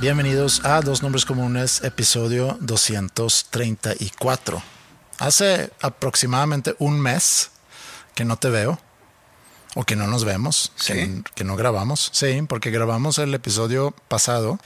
Bienvenidos 0.00 0.64
a 0.64 0.80
Dos 0.80 1.02
Nombres 1.02 1.26
Comunes, 1.26 1.84
episodio 1.84 2.56
234. 2.62 4.62
Hace 5.18 5.70
aproximadamente 5.82 6.74
un 6.78 6.98
mes 6.98 7.50
que 8.14 8.24
no 8.24 8.38
te 8.38 8.48
veo, 8.48 8.80
o 9.74 9.84
que 9.84 9.96
no 9.96 10.06
nos 10.06 10.24
vemos, 10.24 10.72
que, 10.86 11.22
que 11.34 11.44
no 11.44 11.54
grabamos. 11.54 12.08
Sí, 12.14 12.40
porque 12.48 12.70
grabamos 12.70 13.18
el 13.18 13.34
episodio 13.34 13.90
pasado, 14.08 14.58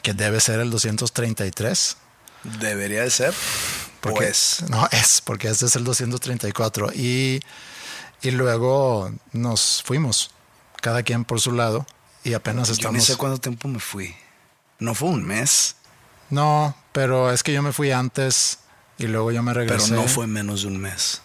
que 0.00 0.14
debe 0.14 0.40
ser 0.40 0.60
el 0.60 0.70
233. 0.70 1.98
Debería 2.58 3.02
de 3.02 3.10
ser. 3.10 3.34
Porque, 4.00 4.16
Pues. 4.16 4.64
No, 4.70 4.88
es, 4.92 5.20
porque 5.20 5.48
este 5.48 5.66
es 5.66 5.76
el 5.76 5.84
234. 5.84 6.90
Y, 6.94 7.40
y 8.22 8.30
luego 8.30 9.12
nos 9.32 9.82
fuimos, 9.84 10.30
cada 10.80 11.02
quien 11.02 11.26
por 11.26 11.42
su 11.42 11.52
lado, 11.52 11.84
y 12.22 12.32
apenas 12.32 12.68
Yo 12.68 12.74
estamos... 12.74 12.94
ni 12.94 13.00
sé 13.02 13.16
cuánto 13.16 13.38
tiempo 13.38 13.68
me 13.68 13.78
fui. 13.78 14.16
No 14.84 14.94
fue 14.94 15.08
un 15.08 15.24
mes, 15.24 15.76
No, 16.28 16.76
pero 16.92 17.30
es 17.32 17.42
que 17.42 17.52
yo 17.54 17.62
me 17.62 17.72
fui 17.72 17.90
antes 17.90 18.58
y 18.98 19.06
luego 19.06 19.32
yo 19.32 19.42
me 19.42 19.52
pero 19.54 19.66
regresé. 19.66 19.94
no 19.94 20.06
fue 20.06 20.26
menos 20.26 20.60
de 20.62 20.68
un 20.68 20.76
mes. 20.78 21.22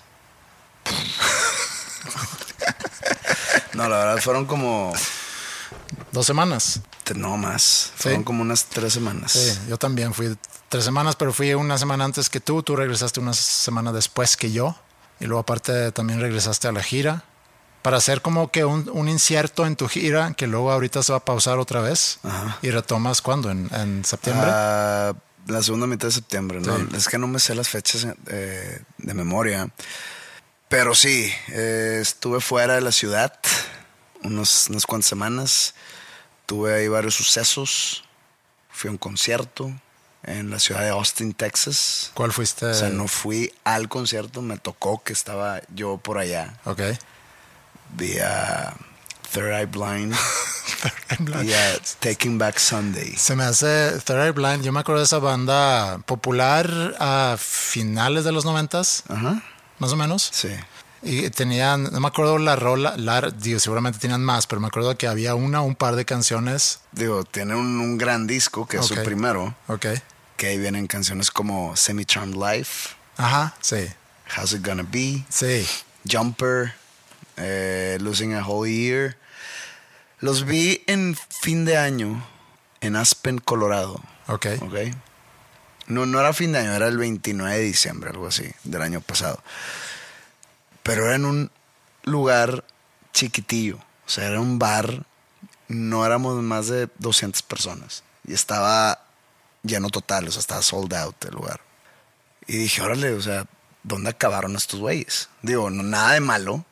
no, 3.73 3.89
la 3.89 3.97
verdad 3.97 4.17
fueron 4.21 4.45
como. 4.45 4.93
Dos 6.11 6.25
semanas. 6.25 6.79
No 7.15 7.37
más. 7.37 7.63
Sí. 7.95 8.03
Fueron 8.03 8.23
como 8.23 8.41
unas 8.43 8.65
tres 8.65 8.93
semanas. 8.93 9.31
Sí, 9.31 9.59
yo 9.67 9.77
también 9.77 10.13
fui 10.13 10.37
tres 10.69 10.83
semanas, 10.85 11.15
pero 11.15 11.33
fui 11.33 11.53
una 11.53 11.77
semana 11.77 12.05
antes 12.05 12.29
que 12.29 12.39
tú. 12.39 12.61
Tú 12.63 12.75
regresaste 12.75 13.19
una 13.19 13.33
semana 13.33 13.91
después 13.91 14.37
que 14.37 14.51
yo. 14.51 14.75
Y 15.19 15.25
luego 15.25 15.39
aparte 15.41 15.91
también 15.91 16.21
regresaste 16.21 16.67
a 16.67 16.71
la 16.71 16.83
gira. 16.83 17.23
Para 17.81 17.97
hacer 17.97 18.21
como 18.21 18.51
que 18.51 18.65
un, 18.65 18.89
un 18.91 19.07
incierto 19.07 19.65
en 19.65 19.75
tu 19.75 19.87
gira, 19.87 20.33
que 20.33 20.47
luego 20.47 20.71
ahorita 20.71 21.01
se 21.01 21.13
va 21.13 21.19
a 21.19 21.25
pausar 21.25 21.59
otra 21.59 21.81
vez. 21.81 22.19
Ajá. 22.23 22.57
Y 22.61 22.71
retomas 22.71 23.21
cuándo? 23.21 23.49
¿En, 23.49 23.69
en 23.73 24.03
septiembre? 24.03 24.49
Ah, 24.51 25.13
la 25.47 25.63
segunda 25.63 25.87
mitad 25.87 26.07
de 26.09 26.13
septiembre. 26.13 26.59
¿no? 26.59 26.77
Sí. 26.77 26.87
Es 26.95 27.07
que 27.07 27.17
no 27.17 27.27
me 27.27 27.39
sé 27.39 27.55
las 27.55 27.69
fechas 27.69 28.05
eh, 28.27 28.81
de 28.97 29.13
memoria. 29.13 29.69
Pero 30.67 30.93
sí, 30.93 31.31
eh, 31.47 31.99
estuve 32.01 32.41
fuera 32.41 32.75
de 32.75 32.81
la 32.81 32.91
ciudad 32.91 33.33
unos, 34.23 34.67
unas 34.69 34.85
cuantas 34.85 35.09
semanas. 35.09 35.73
Tuve 36.45 36.75
ahí 36.75 36.87
varios 36.87 37.15
sucesos. 37.15 38.03
Fui 38.69 38.89
a 38.89 38.91
un 38.91 38.97
concierto 38.97 39.71
en 40.23 40.49
la 40.49 40.59
ciudad 40.59 40.81
de 40.81 40.89
Austin, 40.89 41.33
Texas. 41.33 42.11
¿Cuál 42.13 42.31
fuiste? 42.33 42.65
O 42.65 42.73
sea, 42.73 42.89
no 42.89 43.07
fui 43.07 43.53
al 43.63 43.89
concierto, 43.89 44.41
me 44.41 44.57
tocó 44.57 45.01
que 45.03 45.13
estaba 45.13 45.61
yo 45.73 45.97
por 45.97 46.17
allá. 46.17 46.59
Ok. 46.65 46.81
Vi 47.95 48.17
a 48.19 48.73
Third 49.33 49.51
Eye 49.53 49.65
Blind 49.65 50.13
y 51.43 51.53
a 51.53 51.79
Taking 51.99 52.37
Back 52.37 52.57
Sunday. 52.59 53.15
Se 53.17 53.35
me 53.35 53.43
hace 53.43 53.91
Third 54.05 54.25
Eye 54.27 54.31
Blind. 54.31 54.63
Yo 54.63 54.71
me 54.71 54.79
acuerdo 54.79 54.99
de 55.01 55.05
esa 55.05 55.19
banda 55.19 55.99
popular 56.05 56.95
a 56.99 57.35
finales 57.39 58.23
de 58.23 58.31
los 58.31 58.45
noventas, 58.45 59.03
Ajá, 59.09 59.41
más 59.79 59.91
o 59.91 59.95
menos. 59.95 60.29
sí. 60.31 60.49
Y 61.01 61.29
tenían, 61.29 61.83
no 61.93 61.99
me 62.01 62.09
acuerdo 62.09 62.37
la 62.39 62.57
rola, 62.57 62.97
la, 62.97 63.21
digo, 63.31 63.57
seguramente 63.61 63.99
tenían 63.99 64.21
más, 64.21 64.47
pero 64.47 64.59
me 64.59 64.67
acuerdo 64.67 64.97
que 64.97 65.07
había 65.07 65.33
una, 65.33 65.61
un 65.61 65.73
par 65.75 65.95
de 65.95 66.03
canciones. 66.03 66.81
Digo, 66.91 67.23
tiene 67.23 67.55
un, 67.55 67.79
un 67.79 67.97
gran 67.97 68.27
disco 68.27 68.67
que 68.67 68.75
es 68.79 68.85
su 68.87 68.95
primero, 68.95 69.55
Ok. 69.69 69.85
que 70.35 70.47
ahí 70.47 70.57
vienen 70.57 70.87
canciones 70.87 71.31
como 71.31 71.73
Semi 71.77 72.03
Charmed 72.03 72.35
Life, 72.35 72.89
Ajá, 73.15 73.55
sí, 73.61 73.87
How's 74.35 74.51
It 74.51 74.65
Gonna 74.65 74.83
Be, 74.91 75.23
sí. 75.29 75.65
Jumper, 76.05 76.73
eh, 77.39 77.97
Losing 78.01 78.33
a 78.33 78.45
Whole 78.45 78.71
Year. 78.71 79.17
Los 80.19 80.45
vi 80.45 80.83
en 80.87 81.15
fin 81.15 81.65
de 81.65 81.77
año 81.77 82.25
en 82.81 82.95
Aspen, 82.95 83.39
Colorado. 83.39 84.01
Ok. 84.27 84.47
¿ok? 84.61 84.75
No, 85.87 86.05
no 86.05 86.19
era 86.19 86.33
fin 86.33 86.51
de 86.51 86.59
año, 86.59 86.73
era 86.73 86.87
el 86.87 86.97
29 86.97 87.57
de 87.57 87.63
diciembre, 87.63 88.11
algo 88.11 88.27
así, 88.27 88.51
del 88.63 88.81
año 88.81 89.01
pasado. 89.01 89.41
Pero 90.83 91.05
era 91.05 91.15
en 91.15 91.25
un 91.25 91.51
lugar 92.03 92.63
chiquitillo, 93.11 93.77
o 93.77 94.09
sea, 94.09 94.27
era 94.27 94.39
un 94.39 94.59
bar, 94.59 95.05
no 95.67 96.05
éramos 96.05 96.41
más 96.43 96.67
de 96.67 96.89
200 96.99 97.41
personas 97.43 98.03
y 98.25 98.33
estaba 98.33 99.03
lleno 99.63 99.89
total, 99.89 100.27
o 100.27 100.31
sea, 100.31 100.39
estaba 100.39 100.61
sold 100.61 100.93
out 100.93 101.25
el 101.25 101.33
lugar. 101.33 101.61
Y 102.47 102.57
dije, 102.57 102.81
órale, 102.81 103.13
o 103.13 103.21
sea, 103.21 103.45
¿dónde 103.83 104.09
acabaron 104.09 104.55
estos 104.55 104.79
güeyes? 104.79 105.29
Digo, 105.41 105.69
no, 105.69 105.83
nada 105.83 106.13
de 106.13 106.19
malo, 106.19 106.65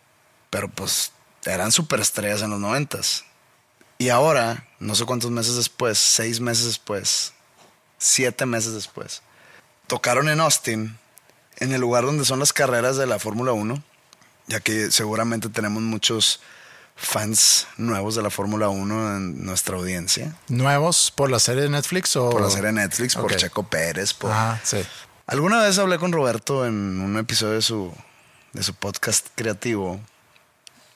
pero 0.57 0.69
pues 0.69 1.11
eran 1.45 1.71
superestrellas 1.71 2.41
en 2.41 2.49
los 2.49 2.59
noventas. 2.59 3.25
Y 3.99 4.09
ahora, 4.09 4.67
no 4.79 4.95
sé 4.95 5.05
cuántos 5.05 5.29
meses 5.29 5.55
después, 5.55 5.99
seis 5.99 6.39
meses 6.39 6.65
después, 6.65 7.33
siete 7.99 8.47
meses 8.47 8.73
después, 8.73 9.21
tocaron 9.85 10.29
en 10.29 10.39
Austin, 10.39 10.97
en 11.57 11.73
el 11.73 11.81
lugar 11.81 12.05
donde 12.05 12.25
son 12.25 12.39
las 12.39 12.53
carreras 12.53 12.97
de 12.97 13.05
la 13.05 13.19
Fórmula 13.19 13.51
1, 13.51 13.83
ya 14.47 14.59
que 14.59 14.89
seguramente 14.89 15.49
tenemos 15.49 15.83
muchos 15.83 16.39
fans 16.95 17.67
nuevos 17.77 18.15
de 18.15 18.23
la 18.23 18.31
Fórmula 18.31 18.69
1 18.69 19.17
en 19.17 19.45
nuestra 19.45 19.77
audiencia. 19.77 20.35
¿Nuevos 20.47 21.11
por 21.11 21.29
la 21.29 21.37
serie 21.37 21.61
de 21.61 21.69
Netflix 21.69 22.15
o...? 22.15 22.31
Por 22.31 22.41
la 22.41 22.49
serie 22.49 22.71
de 22.71 22.81
Netflix, 22.81 23.13
por. 23.13 23.35
Checo 23.35 23.61
Pérez, 23.61 24.15
por... 24.15 24.33
Sí. 24.63 24.83
Alguna 25.27 25.61
vez 25.61 25.77
hablé 25.77 25.99
con 25.99 26.11
Roberto 26.11 26.65
en 26.65 26.99
un 26.99 27.15
episodio 27.17 27.53
de 27.53 27.61
su, 27.61 27.93
de 28.53 28.63
su 28.63 28.73
podcast 28.73 29.27
creativo 29.35 30.01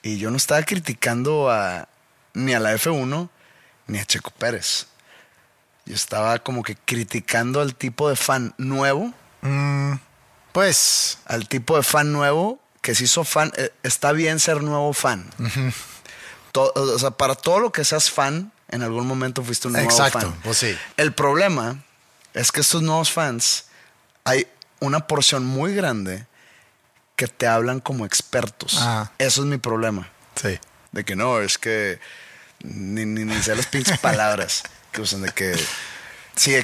y 0.04 0.18
yo 0.18 0.32
no 0.32 0.38
estaba 0.38 0.64
criticando 0.64 1.50
a, 1.52 1.88
ni 2.34 2.54
a 2.54 2.60
la 2.60 2.74
F1 2.74 3.30
ni 3.88 4.00
a 4.00 4.06
Checo 4.06 4.32
Pérez. 4.32 4.88
Yo 5.86 5.96
estaba 5.96 6.40
como 6.40 6.64
que 6.64 6.76
criticando 6.76 7.60
al 7.62 7.76
tipo 7.76 8.10
de 8.10 8.16
fan 8.16 8.54
nuevo, 8.58 9.14
Pues, 10.52 11.20
al 11.26 11.48
tipo 11.48 11.78
de 11.78 11.84
fan 11.84 12.12
nuevo 12.12 12.60
que 12.82 12.96
se 12.96 13.06
hizo 13.06 13.24
fan. 13.24 13.52
eh, 13.58 13.72
está 13.84 14.12
bien 14.12 14.40
ser 14.40 14.62
nuevo 14.64 14.94
fan. 14.94 15.30
O 16.56 17.00
sea, 17.00 17.12
para 17.12 17.36
todo 17.36 17.60
lo 17.60 17.72
que 17.72 17.86
seas 17.86 18.10
fan, 18.12 18.52
en 18.70 18.82
algún 18.84 19.08
momento 19.08 19.44
fuiste 19.44 19.68
un 19.68 19.74
nuevo 19.74 19.90
Exacto, 19.90 20.20
fan. 20.20 20.34
pues 20.44 20.58
sí. 20.58 20.78
El 20.98 21.14
problema 21.14 21.78
es 22.34 22.52
que 22.52 22.62
estos 22.62 22.82
nuevos 22.82 23.12
fans, 23.12 23.66
hay 24.24 24.48
una 24.80 25.08
porción 25.08 25.46
muy 25.46 25.74
grande 25.76 26.26
que 27.26 27.28
te 27.28 27.46
hablan 27.46 27.80
como 27.82 28.06
expertos. 28.06 28.78
Ajá. 28.78 29.12
Eso 29.20 29.42
es 29.42 29.48
mi 29.48 29.58
problema. 29.58 30.10
sí. 30.36 30.58
De 30.92 31.06
que 31.06 31.16
no, 31.16 31.40
es 31.40 31.58
que 31.58 32.00
ni, 32.64 33.06
ni, 33.06 33.24
ni 33.24 33.42
sé 33.44 33.56
las 33.56 33.68
pinches 33.68 33.98
palabras 34.10 34.64
que 34.92 35.02
usan, 35.02 35.22
de 35.22 35.30
que 35.32 35.56
Sí, 36.36 36.56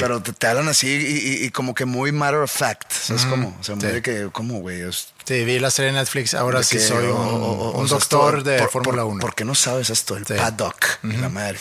pero 0.00 0.20
te, 0.22 0.32
te 0.32 0.46
hablan 0.48 0.68
así 0.68 0.88
y, 0.88 1.42
y- 1.42 1.44
y 1.46 1.50
como 1.50 1.74
que 1.74 1.84
muy 1.84 2.10
matter 2.10 2.40
of 2.40 2.50
fact. 2.50 2.90
¿Sabes 2.92 3.24
cómo? 3.26 3.56
O 3.60 3.62
sea, 3.64 3.76
muy 3.76 3.86
Sí. 3.86 3.92
de 3.92 4.02
que, 4.02 4.28
¿cómo, 4.32 4.58
güey? 4.60 4.80
Es- 4.80 5.12
Sí, 5.24 5.44
vi 5.44 5.58
la 5.60 5.70
serie 5.70 5.92
de 5.92 5.98
Netflix, 5.98 6.34
ahora 6.34 6.62
sí 6.62 6.76
que, 6.78 6.82
soy 6.82 7.04
un, 7.06 7.12
o- 7.16 7.86
doctor 7.86 8.38
esto- 8.38 8.50
de 8.50 8.66
Fórmula 8.68 9.02
por- 9.02 9.12
1. 9.12 9.20
¿Por 9.20 9.34
qué 9.34 9.44
no 9.44 9.54
sabes 9.54 9.90
esto? 9.90 10.16
El 10.16 10.26
Sí. 10.26 10.34
paddock, 10.34 10.84
y 11.04 11.16
la 11.18 11.28
madre. 11.28 11.58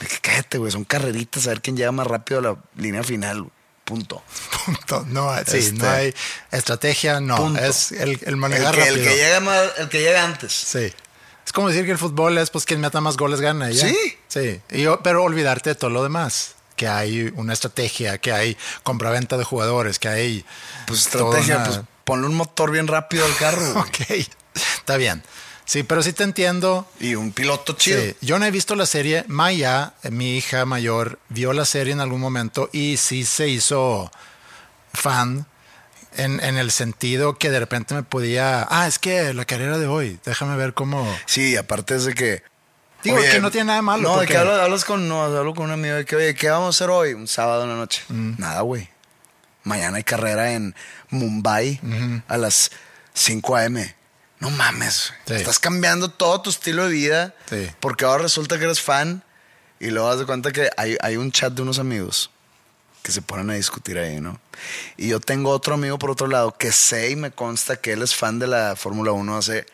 De 0.00 0.06
que 0.06 0.16
cállate, 0.20 0.58
güey, 0.58 0.72
son 0.72 0.84
carreritas 0.84 1.46
a 1.46 1.50
ver 1.50 1.60
quién 1.62 1.76
llega 1.76 1.92
más 1.92 2.06
rápido 2.06 2.40
a 2.40 2.42
la 2.42 2.56
línea 2.76 3.02
final. 3.04 3.42
güey. 3.42 3.52
Punto. 3.84 4.22
Punto. 4.64 5.04
No, 5.08 5.30
hay- 5.30 5.44
sí, 5.46 5.58
Este- 5.58 5.72
no 5.78 5.90
hay 5.90 6.14
estrategia, 6.50 7.20
no. 7.20 7.36
Punto. 7.36 7.60
Es 7.60 7.92
el, 7.92 8.10
el 8.12 8.20
El 8.24 8.36
manejar 8.36 8.74
que, 8.74 8.82
el 8.82 8.88
rápido. 8.94 9.06
que 9.10 9.16
llega 9.16 9.40
más, 9.40 9.62
el 9.78 9.88
que 9.88 10.00
llega 10.00 10.24
antes. 10.24 10.52
Sí. 10.52 10.92
Es 11.46 11.52
como 11.52 11.68
decir 11.68 11.84
que 11.84 11.92
el 11.92 11.98
fútbol 11.98 12.38
es 12.38 12.48
pues 12.48 12.64
quien 12.64 12.80
meta 12.80 13.00
más 13.02 13.16
goles 13.18 13.40
gana. 13.42 13.70
ya. 13.70 13.86
Sí. 13.86 14.16
Sí. 14.28 14.60
Y 14.70 14.86
pero 15.02 15.22
olvidarte 15.22 15.70
de 15.70 15.74
todo 15.74 15.90
lo 15.90 16.02
demás. 16.02 16.54
Que 16.76 16.88
hay 16.88 17.30
una 17.36 17.52
estrategia, 17.52 18.18
que 18.18 18.32
hay 18.32 18.56
compraventa 18.82 19.36
de 19.36 19.44
jugadores, 19.44 19.98
que 19.98 20.08
hay. 20.08 20.44
Pues 20.86 21.00
estrategia, 21.00 21.56
una- 21.58 21.64
pues 21.66 21.80
ponle 22.04 22.26
un 22.26 22.34
motor 22.34 22.70
bien 22.70 22.86
rápido 22.88 23.24
al 23.26 23.36
carro. 23.36 23.80
Ok. 23.80 24.00
Está 24.78 24.96
bien. 24.96 25.22
Sí, 25.66 25.82
pero 25.82 26.02
sí 26.02 26.12
te 26.12 26.24
entiendo. 26.24 26.86
Y 27.00 27.14
un 27.14 27.32
piloto 27.32 27.72
chido. 27.74 28.00
Sí, 28.00 28.14
yo 28.20 28.38
no 28.38 28.44
he 28.44 28.50
visto 28.50 28.74
la 28.76 28.86
serie. 28.86 29.24
Maya, 29.28 29.94
mi 30.10 30.36
hija 30.36 30.64
mayor, 30.66 31.18
vio 31.30 31.52
la 31.52 31.64
serie 31.64 31.92
en 31.94 32.00
algún 32.00 32.20
momento 32.20 32.68
y 32.72 32.96
sí 32.98 33.24
se 33.24 33.48
hizo 33.48 34.10
fan 34.92 35.46
en, 36.16 36.40
en 36.44 36.58
el 36.58 36.70
sentido 36.70 37.38
que 37.38 37.50
de 37.50 37.60
repente 37.60 37.94
me 37.94 38.02
podía. 38.02 38.66
Ah, 38.70 38.86
es 38.86 38.98
que 38.98 39.32
la 39.34 39.44
carrera 39.44 39.78
de 39.78 39.86
hoy, 39.86 40.20
déjame 40.24 40.56
ver 40.56 40.74
cómo. 40.74 41.06
Sí, 41.26 41.56
aparte 41.56 41.96
es 41.96 42.04
de 42.04 42.14
que. 42.14 42.42
Digo, 43.02 43.18
que 43.18 43.40
no 43.40 43.50
tiene 43.50 43.66
nada 43.66 43.76
de 43.78 43.82
malo, 43.82 44.02
No, 44.02 44.08
de 44.12 44.16
porque- 44.20 44.32
que 44.32 44.38
hablas, 44.38 44.60
hablas 44.60 44.84
con, 44.86 45.08
no, 45.08 45.24
hablo 45.24 45.54
con 45.54 45.66
un 45.66 45.72
amigo 45.72 45.94
de 45.94 46.06
que, 46.06 46.16
oye, 46.16 46.34
¿qué 46.34 46.48
vamos 46.48 46.66
a 46.66 46.70
hacer 46.70 46.88
hoy? 46.90 47.12
Un 47.12 47.28
sábado 47.28 47.64
en 47.64 47.68
la 47.68 47.74
noche. 47.76 48.02
Mm. 48.08 48.32
Nada, 48.38 48.62
güey. 48.62 48.88
Mañana 49.62 49.98
hay 49.98 50.04
carrera 50.04 50.52
en 50.52 50.74
Mumbai 51.10 51.80
a 52.28 52.36
las 52.38 52.70
5 53.12 53.56
a.m. 53.56 53.94
No 54.44 54.50
mames. 54.50 55.12
Sí. 55.26 55.34
Estás 55.34 55.58
cambiando 55.58 56.10
todo 56.10 56.40
tu 56.42 56.50
estilo 56.50 56.84
de 56.84 56.90
vida. 56.92 57.34
Sí. 57.48 57.70
Porque 57.80 58.04
ahora 58.04 58.24
resulta 58.24 58.58
que 58.58 58.64
eres 58.64 58.80
fan 58.80 59.22
y 59.80 59.86
luego 59.88 60.08
das 60.10 60.18
de 60.18 60.26
cuenta 60.26 60.52
que 60.52 60.68
hay, 60.76 60.96
hay 61.00 61.16
un 61.16 61.32
chat 61.32 61.52
de 61.54 61.62
unos 61.62 61.78
amigos 61.78 62.30
que 63.02 63.10
se 63.12 63.22
ponen 63.22 63.50
a 63.50 63.54
discutir 63.54 63.98
ahí, 63.98 64.20
¿no? 64.20 64.38
Y 64.96 65.08
yo 65.08 65.20
tengo 65.20 65.50
otro 65.50 65.74
amigo 65.74 65.98
por 65.98 66.10
otro 66.10 66.26
lado 66.26 66.56
que 66.56 66.72
sé 66.72 67.10
y 67.10 67.16
me 67.16 67.30
consta 67.30 67.76
que 67.76 67.92
él 67.92 68.02
es 68.02 68.14
fan 68.14 68.38
de 68.38 68.46
la 68.46 68.76
Fórmula 68.76 69.12
1 69.12 69.36
hace 69.36 69.66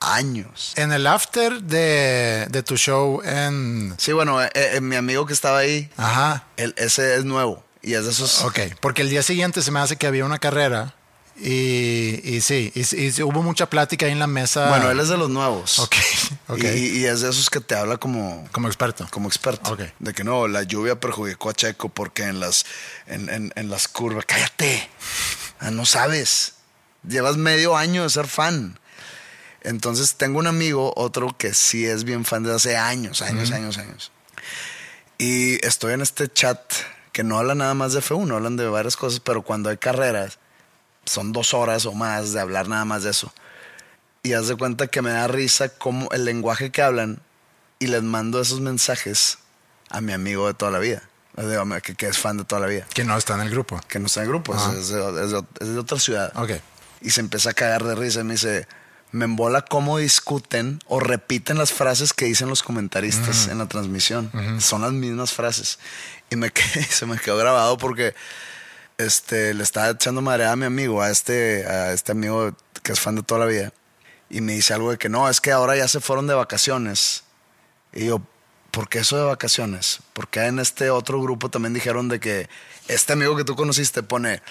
años. 0.00 0.72
En 0.76 0.92
el 0.92 1.06
after 1.06 1.62
de, 1.62 2.46
de 2.50 2.62
tu 2.62 2.76
show 2.76 3.20
en. 3.24 3.94
Sí, 3.98 4.12
bueno, 4.12 4.42
eh, 4.42 4.50
eh, 4.54 4.80
mi 4.80 4.96
amigo 4.96 5.26
que 5.26 5.32
estaba 5.32 5.58
ahí, 5.58 5.90
Ajá. 5.96 6.44
él- 6.56 6.74
ese 6.78 7.16
es 7.16 7.24
nuevo. 7.24 7.64
Y 7.82 7.94
es 7.94 8.04
de 8.04 8.10
esos. 8.10 8.42
Ok, 8.42 8.58
porque 8.80 9.02
el 9.02 9.08
día 9.10 9.22
siguiente 9.22 9.62
se 9.62 9.70
me 9.70 9.80
hace 9.80 9.96
que 9.96 10.06
había 10.06 10.24
una 10.24 10.38
carrera 10.38 10.94
y, 11.40 12.20
y 12.24 12.40
sí, 12.40 12.72
y, 12.74 12.80
y 12.80 13.22
hubo 13.22 13.42
mucha 13.42 13.68
plática 13.70 14.06
ahí 14.06 14.12
en 14.12 14.18
la 14.18 14.26
mesa. 14.26 14.68
Bueno, 14.68 14.90
él 14.90 14.98
es 15.00 15.08
de 15.08 15.16
los 15.16 15.30
nuevos. 15.30 15.78
Ok, 15.78 15.94
ok. 16.48 16.64
Y, 16.76 17.04
es 17.04 17.20
de 17.20 17.30
esos 17.30 17.48
que 17.50 17.60
te 17.60 17.74
habla 17.74 17.96
como, 17.96 18.46
Como 18.52 18.66
experto. 18.68 19.06
como 19.10 19.28
experto. 19.28 19.72
Ok. 19.72 19.80
De 19.98 20.12
que 20.14 20.24
no, 20.24 20.48
la 20.48 20.62
lluvia 20.64 20.98
perjudicó 20.98 21.50
a 21.50 21.54
Checo 21.54 21.88
porque 21.88 22.24
en 22.24 22.40
las, 22.40 22.66
en, 23.06 23.28
en- 23.28 23.52
en 23.56 23.70
las 23.70 23.88
curvas. 23.88 24.24
¡Cállate! 24.26 24.88
Ah, 25.60 25.70
no 25.70 25.86
sabes. 25.86 26.54
Llevas 27.08 27.36
medio 27.36 27.76
año 27.76 28.02
de 28.02 28.10
ser 28.10 28.26
fan. 28.26 28.78
Entonces 29.62 30.14
tengo 30.14 30.38
un 30.38 30.46
amigo, 30.46 30.92
otro 30.96 31.36
que 31.36 31.52
sí 31.54 31.84
es 31.84 32.04
bien 32.04 32.24
fan 32.24 32.42
desde 32.42 32.56
hace 32.56 32.76
años, 32.76 33.22
años, 33.22 33.50
años, 33.50 33.76
años. 33.78 34.12
Y 35.18 35.64
estoy 35.66 35.94
en 35.94 36.00
este 36.00 36.28
chat 36.32 36.60
que 37.12 37.24
no 37.24 37.38
habla 37.38 37.54
nada 37.56 37.74
más 37.74 37.92
de 37.92 38.00
F1, 38.00 38.32
hablan 38.34 38.56
de 38.56 38.68
varias 38.68 38.96
cosas, 38.96 39.18
pero 39.20 39.42
cuando 39.42 39.68
hay 39.68 39.76
carreras, 39.76 40.38
son 41.08 41.32
dos 41.32 41.54
horas 41.54 41.86
o 41.86 41.92
más 41.92 42.32
de 42.32 42.40
hablar 42.40 42.68
nada 42.68 42.84
más 42.84 43.02
de 43.02 43.10
eso. 43.10 43.32
Y 44.22 44.32
haz 44.34 44.48
de 44.48 44.56
cuenta 44.56 44.86
que 44.88 45.02
me 45.02 45.10
da 45.10 45.26
risa 45.28 45.68
como 45.70 46.10
el 46.12 46.24
lenguaje 46.24 46.70
que 46.70 46.82
hablan 46.82 47.20
y 47.78 47.86
les 47.86 48.02
mando 48.02 48.40
esos 48.40 48.60
mensajes 48.60 49.38
a 49.90 50.00
mi 50.00 50.12
amigo 50.12 50.46
de 50.46 50.54
toda 50.54 50.70
la 50.72 50.78
vida, 50.80 51.02
que, 51.82 51.94
que 51.94 52.06
es 52.08 52.18
fan 52.18 52.36
de 52.36 52.44
toda 52.44 52.60
la 52.60 52.66
vida, 52.66 52.86
Que 52.92 53.04
no 53.04 53.16
está 53.16 53.34
en 53.34 53.40
el 53.42 53.50
grupo. 53.50 53.80
que 53.88 53.98
no 53.98 54.06
está 54.06 54.20
en 54.20 54.24
el 54.26 54.30
grupo, 54.30 54.54
es- 54.54 54.76
es, 54.76 54.88
de, 54.88 55.24
es 55.24 55.30
de- 55.30 55.44
es 55.60 55.68
de 55.68 55.78
otra 55.78 55.98
ciudad. 55.98 56.32
Ok. 56.36 56.50
Y 57.00 57.10
se 57.10 57.20
empieza 57.20 57.50
a 57.50 57.52
cagar 57.54 57.84
de 57.84 57.94
risa 57.94 58.20
y 58.20 58.24
me 58.24 58.32
dice, 58.34 58.66
me 59.12 59.24
embola 59.24 59.62
cómo 59.62 59.96
discuten 59.98 60.80
o 60.86 60.98
repiten 61.00 61.56
las 61.56 61.72
frases 61.72 62.12
que 62.12 62.24
dicen 62.26 62.48
los 62.48 62.62
comentaristas 62.64 63.46
en 63.48 63.58
la 63.58 63.66
transmisión. 63.66 64.30
Son 64.60 64.82
las 64.82 64.92
mismas 64.92 65.32
frases. 65.32 65.78
Y 66.28 66.36
me 66.36 66.50
quedé- 66.52 66.84
se 66.84 67.06
me 67.06 67.16
quedó 67.18 67.36
grabado 67.38 67.78
porque 67.78 68.14
este, 68.98 69.54
le 69.54 69.62
estaba 69.62 69.90
echando 69.90 70.20
madre 70.20 70.46
a 70.46 70.56
mi 70.56 70.66
amigo, 70.66 71.00
a 71.00 71.10
este, 71.10 71.64
a 71.66 71.92
este 71.92 72.12
amigo 72.12 72.52
que 72.82 72.92
es 72.92 73.00
fan 73.00 73.14
de 73.14 73.22
toda 73.22 73.40
la 73.40 73.46
vida. 73.46 73.72
Y 74.28 74.40
me 74.40 74.52
dice 74.52 74.74
algo 74.74 74.90
de 74.90 74.98
que 74.98 75.08
no, 75.08 75.28
es 75.28 75.40
que 75.40 75.52
ahora 75.52 75.76
ya 75.76 75.88
se 75.88 76.00
fueron 76.00 76.26
de 76.26 76.34
vacaciones. 76.34 77.22
Y 77.94 78.06
yo, 78.06 78.20
¿por 78.72 78.88
qué 78.88 78.98
eso 78.98 79.16
de 79.16 79.22
vacaciones? 79.22 80.00
Porque 80.12 80.44
en 80.44 80.58
este 80.58 80.90
otro 80.90 81.22
grupo 81.22 81.48
también 81.48 81.72
dijeron 81.72 82.08
de 82.08 82.20
que 82.20 82.48
este 82.88 83.14
amigo 83.14 83.36
que 83.36 83.44
tú 83.44 83.56
conociste 83.56 84.02
pone, 84.02 84.42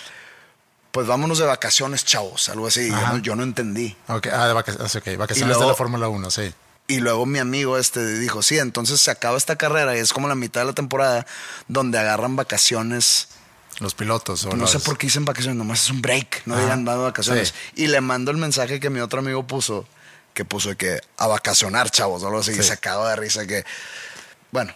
pues 0.91 1.05
vámonos 1.05 1.37
de 1.37 1.45
vacaciones, 1.45 2.05
chavos, 2.05 2.49
algo 2.49 2.67
así. 2.67 2.89
Yo 2.89 3.07
no, 3.07 3.17
yo 3.19 3.35
no 3.35 3.43
entendí. 3.43 3.95
Ok, 4.07 4.27
ah, 4.31 4.47
de 4.47 4.53
vacaciones, 4.53 4.95
ok, 4.95 5.05
vacaciones 5.17 5.41
Y 5.41 5.45
luego- 5.45 5.61
de 5.61 5.67
la 5.67 5.75
Fórmula 5.75 6.07
1, 6.07 6.31
sí. 6.31 6.53
Y 6.89 6.99
luego 7.01 7.25
mi 7.25 7.39
amigo 7.39 7.77
este 7.77 8.17
dijo, 8.17 8.41
sí, 8.41 8.57
entonces 8.59 9.01
se 9.01 9.11
acaba 9.11 9.37
esta 9.37 9.57
carrera 9.57 9.97
y 9.97 9.99
es 9.99 10.13
como 10.13 10.29
la 10.29 10.35
mitad 10.35 10.61
de 10.61 10.67
la 10.67 10.73
temporada 10.73 11.25
donde 11.67 11.99
agarran 11.99 12.37
vacaciones. 12.37 13.27
Los 13.79 13.93
pilotos. 13.93 14.45
O 14.45 14.55
no 14.55 14.65
sé 14.67 14.79
por 14.79 14.97
qué 14.97 15.07
dicen 15.07 15.25
vacaciones, 15.25 15.57
nomás 15.57 15.83
es 15.83 15.89
un 15.91 16.01
break, 16.01 16.43
no 16.45 16.57
digan 16.57 16.83
dando 16.83 17.03
vacaciones. 17.03 17.49
Sí. 17.49 17.83
Y 17.83 17.87
le 17.87 18.01
mando 18.01 18.31
el 18.31 18.37
mensaje 18.37 18.79
que 18.79 18.89
mi 18.89 18.99
otro 18.99 19.19
amigo 19.19 19.45
puso, 19.45 19.87
que 20.33 20.45
puso 20.45 20.69
de 20.69 20.75
que 20.77 20.99
a 21.17 21.27
vacacionar, 21.27 21.91
chavos, 21.91 22.23
o 22.23 22.27
algo 22.27 22.39
así, 22.39 22.51
y 22.51 22.63
se 22.63 22.77
cagó 22.77 23.07
de 23.07 23.15
risa 23.15 23.45
que, 23.45 23.63
bueno, 24.51 24.73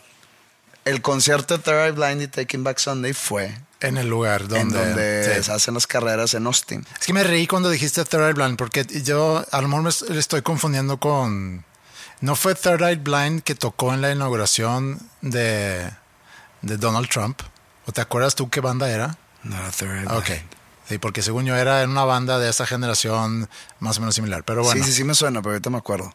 el 0.86 1.02
concierto 1.02 1.58
de 1.58 1.64
Third 1.64 1.86
Eye 1.86 1.92
Blind 1.92 2.22
y 2.22 2.28
Taking 2.28 2.64
Back 2.64 2.78
Sunday 2.80 3.14
fue 3.14 3.56
En 3.80 3.98
el 3.98 4.08
lugar 4.08 4.48
donde. 4.48 4.60
en 4.62 4.70
donde 4.70 5.36
sí. 5.36 5.44
se 5.44 5.52
hacen 5.52 5.74
las 5.74 5.88
carreras 5.88 6.34
en 6.34 6.46
Austin. 6.46 6.86
Es 7.00 7.06
que 7.06 7.14
me 7.14 7.24
reí 7.24 7.48
cuando 7.48 7.70
dijiste 7.70 8.04
Third 8.06 8.28
Eye 8.28 8.34
Blind, 8.34 8.58
porque 8.58 8.86
yo 9.04 9.44
a 9.52 9.62
lo 9.62 9.68
mejor 9.68 9.84
me 10.10 10.20
estoy 10.20 10.42
confundiendo 10.42 10.98
con. 11.00 11.66
¿No 12.20 12.36
fue 12.36 12.54
Third 12.54 12.82
Eye 12.84 12.98
Blind 12.98 13.42
que 13.42 13.56
tocó 13.56 13.96
en 13.96 14.02
la 14.02 14.12
inauguración 14.12 15.00
de, 15.22 15.90
de 16.62 16.78
Donald 16.78 17.10
Trump? 17.10 17.42
¿O 17.86 17.92
te 17.92 18.02
acuerdas 18.02 18.36
tú 18.36 18.50
qué 18.50 18.62
banda 18.62 18.90
era? 18.90 19.18
No 19.44 19.58
Third 19.72 19.98
Eye 19.98 20.08
Ok. 20.08 20.30
Sí, 20.88 20.98
porque 20.98 21.22
según 21.22 21.46
yo 21.46 21.56
era 21.56 21.84
en 21.84 21.92
una 21.92 22.04
banda 22.04 22.38
de 22.38 22.50
esa 22.50 22.66
generación 22.66 23.50
más 23.80 23.98
o 23.98 24.02
menos 24.02 24.16
similar. 24.16 24.44
Pero 24.44 24.64
bueno. 24.64 24.84
Sí, 24.84 24.90
sí, 24.90 24.98
sí 24.98 25.04
me 25.04 25.16
suena, 25.16 25.42
pero 25.42 25.54
ahorita 25.54 25.70
me 25.70 25.78
acuerdo. 25.78 26.14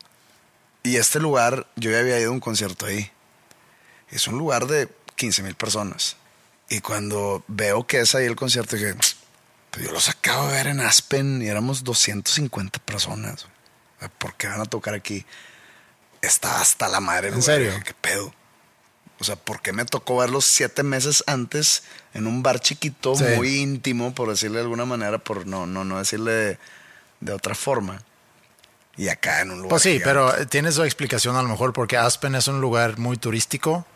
Y 0.82 0.96
este 0.96 1.18
lugar, 1.18 1.66
yo 1.76 1.90
ya 1.90 1.98
había 1.98 2.20
ido 2.20 2.30
a 2.30 2.32
un 2.32 2.40
concierto 2.40 2.86
ahí. 2.86 3.10
Es 4.10 4.28
un 4.28 4.38
lugar 4.38 4.66
de 4.66 4.88
15 5.16 5.42
mil 5.42 5.54
personas. 5.54 6.16
Y 6.68 6.80
cuando 6.80 7.42
veo 7.48 7.86
que 7.86 8.00
es 8.00 8.14
ahí 8.14 8.26
el 8.26 8.36
concierto, 8.36 8.76
dije, 8.76 8.94
pues 8.94 9.16
yo 9.84 9.92
los 9.92 10.08
acabo 10.08 10.46
de 10.46 10.52
ver 10.52 10.66
en 10.68 10.80
Aspen 10.80 11.42
y 11.42 11.48
éramos 11.48 11.84
250 11.84 12.78
personas. 12.80 13.46
¿Por 14.18 14.34
qué 14.34 14.48
van 14.48 14.60
a 14.60 14.66
tocar 14.66 14.94
aquí? 14.94 15.24
Está 16.22 16.60
hasta 16.60 16.88
la 16.88 17.00
madre. 17.00 17.28
¿En 17.28 17.34
lugar. 17.34 17.44
serio? 17.44 17.72
¿Qué 17.84 17.94
pedo? 17.94 18.32
O 19.18 19.24
sea, 19.24 19.36
¿por 19.36 19.62
qué 19.62 19.72
me 19.72 19.84
tocó 19.86 20.18
verlos 20.18 20.44
siete 20.44 20.82
meses 20.82 21.24
antes 21.26 21.84
en 22.12 22.26
un 22.26 22.42
bar 22.42 22.60
chiquito, 22.60 23.14
Sí. 23.14 23.24
muy 23.36 23.56
íntimo, 23.56 24.14
por 24.14 24.28
decirle 24.28 24.58
de 24.58 24.64
alguna 24.64 24.84
manera, 24.84 25.18
por 25.18 25.46
no, 25.46 25.66
no, 25.66 25.84
no 25.84 25.98
decirle 25.98 26.32
de, 26.32 26.58
de 27.20 27.32
otra 27.32 27.54
forma? 27.54 28.02
Y 28.98 29.08
acá 29.08 29.40
en 29.40 29.50
un 29.50 29.56
lugar. 29.58 29.70
Pues 29.70 29.82
sí, 29.82 29.92
gigante. 29.92 30.04
pero 30.06 30.38
eh, 30.38 30.46
tiene 30.46 30.72
su 30.72 30.82
explicación 30.84 31.36
a 31.36 31.42
lo 31.42 31.48
mejor 31.48 31.72
porque 31.72 31.96
Aspen 31.96 32.34
es 32.34 32.48
un 32.48 32.60
lugar 32.60 32.98
muy 32.98 33.16
turístico 33.18 33.86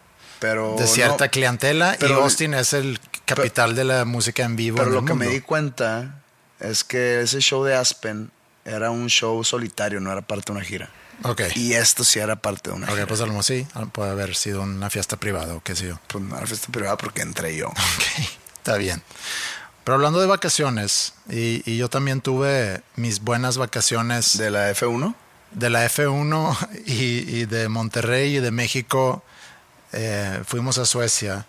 Pero 0.40 0.76
de 0.78 0.86
cierta 0.86 1.26
no, 1.26 1.30
clientela 1.30 1.94
y 1.94 1.98
pero- 1.98 2.22
Austin 2.22 2.54
es 2.54 2.72
el 2.72 2.98
capital 3.26 3.74
de 3.74 3.84
la 3.84 4.04
música 4.04 4.42
en 4.44 4.56
vivo. 4.56 4.76
Pero 4.76 4.88
en 4.88 4.94
lo 4.94 5.00
el 5.00 5.06
que 5.06 5.14
me 5.14 5.26
di 5.28 5.40
cuenta 5.40 6.20
es 6.60 6.82
que 6.84 7.20
ese 7.22 7.40
show 7.40 7.62
de 7.64 7.74
Aspen 7.74 8.30
era 8.64 8.90
un 8.90 9.08
show 9.08 9.42
solitario, 9.44 10.00
no 10.00 10.10
era 10.12 10.20
parte 10.22 10.46
de 10.52 10.58
una 10.58 10.64
gira. 10.66 10.90
Ok. 11.24 11.42
Y 11.54 11.74
esto 11.74 12.02
sí 12.04 12.18
era 12.18 12.36
parte 12.36 12.70
de 12.70 12.76
una 12.76 12.86
Ok, 12.86 12.92
gira. 12.94 13.06
pues 13.06 13.20
a 13.20 13.24
lo 13.24 13.28
mejor 13.32 13.44
sí, 13.44 13.66
puede 13.92 14.10
haber 14.10 14.34
sido 14.34 14.62
una 14.62 14.88
fiesta 14.90 15.16
privada 15.18 15.54
o 15.54 15.62
qué 15.62 15.76
sé 15.76 15.88
yo. 15.88 15.98
Pues 16.06 16.24
era 16.30 16.46
fiesta 16.46 16.68
privada 16.72 16.96
porque 16.96 17.22
entré 17.22 17.56
yo. 17.56 17.68
Ok, 17.70 18.28
está 18.56 18.76
bien. 18.76 19.02
Pero 19.84 19.94
hablando 19.94 20.20
de 20.20 20.26
vacaciones, 20.26 21.14
y, 21.28 21.62
y 21.70 21.76
yo 21.78 21.88
también 21.88 22.20
tuve 22.20 22.82
mis 22.96 23.20
buenas 23.20 23.56
vacaciones 23.56 24.36
de, 24.36 24.44
De 24.44 24.50
la 24.50 24.70
F1. 24.70 25.14
la 25.58 25.86
F1 25.86 26.68
y, 26.86 26.94
y 27.40 27.44
de 27.46 27.68
Monterrey 27.68 28.36
y 28.36 28.40
de 28.40 28.50
México, 28.50 29.22
eh, 29.92 30.42
fuimos 30.46 30.76
a 30.78 30.84
Suecia, 30.84 31.46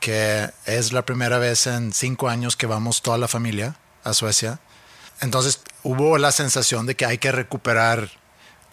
que 0.00 0.50
es 0.66 0.92
la 0.92 1.02
primera 1.06 1.38
vez 1.38 1.66
en 1.68 1.92
cinco 1.92 2.28
años 2.28 2.56
que 2.56 2.66
vamos 2.66 3.00
toda 3.02 3.16
la 3.18 3.28
familia 3.28 3.76
a 4.04 4.12
Suecia. 4.12 4.58
Entonces 5.20 5.60
hubo 5.84 6.18
la 6.18 6.32
sensación 6.32 6.84
de 6.86 6.96
que 6.96 7.06
hay 7.06 7.18
que 7.18 7.30
recuperar 7.30 8.10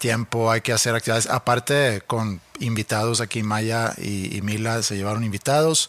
tiempo, 0.00 0.50
hay 0.50 0.62
que 0.62 0.72
hacer 0.72 0.96
actividades. 0.96 1.28
Aparte 1.28 2.02
con 2.08 2.40
invitados 2.58 3.20
aquí, 3.20 3.44
Maya 3.44 3.94
y, 3.98 4.36
y 4.36 4.42
Mila 4.42 4.82
se 4.82 4.96
llevaron 4.96 5.22
invitados. 5.22 5.88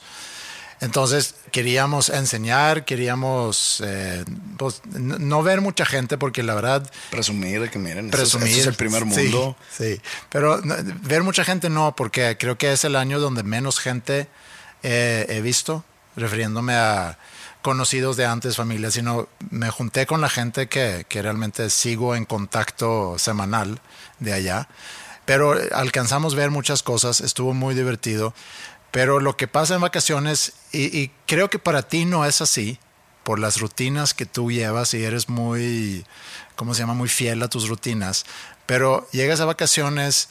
Entonces 0.82 1.36
queríamos 1.52 2.10
enseñar, 2.10 2.86
queríamos 2.86 3.84
eh, 3.86 4.26
pues, 4.58 4.82
no 4.88 5.44
ver 5.44 5.62
mucha 5.62 5.86
gente 5.86 6.18
porque 6.18 6.42
la 6.42 6.56
verdad 6.56 6.90
Presumir 7.12 7.70
que 7.70 7.78
miren, 7.78 8.06
esto 8.06 8.18
es- 8.18 8.22
presumir. 8.32 8.48
esto 8.48 8.62
es 8.62 8.68
el 8.68 8.74
primer 8.76 9.04
Sí, 9.04 9.06
mundo. 9.24 9.56
Sí, 9.76 10.02
pero 10.30 10.60
no, 10.62 10.76
ver 11.04 11.22
mucha 11.22 11.44
gente 11.44 11.70
no, 11.70 11.96
porque 11.96 12.36
creo 12.40 12.58
que 12.58 12.72
es 12.74 12.84
el 12.84 12.96
año 12.96 13.20
donde 13.20 13.44
menos 13.44 13.80
gente 13.80 14.28
eh, 14.82 15.28
he 15.30 15.42
visto, 15.42 15.84
refiriéndome 16.16 16.74
a 16.74 17.20
conocidos 17.62 18.18
de 18.18 18.26
antes, 18.26 18.56
familia, 18.56 18.92
sino 18.92 19.28
me 19.50 19.70
junté 19.70 20.06
con 20.06 20.22
la 20.22 20.30
gente 20.30 20.68
que, 20.68 21.06
que 21.08 21.22
realmente 21.22 21.70
sigo 21.70 22.16
en 22.16 22.26
contacto 22.26 23.18
semanal 23.18 23.82
de 24.20 24.34
allá. 24.34 24.68
Pero 25.26 25.56
alcanzamos 25.74 26.34
a 26.34 26.38
ver 26.38 26.52
muchas 26.52 26.84
cosas, 26.84 27.22
estuvo 27.22 27.54
muy 27.54 27.76
divertido. 27.76 28.34
Pero 28.92 29.20
lo 29.20 29.38
que 29.38 29.48
pasa 29.48 29.76
en 29.76 29.82
vacaciones, 29.82 30.54
y, 30.72 30.98
y 30.98 31.12
creo 31.26 31.50
que 31.50 31.60
para 31.60 31.84
ti 31.84 32.06
no 32.06 32.26
es 32.26 32.42
así, 32.42 32.80
por 33.24 33.40
las 33.40 33.60
rutinas 33.60 34.14
que 34.14 34.26
tú 34.26 34.52
llevas 34.52 34.94
y 34.94 35.04
eres 35.04 35.30
muy, 35.30 36.06
¿cómo 36.56 36.74
se 36.74 36.82
llama? 36.82 36.94
Muy 36.94 37.10
fiel 37.10 37.42
a 37.44 37.50
tus 37.50 37.68
rutinas. 37.68 38.26
Pero 38.66 39.08
llegas 39.12 39.40
a 39.40 39.46
vacaciones, 39.46 40.30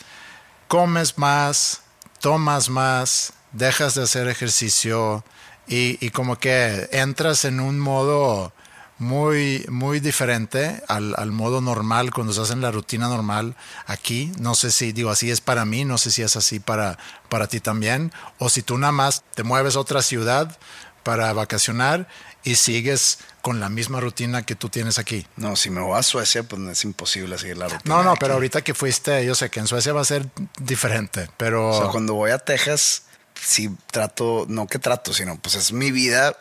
comes 0.68 1.16
más, 1.18 1.82
tomas 2.20 2.68
más, 2.68 3.32
dejas 3.52 3.94
de 3.94 4.02
hacer 4.02 4.28
ejercicio 4.28 5.24
y, 5.70 6.04
y 6.04 6.10
como 6.10 6.38
que 6.38 6.88
entras 6.92 7.46
en 7.46 7.60
un 7.60 7.78
modo 7.78 8.52
muy, 8.98 9.64
muy 9.70 9.98
diferente 10.00 10.82
al, 10.88 11.14
al 11.16 11.32
modo 11.32 11.62
normal 11.62 12.10
cuando 12.12 12.32
estás 12.32 12.50
en 12.50 12.60
la 12.60 12.70
rutina 12.70 13.08
normal 13.08 13.56
aquí. 13.86 14.30
No 14.38 14.54
sé 14.54 14.70
si, 14.70 14.92
digo, 14.92 15.10
así 15.10 15.30
es 15.30 15.40
para 15.40 15.64
mí, 15.64 15.84
no 15.86 15.96
sé 15.96 16.10
si 16.10 16.22
es 16.22 16.36
así 16.36 16.60
para, 16.60 16.98
para 17.30 17.46
ti 17.46 17.60
también. 17.60 18.12
O 18.38 18.50
si 18.50 18.62
tú 18.62 18.76
nada 18.76 18.92
más 18.92 19.22
te 19.34 19.42
mueves 19.42 19.76
a 19.76 19.80
otra 19.80 20.02
ciudad 20.02 20.58
para 21.02 21.32
vacacionar 21.32 22.08
y 22.42 22.56
sigues 22.56 23.18
con 23.40 23.60
la 23.60 23.68
misma 23.68 24.00
rutina 24.00 24.42
que 24.44 24.54
tú 24.54 24.68
tienes 24.68 24.98
aquí. 24.98 25.26
No, 25.36 25.56
si 25.56 25.70
me 25.70 25.80
voy 25.80 25.98
a 25.98 26.02
Suecia, 26.02 26.42
pues 26.42 26.60
es 26.62 26.84
imposible 26.84 27.38
seguir 27.38 27.56
la 27.56 27.68
rutina. 27.68 27.94
No, 27.96 28.02
no, 28.02 28.10
de 28.10 28.16
pero 28.18 28.32
aquí. 28.32 28.36
ahorita 28.36 28.62
que 28.62 28.74
fuiste, 28.74 29.24
yo 29.24 29.34
sé 29.34 29.50
que 29.50 29.60
en 29.60 29.66
Suecia 29.66 29.92
va 29.92 30.02
a 30.02 30.04
ser 30.04 30.28
diferente, 30.58 31.30
pero... 31.38 31.70
O 31.70 31.80
sea, 31.80 31.90
cuando 31.90 32.14
voy 32.14 32.32
a 32.32 32.38
Texas, 32.38 33.04
sí 33.42 33.70
trato, 33.90 34.46
no 34.48 34.66
que 34.66 34.78
trato, 34.78 35.12
sino 35.12 35.38
pues 35.38 35.54
es 35.54 35.72
mi 35.72 35.90
vida 35.90 36.36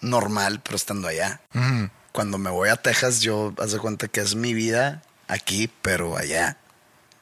normal, 0.00 0.60
pero 0.62 0.76
estando 0.76 1.08
allá. 1.08 1.40
Cuando 2.12 2.38
me 2.38 2.50
voy 2.50 2.68
a 2.70 2.76
Texas, 2.76 3.20
yo 3.20 3.54
haz 3.58 3.72
de 3.72 3.78
cuenta 3.78 4.08
que 4.08 4.20
es 4.20 4.34
mi 4.34 4.54
vida 4.54 5.02
aquí, 5.28 5.70
pero 5.82 6.16
allá. 6.16 6.56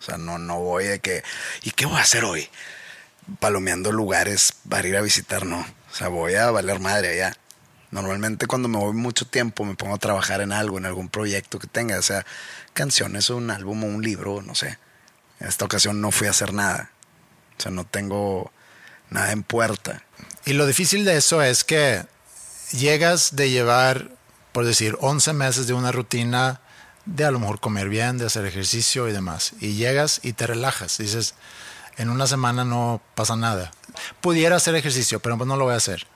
O 0.01 0.03
sea, 0.03 0.17
no, 0.17 0.39
no 0.39 0.61
voy 0.61 0.85
de 0.85 1.01
que, 1.01 1.23
¿y 1.63 1.73
qué 1.73 1.87
voy 1.87 1.97
a 1.97 2.03
hacer 2.03 2.25
hoy? 2.25 2.49
Palomeando 3.41 3.93
lugares 3.93 4.55
para 4.69 4.87
ir 4.87 4.97
a 4.97 5.03
visitar, 5.03 5.45
no. 5.45 5.61
O 5.61 5.95
sea, 5.95 6.09
voy 6.09 6.35
a 6.35 6.51
valer 6.51 6.81
madre 6.81 7.11
allá. 7.11 7.37
Normalmente 7.91 8.47
cuando 8.47 8.69
me 8.69 8.79
voy 8.79 8.93
mucho 8.93 9.27
tiempo 9.27 9.65
me 9.65 9.75
pongo 9.75 9.95
a 9.95 9.99
trabajar 9.99 10.41
en 10.41 10.53
algo, 10.53 10.79
en 10.79 10.87
algún 10.87 11.09
proyecto 11.09 11.59
que 11.59 11.67
tenga, 11.67 11.99
o 11.99 12.03
sea, 12.03 12.25
canciones 12.75 13.31
o 13.31 13.37
un 13.37 13.51
álbum 13.51 13.83
o 13.85 13.87
un 13.87 14.03
libro, 14.03 14.43
no 14.43 14.55
sé. 14.55 14.79
En 15.41 15.49
esta 15.49 15.65
ocasión 15.65 16.01
no 16.01 16.11
fui 16.11 16.27
a 16.27 16.31
hacer 16.31 16.53
nada. 16.53 16.91
O 17.59 17.63
sea, 17.63 17.73
no 17.73 17.85
tengo 17.85 18.53
nada 19.11 19.33
en 19.33 19.43
puerta. 19.43 20.05
Y 20.45 20.53
lo 20.53 20.67
difícil 20.67 21.05
de 21.05 21.17
eso 21.17 21.43
es 21.43 21.65
que 21.65 22.05
llegas 22.73 23.37
de 23.37 23.50
llevar, 23.50 24.11
por 24.53 24.65
decir, 24.65 24.97
11 25.00 25.33
meses 25.33 25.67
de 25.67 25.75
una 25.75 25.93
rutina 25.93 26.61
de 27.05 27.25
a 27.25 27.31
lo 27.31 27.38
mejor 27.38 27.61
comer 27.61 27.88
bien, 27.88 28.19
de 28.19 28.27
hacer 28.27 28.45
ejercicio 28.45 29.09
y 29.09 29.12
demás. 29.12 29.53
Y 29.61 29.75
llegas 29.75 30.21
y 30.23 30.35
te 30.35 30.47
relajas. 30.47 30.99
Dices, 30.99 31.35
en 31.97 32.11
una 32.11 32.27
semana 32.27 32.65
no 32.65 33.00
pasa 33.15 33.37
nada. 33.37 33.71
Pudiera 34.21 34.57
hacer 34.57 34.75
ejercicio, 34.75 35.21
pero 35.21 35.37
pues 35.37 35.49
no 35.49 35.57
lo 35.57 35.65
voy 35.65 35.75
a 35.75 35.79
hacer. 35.79 36.07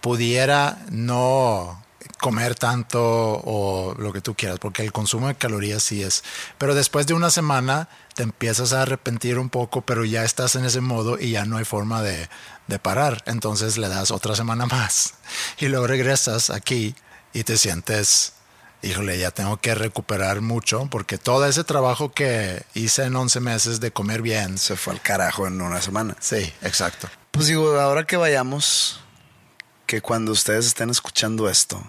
Pudiera 0.00 0.78
no 0.90 1.82
comer 2.20 2.54
tanto 2.54 3.00
o 3.02 3.94
lo 3.98 4.12
que 4.12 4.20
tú 4.20 4.34
quieras, 4.34 4.58
porque 4.58 4.82
el 4.82 4.92
consumo 4.92 5.28
de 5.28 5.34
calorías 5.34 5.82
sí 5.82 6.02
es. 6.02 6.24
Pero 6.58 6.74
después 6.74 7.06
de 7.06 7.14
una 7.14 7.30
semana 7.30 7.88
te 8.14 8.22
empiezas 8.22 8.72
a 8.72 8.82
arrepentir 8.82 9.38
un 9.38 9.50
poco, 9.50 9.82
pero 9.82 10.04
ya 10.04 10.24
estás 10.24 10.56
en 10.56 10.64
ese 10.64 10.80
modo 10.80 11.18
y 11.18 11.32
ya 11.32 11.44
no 11.44 11.56
hay 11.56 11.64
forma 11.64 12.02
de, 12.02 12.28
de 12.66 12.78
parar. 12.78 13.22
Entonces 13.26 13.78
le 13.78 13.88
das 13.88 14.10
otra 14.10 14.34
semana 14.36 14.66
más 14.66 15.14
y 15.58 15.68
luego 15.68 15.86
regresas 15.86 16.50
aquí 16.50 16.94
y 17.32 17.44
te 17.44 17.56
sientes, 17.56 18.32
híjole, 18.82 19.18
ya 19.18 19.30
tengo 19.30 19.58
que 19.58 19.74
recuperar 19.74 20.40
mucho 20.40 20.88
porque 20.90 21.18
todo 21.18 21.46
ese 21.46 21.64
trabajo 21.64 22.12
que 22.12 22.64
hice 22.74 23.04
en 23.04 23.16
11 23.16 23.40
meses 23.40 23.80
de 23.80 23.92
comer 23.92 24.22
bien. 24.22 24.58
Se 24.58 24.76
fue 24.76 24.94
al 24.94 25.02
carajo 25.02 25.46
en 25.46 25.60
una 25.60 25.82
semana. 25.82 26.16
Sí, 26.20 26.52
exacto. 26.62 27.08
Pues 27.30 27.48
digo, 27.48 27.78
ahora 27.78 28.06
que 28.06 28.16
vayamos, 28.16 29.00
que 29.86 30.00
cuando 30.00 30.32
ustedes 30.32 30.66
estén 30.66 30.90
escuchando 30.90 31.48
esto, 31.48 31.82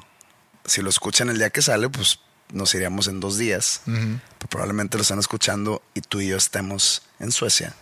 si 0.67 0.81
lo 0.81 0.89
escuchan 0.89 1.29
el 1.29 1.39
día 1.39 1.50
que 1.50 1.63
sale, 1.63 1.89
pues 1.89 2.19
nos 2.53 2.74
iríamos 2.75 3.07
en 3.07 3.19
dos 3.19 3.38
días. 3.38 3.81
Pero 3.86 4.50
probablemente 4.50 4.97
lo 4.97 5.01
están 5.01 5.19
escuchando 5.19 5.81
y 5.95 6.01
tú 6.01 6.21
y 6.21 6.27
yo 6.27 6.38
estemos 6.38 7.01
en 7.19 7.31
Suecia. 7.31 7.74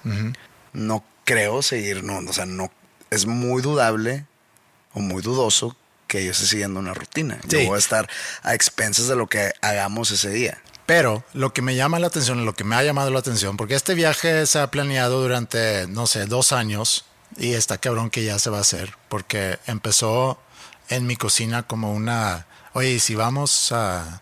No 0.71 1.03
creo 1.25 1.61
seguir, 1.61 2.03
no, 2.03 2.19
o 2.19 2.33
sea, 2.33 2.45
no, 2.45 2.71
es 3.09 3.25
muy 3.25 3.61
dudable 3.61 4.25
o 4.93 4.99
muy 4.99 5.21
dudoso 5.21 5.75
que 6.07 6.23
yo 6.23 6.31
esté 6.31 6.45
siguiendo 6.45 6.79
una 6.79 6.93
rutina. 6.93 7.39
Sí. 7.49 7.63
Yo 7.63 7.69
voy 7.69 7.75
a 7.75 7.79
estar 7.79 8.09
a 8.43 8.53
expensas 8.53 9.07
de 9.07 9.15
lo 9.15 9.27
que 9.27 9.53
hagamos 9.61 10.11
ese 10.11 10.29
día. 10.29 10.61
Pero 10.85 11.23
lo 11.33 11.51
que 11.51 11.63
me 11.63 11.75
llama 11.75 11.97
la 11.97 12.07
atención, 12.07 12.45
lo 12.45 12.53
que 12.53 12.63
me 12.63 12.75
ha 12.75 12.83
llamado 12.83 13.09
la 13.09 13.19
atención, 13.19 13.57
porque 13.57 13.73
este 13.73 13.95
viaje 13.95 14.45
se 14.45 14.59
ha 14.59 14.69
planeado 14.69 15.21
durante, 15.21 15.87
no 15.87 16.05
sé, 16.05 16.27
dos 16.27 16.51
años 16.51 17.05
y 17.37 17.53
está 17.53 17.79
cabrón 17.79 18.11
que 18.11 18.23
ya 18.23 18.37
se 18.37 18.51
va 18.51 18.59
a 18.59 18.61
hacer, 18.61 18.93
porque 19.09 19.57
empezó 19.65 20.39
en 20.89 21.07
mi 21.07 21.15
cocina 21.15 21.63
como 21.63 21.91
una, 21.91 22.45
oye, 22.75 22.91
¿y 22.91 23.00
si 23.00 23.15
vamos 23.15 23.72
a, 23.72 24.22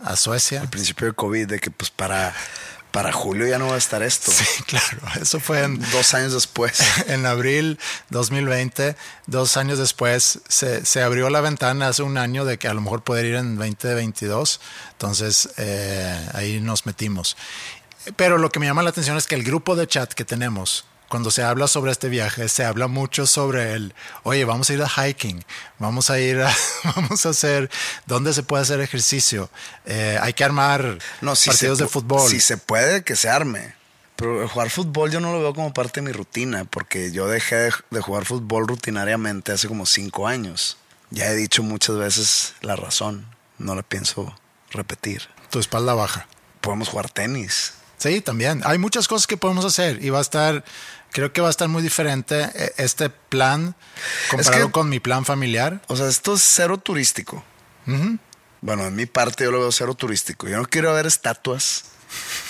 a 0.00 0.16
Suecia? 0.16 0.60
Al 0.60 0.70
principio 0.70 1.08
de 1.08 1.12
COVID, 1.12 1.48
de 1.48 1.58
que 1.58 1.70
pues 1.72 1.90
para, 1.90 2.32
para 2.92 3.12
julio 3.12 3.46
ya 3.48 3.58
no 3.58 3.66
va 3.66 3.74
a 3.74 3.78
estar 3.78 4.02
esto. 4.04 4.30
Sí, 4.30 4.62
claro, 4.66 5.00
eso 5.20 5.40
fue 5.40 5.64
en, 5.64 5.80
Dos 5.90 6.14
años 6.14 6.32
después. 6.32 6.80
en 7.08 7.26
abril 7.26 7.78
2020, 8.10 8.96
dos 9.26 9.56
años 9.56 9.78
después, 9.80 10.40
se, 10.48 10.86
se 10.86 11.02
abrió 11.02 11.28
la 11.28 11.40
ventana 11.40 11.88
hace 11.88 12.04
un 12.04 12.18
año 12.18 12.44
de 12.44 12.56
que 12.56 12.68
a 12.68 12.74
lo 12.74 12.80
mejor 12.80 13.02
poder 13.02 13.26
ir 13.26 13.34
en 13.34 13.56
2022. 13.56 14.60
Entonces 14.92 15.50
eh, 15.56 16.28
ahí 16.34 16.60
nos 16.60 16.86
metimos. 16.86 17.36
Pero 18.14 18.38
lo 18.38 18.50
que 18.50 18.60
me 18.60 18.66
llama 18.66 18.84
la 18.84 18.90
atención 18.90 19.16
es 19.16 19.26
que 19.26 19.34
el 19.34 19.42
grupo 19.42 19.74
de 19.74 19.88
chat 19.88 20.12
que 20.12 20.24
tenemos, 20.24 20.84
cuando 21.08 21.30
se 21.30 21.42
habla 21.42 21.68
sobre 21.68 21.90
este 21.90 22.08
viaje, 22.08 22.48
se 22.48 22.64
habla 22.64 22.86
mucho 22.86 23.26
sobre 23.26 23.72
el, 23.72 23.94
oye, 24.22 24.44
vamos 24.44 24.68
a 24.70 24.74
ir 24.74 24.82
a 24.82 24.88
hiking, 24.88 25.44
vamos 25.78 26.10
a 26.10 26.20
ir 26.20 26.40
a, 26.40 26.54
vamos 26.96 27.24
a 27.26 27.30
hacer, 27.30 27.70
¿dónde 28.06 28.32
se 28.32 28.42
puede 28.42 28.62
hacer 28.62 28.80
ejercicio? 28.80 29.50
Eh, 29.86 30.18
hay 30.20 30.32
que 30.34 30.44
armar 30.44 30.98
No, 31.20 31.34
si 31.34 31.50
partidos 31.50 31.78
se 31.78 31.84
de 31.84 31.90
fútbol. 31.90 32.28
Si 32.28 32.40
se 32.40 32.56
puede, 32.56 33.02
que 33.02 33.16
se 33.16 33.28
arme. 33.28 33.74
Pero 34.16 34.48
jugar 34.48 34.68
fútbol 34.70 35.10
yo 35.10 35.20
no 35.20 35.32
lo 35.32 35.40
veo 35.40 35.54
como 35.54 35.72
parte 35.72 36.00
de 36.00 36.06
mi 36.06 36.12
rutina, 36.12 36.64
porque 36.64 37.12
yo 37.12 37.28
dejé 37.28 37.56
de, 37.56 37.72
de 37.90 38.00
jugar 38.00 38.24
fútbol 38.24 38.66
rutinariamente 38.66 39.52
hace 39.52 39.68
como 39.68 39.86
cinco 39.86 40.26
años. 40.26 40.76
Ya 41.10 41.26
he 41.26 41.36
dicho 41.36 41.62
muchas 41.62 41.96
veces 41.96 42.54
la 42.60 42.76
razón, 42.76 43.26
no 43.58 43.74
la 43.74 43.82
pienso 43.82 44.36
repetir. 44.70 45.22
Tu 45.50 45.58
espalda 45.58 45.94
baja. 45.94 46.26
Podemos 46.60 46.88
jugar 46.88 47.08
tenis. 47.10 47.74
Sí, 47.98 48.20
también. 48.20 48.62
Hay 48.64 48.78
muchas 48.78 49.08
cosas 49.08 49.26
que 49.26 49.36
podemos 49.36 49.64
hacer 49.64 50.02
y 50.02 50.10
va 50.10 50.18
a 50.18 50.22
estar, 50.22 50.64
creo 51.12 51.32
que 51.32 51.40
va 51.40 51.48
a 51.48 51.50
estar 51.50 51.68
muy 51.68 51.82
diferente 51.82 52.48
eh, 52.54 52.72
este 52.78 53.10
plan 53.10 53.74
comparado 54.30 54.66
que- 54.66 54.72
con 54.72 54.88
mi 54.88 55.00
plan 55.00 55.24
familiar. 55.24 55.80
O 55.88 55.96
sea, 55.96 56.08
esto 56.08 56.34
es 56.34 56.42
cero 56.42 56.78
turístico. 56.78 57.44
Bueno, 58.60 58.86
en 58.86 58.96
mi 58.96 59.06
parte 59.06 59.44
yo 59.44 59.50
lo 59.50 59.60
veo 59.60 59.72
cero 59.72 59.94
turístico. 59.94 60.48
Yo 60.48 60.56
no 60.56 60.66
quiero 60.66 60.92
ver 60.92 61.06
estatuas, 61.06 61.84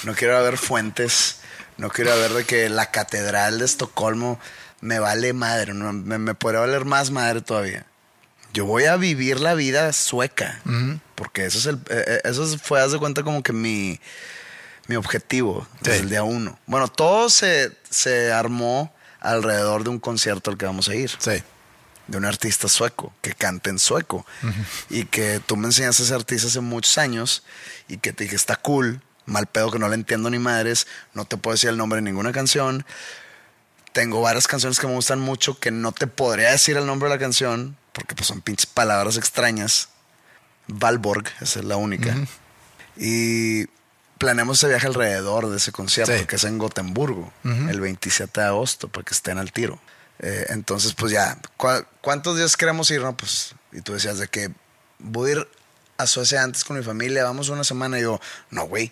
no 0.04 0.14
quiero 0.14 0.42
ver 0.42 0.56
fuentes, 0.58 1.36
no 1.76 1.90
quiero 1.90 2.16
ver 2.18 2.32
de 2.32 2.44
que 2.44 2.68
la 2.68 2.90
catedral 2.90 3.58
de 3.58 3.64
Estocolmo 3.64 4.40
me 4.80 4.98
vale 4.98 5.32
madre, 5.32 5.74
no, 5.74 5.92
me, 5.92 6.18
me 6.18 6.34
podría 6.34 6.60
valer 6.60 6.84
más 6.84 7.10
madre 7.10 7.40
todavía. 7.42 7.84
Yo 8.54 8.64
voy 8.64 8.84
a 8.86 8.96
vivir 8.96 9.40
la 9.40 9.54
vida 9.54 9.92
sueca, 9.92 10.60
porque 11.14 11.44
eso 11.46 11.58
es 11.58 11.66
el, 11.66 11.76
eh, 11.90 12.04
eh, 12.06 12.20
eso 12.24 12.46
fue, 12.58 12.80
haz 12.80 12.92
de 12.92 12.98
cuenta 12.98 13.22
como 13.22 13.42
que 13.42 13.52
mi, 13.52 14.00
mi 14.88 14.96
objetivo 14.96 15.66
desde 15.80 15.98
Sí. 15.98 16.02
el 16.02 16.10
día 16.10 16.22
uno. 16.24 16.58
Bueno, 16.66 16.88
todo 16.88 17.30
se, 17.30 17.72
se 17.88 18.32
armó 18.32 18.92
alrededor 19.20 19.84
de 19.84 19.90
un 19.90 20.00
concierto 20.00 20.50
al 20.50 20.56
que 20.58 20.66
vamos 20.66 20.88
a 20.88 20.94
ir 20.96 21.10
Sí. 21.18 21.42
de 22.08 22.16
un 22.18 22.24
artista 22.24 22.68
sueco 22.68 23.12
que 23.20 23.34
canta 23.34 23.68
en 23.70 23.78
sueco 23.78 24.26
y 24.90 25.04
que 25.04 25.40
tú 25.44 25.56
me 25.56 25.66
enseñaste 25.66 26.02
a 26.02 26.06
ese 26.06 26.14
artista 26.14 26.48
hace 26.48 26.60
muchos 26.60 26.98
años 26.98 27.44
y 27.86 27.98
que 27.98 28.12
te 28.12 28.24
dije 28.24 28.34
está 28.36 28.56
cool, 28.56 29.02
mal 29.26 29.46
pedo 29.46 29.70
que 29.70 29.78
no 29.78 29.88
le 29.88 29.94
entiendo 29.94 30.30
ni 30.30 30.38
madres, 30.38 30.86
no 31.14 31.24
te 31.26 31.36
puedo 31.36 31.54
decir 31.54 31.68
el 31.70 31.76
nombre 31.76 31.98
de 31.98 32.02
ninguna 32.02 32.32
canción. 32.32 32.84
Tengo 33.92 34.20
varias 34.22 34.46
canciones 34.46 34.78
que 34.78 34.86
me 34.86 34.94
gustan 34.94 35.18
mucho 35.20 35.58
que 35.58 35.70
no 35.70 35.92
te 35.92 36.06
podría 36.06 36.50
decir 36.50 36.76
el 36.76 36.86
nombre 36.86 37.08
de 37.10 37.14
la 37.16 37.18
canción 37.20 37.76
porque 37.92 38.14
pues 38.14 38.26
son 38.28 38.40
pinches 38.40 38.66
palabras 38.66 39.16
extrañas. 39.16 39.88
Valborg, 40.68 41.26
esa 41.40 41.58
es 41.58 41.64
la 41.64 41.76
única. 41.76 42.14
Y 42.96 43.66
planeamos 44.18 44.58
ese 44.58 44.68
viaje 44.68 44.86
alrededor 44.86 45.48
de 45.48 45.56
ese 45.56 45.72
concierto 45.72 46.12
Sí. 46.16 46.26
que 46.26 46.36
es 46.36 46.44
en 46.44 46.58
Gotemburgo 46.58 47.32
el 47.44 47.80
27 47.80 48.40
de 48.40 48.46
agosto 48.48 48.88
para 48.88 49.04
que 49.04 49.14
estén 49.14 49.38
al 49.38 49.52
tiro. 49.52 49.80
Eh, 50.20 50.46
entonces, 50.50 50.94
pues 50.94 51.12
ya, 51.12 51.38
¿cu- 51.56 51.84
¿cuántos 52.00 52.36
días 52.36 52.56
queremos 52.56 52.90
ir? 52.90 53.00
No, 53.00 53.16
pues, 53.16 53.54
y 53.72 53.80
tú 53.82 53.92
decías 53.92 54.18
de 54.18 54.26
que 54.28 54.50
voy 54.98 55.30
a 55.30 55.32
ir 55.34 55.48
a 55.96 56.06
Suecia 56.08 56.42
antes 56.42 56.64
con 56.64 56.76
mi 56.76 56.82
familia, 56.84 57.22
vamos 57.24 57.48
una 57.50 57.62
semana. 57.64 57.98
Y 57.98 58.02
yo, 58.02 58.20
no, 58.50 58.64
güey, 58.66 58.90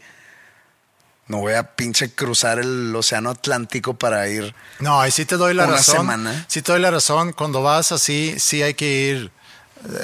no 1.27 1.39
voy 1.39 1.55
a 1.55 1.75
pinche 1.75 2.13
cruzar 2.13 2.61
el 2.61 2.95
océano 2.95 3.31
Atlántico 3.31 3.95
para 3.95 4.29
ir. 4.29 4.55
No, 4.79 5.01
ahí 5.01 5.11
sí 5.11 5.25
te 5.25 5.37
doy 5.37 5.55
la 5.55 5.65
Una 5.67 5.77
razón. 5.79 5.97
semana. 5.97 6.45
Sí 6.49 6.63
te 6.63 6.71
doy 6.71 6.81
la 6.81 6.93
razón. 6.93 7.33
Cuando 7.33 7.63
vas 7.63 7.91
así, 7.91 8.37
sí 8.39 8.63
hay 8.63 8.75
que 8.75 8.87
ir. 9.09 9.33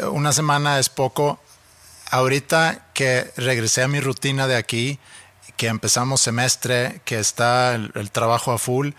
eh, 0.00 0.06
Una 0.06 0.32
semana 0.32 0.80
es 0.80 0.88
poco. 0.88 1.40
Ahorita 2.10 2.86
que 3.02 3.32
regresé 3.36 3.82
a 3.82 3.88
mi 3.88 3.98
rutina 3.98 4.46
de 4.46 4.54
aquí, 4.54 5.00
que 5.56 5.66
empezamos 5.66 6.20
semestre, 6.20 7.00
que 7.04 7.18
está 7.18 7.74
el, 7.74 7.90
el 7.96 8.12
trabajo 8.12 8.52
a 8.52 8.58
full, 8.58 8.90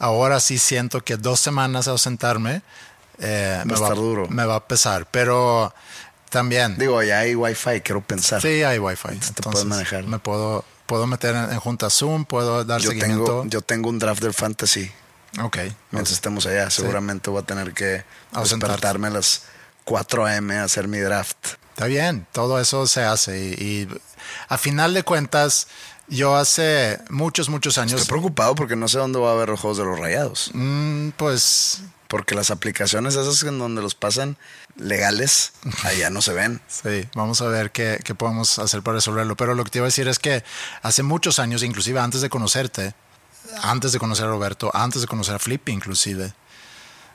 ahora 0.00 0.40
sí 0.40 0.58
siento 0.58 1.04
que 1.04 1.16
dos 1.16 1.38
semanas 1.38 1.86
ausentarme 1.86 2.62
eh, 3.20 3.62
me, 3.64 3.74
a 3.74 3.76
estar 3.76 3.94
duro. 3.94 4.26
me 4.28 4.44
va 4.44 4.56
a 4.56 4.66
pesar. 4.66 5.06
Pero 5.12 5.72
también. 6.28 6.76
Digo, 6.76 6.98
allá 6.98 7.20
hay 7.20 7.36
wifi, 7.36 7.82
quiero 7.82 8.00
pensar. 8.00 8.42
Sí, 8.42 8.64
hay 8.64 8.80
wifi. 8.80 9.08
te 9.08 9.14
Entonces, 9.14 9.44
puedes 9.44 9.64
manejar. 9.64 10.04
Me 10.08 10.18
puedo, 10.18 10.64
puedo 10.86 11.06
meter 11.06 11.36
en, 11.36 11.52
en 11.52 11.60
junta 11.60 11.88
Zoom, 11.88 12.24
puedo 12.24 12.64
dar 12.64 12.80
yo, 12.80 12.90
seguimiento. 12.90 13.24
tengo, 13.24 13.44
yo 13.46 13.60
tengo 13.60 13.90
un 13.90 14.00
draft 14.00 14.22
del 14.22 14.34
fantasy. 14.34 14.90
ok. 15.40 15.58
Mientras 15.92 16.14
estemos 16.14 16.46
allá, 16.46 16.68
seguramente 16.70 17.30
voy 17.30 17.42
a 17.42 17.46
tener 17.46 17.74
que 17.74 18.04
despertarme 18.32 19.06
a 19.06 19.10
las 19.10 19.44
4 19.84 20.26
a.m. 20.26 20.56
a 20.56 20.64
hacer 20.64 20.88
mi 20.88 20.98
draft. 20.98 21.61
Está 21.72 21.86
bien, 21.86 22.26
todo 22.32 22.60
eso 22.60 22.86
se 22.86 23.02
hace. 23.02 23.38
Y, 23.38 23.64
y 23.64 23.88
a 24.48 24.58
final 24.58 24.94
de 24.94 25.02
cuentas, 25.02 25.68
yo 26.08 26.36
hace 26.36 26.98
muchos, 27.08 27.48
muchos 27.48 27.78
años, 27.78 28.00
Estoy 28.02 28.12
preocupado 28.12 28.54
porque 28.54 28.76
no 28.76 28.88
sé 28.88 28.98
dónde 28.98 29.18
va 29.18 29.30
a 29.30 29.32
haber 29.32 29.48
los 29.48 29.60
juegos 29.60 29.78
de 29.78 29.84
los 29.84 29.98
rayados. 29.98 30.50
mm, 30.52 31.10
pues 31.16 31.82
Porque 32.08 32.34
las 32.34 32.50
aplicaciones 32.50 33.14
esas 33.16 33.42
en 33.44 33.58
donde 33.58 33.80
los 33.80 33.94
pasan 33.94 34.36
legales, 34.76 35.52
allá 35.84 36.10
no 36.10 36.20
se 36.20 36.32
ven. 36.34 36.60
sí, 36.68 37.08
vamos 37.14 37.40
a 37.40 37.46
ver 37.46 37.70
qué, 37.72 37.98
qué 38.04 38.14
podemos 38.14 38.58
hacer 38.58 38.82
para 38.82 38.96
resolverlo. 38.96 39.36
Pero 39.36 39.54
lo 39.54 39.64
que 39.64 39.70
te 39.70 39.78
iba 39.78 39.86
a 39.86 39.88
decir 39.88 40.08
es 40.08 40.18
que 40.18 40.44
hace 40.82 41.02
muchos 41.02 41.38
años, 41.38 41.62
inclusive 41.62 41.98
antes 42.00 42.20
de 42.20 42.28
conocerte, 42.28 42.94
antes 43.62 43.92
de 43.92 43.98
conocer 43.98 44.26
a 44.26 44.28
Roberto, 44.28 44.70
antes 44.74 45.00
de 45.00 45.08
conocer 45.08 45.34
a 45.36 45.38
Flip 45.38 45.66
inclusive, 45.70 46.34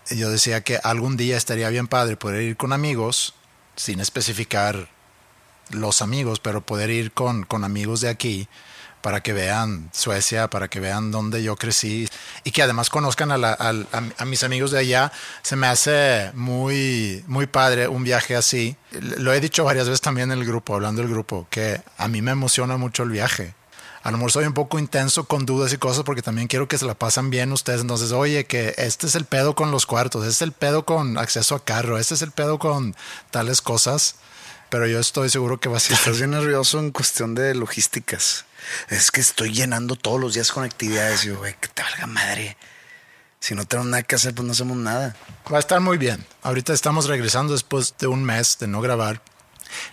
yo 0.09 0.29
decía 0.29 0.61
que 0.61 0.79
algún 0.83 1.17
día 1.17 1.35
estaría 1.37 1.69
bien 1.69 1.87
padre 1.87 2.15
poder 2.17 2.41
ir 2.41 2.57
con 2.57 2.73
amigos, 2.73 3.33
sin 3.77 4.01
especificar 4.01 4.89
los 5.69 6.01
amigos, 6.01 6.39
pero 6.39 6.61
poder 6.61 6.89
ir 6.89 7.13
con, 7.13 7.43
con 7.43 7.63
amigos 7.63 8.01
de 8.01 8.09
aquí 8.09 8.49
para 9.01 9.21
que 9.21 9.31
vean 9.31 9.89
Suecia, 9.93 10.49
para 10.49 10.67
que 10.67 10.79
vean 10.79 11.11
dónde 11.11 11.41
yo 11.43 11.55
crecí 11.55 12.09
y 12.43 12.51
que 12.51 12.61
además 12.61 12.89
conozcan 12.89 13.31
a, 13.31 13.55
a 13.55 14.25
mis 14.25 14.43
amigos 14.43 14.71
de 14.71 14.79
allá. 14.79 15.11
Se 15.43 15.55
me 15.55 15.67
hace 15.67 16.31
muy, 16.33 17.23
muy 17.27 17.47
padre 17.47 17.87
un 17.87 18.03
viaje 18.03 18.35
así. 18.35 18.75
Lo 18.91 19.33
he 19.33 19.39
dicho 19.39 19.63
varias 19.63 19.87
veces 19.87 20.01
también 20.01 20.31
en 20.31 20.39
el 20.39 20.45
grupo, 20.45 20.75
hablando 20.75 21.01
del 21.01 21.11
grupo, 21.11 21.47
que 21.49 21.81
a 21.97 22.07
mí 22.07 22.21
me 22.21 22.31
emociona 22.31 22.75
mucho 22.75 23.03
el 23.03 23.11
viaje. 23.11 23.53
A 24.07 24.11
lo 24.11 24.19
mejor 24.19 24.31
soy 24.31 24.45
un 24.45 24.53
poco 24.53 24.79
intenso 24.79 25.25
con 25.25 25.45
dudas 25.45 25.73
y 25.73 25.77
cosas 25.77 26.05
porque 26.05 26.21
también 26.21 26.47
quiero 26.47 26.69
que 26.69 26.77
se 26.77 26.85
la 26.85 26.93
pasan 26.93 27.29
bien 27.29 27.51
ustedes. 27.51 27.81
Entonces, 27.81 28.13
oye, 28.13 28.45
que 28.45 28.73
este 28.77 29.05
es 29.05 29.15
el 29.15 29.25
pedo 29.25 29.53
con 29.53 29.69
los 29.69 29.85
cuartos, 29.85 30.21
este 30.21 30.31
es 30.31 30.41
el 30.43 30.53
pedo 30.53 30.85
con 30.85 31.17
acceso 31.17 31.55
a 31.55 31.65
carro, 31.65 31.97
este 31.97 32.13
es 32.13 32.21
el 32.21 32.31
pedo 32.31 32.57
con 32.57 32.95
tales 33.31 33.59
cosas. 33.59 34.15
Pero 34.69 34.87
yo 34.87 35.01
estoy 35.01 35.29
seguro 35.29 35.59
que 35.59 35.67
va 35.67 35.75
a 35.75 35.81
ser 35.81 35.91
Estás 35.97 36.19
bien 36.19 36.31
nervioso 36.31 36.79
en 36.79 36.91
cuestión 36.91 37.35
de 37.35 37.53
logísticas. 37.53 38.45
Es 38.87 39.11
que 39.11 39.19
estoy 39.19 39.51
llenando 39.51 39.97
todos 39.97 40.21
los 40.21 40.35
días 40.35 40.53
con 40.53 40.63
actividades. 40.63 41.25
Y 41.25 41.27
yo, 41.27 41.39
güey, 41.39 41.57
que 41.59 41.67
te 41.67 41.83
valga 41.83 42.07
madre. 42.07 42.55
Si 43.41 43.55
no 43.55 43.65
tenemos 43.65 43.91
nada 43.91 44.03
que 44.03 44.15
hacer, 44.15 44.33
pues 44.33 44.45
no 44.45 44.53
hacemos 44.53 44.77
nada. 44.77 45.17
Va 45.51 45.57
a 45.57 45.59
estar 45.59 45.81
muy 45.81 45.97
bien. 45.97 46.25
Ahorita 46.43 46.71
estamos 46.71 47.07
regresando 47.07 47.51
después 47.51 47.93
de 47.99 48.07
un 48.07 48.23
mes 48.23 48.57
de 48.57 48.67
no 48.67 48.79
grabar. 48.79 49.21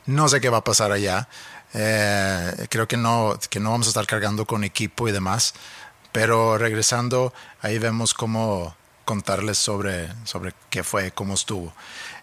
No 0.07 0.29
sé 0.29 0.41
qué 0.41 0.51
va 0.51 0.59
a 0.59 0.65
pasar 0.65 0.93
allá. 0.93 1.29
Eh, 1.75 2.67
creo 2.71 2.89
que 2.89 2.97
no, 2.97 3.39
que 3.51 3.61
no 3.61 3.73
vamos 3.73 3.89
a 3.89 3.91
estar 3.91 4.07
cargando 4.07 4.47
con 4.47 4.65
equipo 4.65 5.09
y 5.09 5.13
demás. 5.13 5.55
Pero 6.13 6.59
regresando, 6.59 7.35
ahí 7.61 7.79
vemos 7.79 8.15
cómo 8.15 8.77
contarles 9.05 9.59
sobre, 9.59 10.13
sobre 10.25 10.55
qué 10.71 10.85
fue, 10.85 11.11
cómo 11.11 11.35
estuvo. 11.35 11.73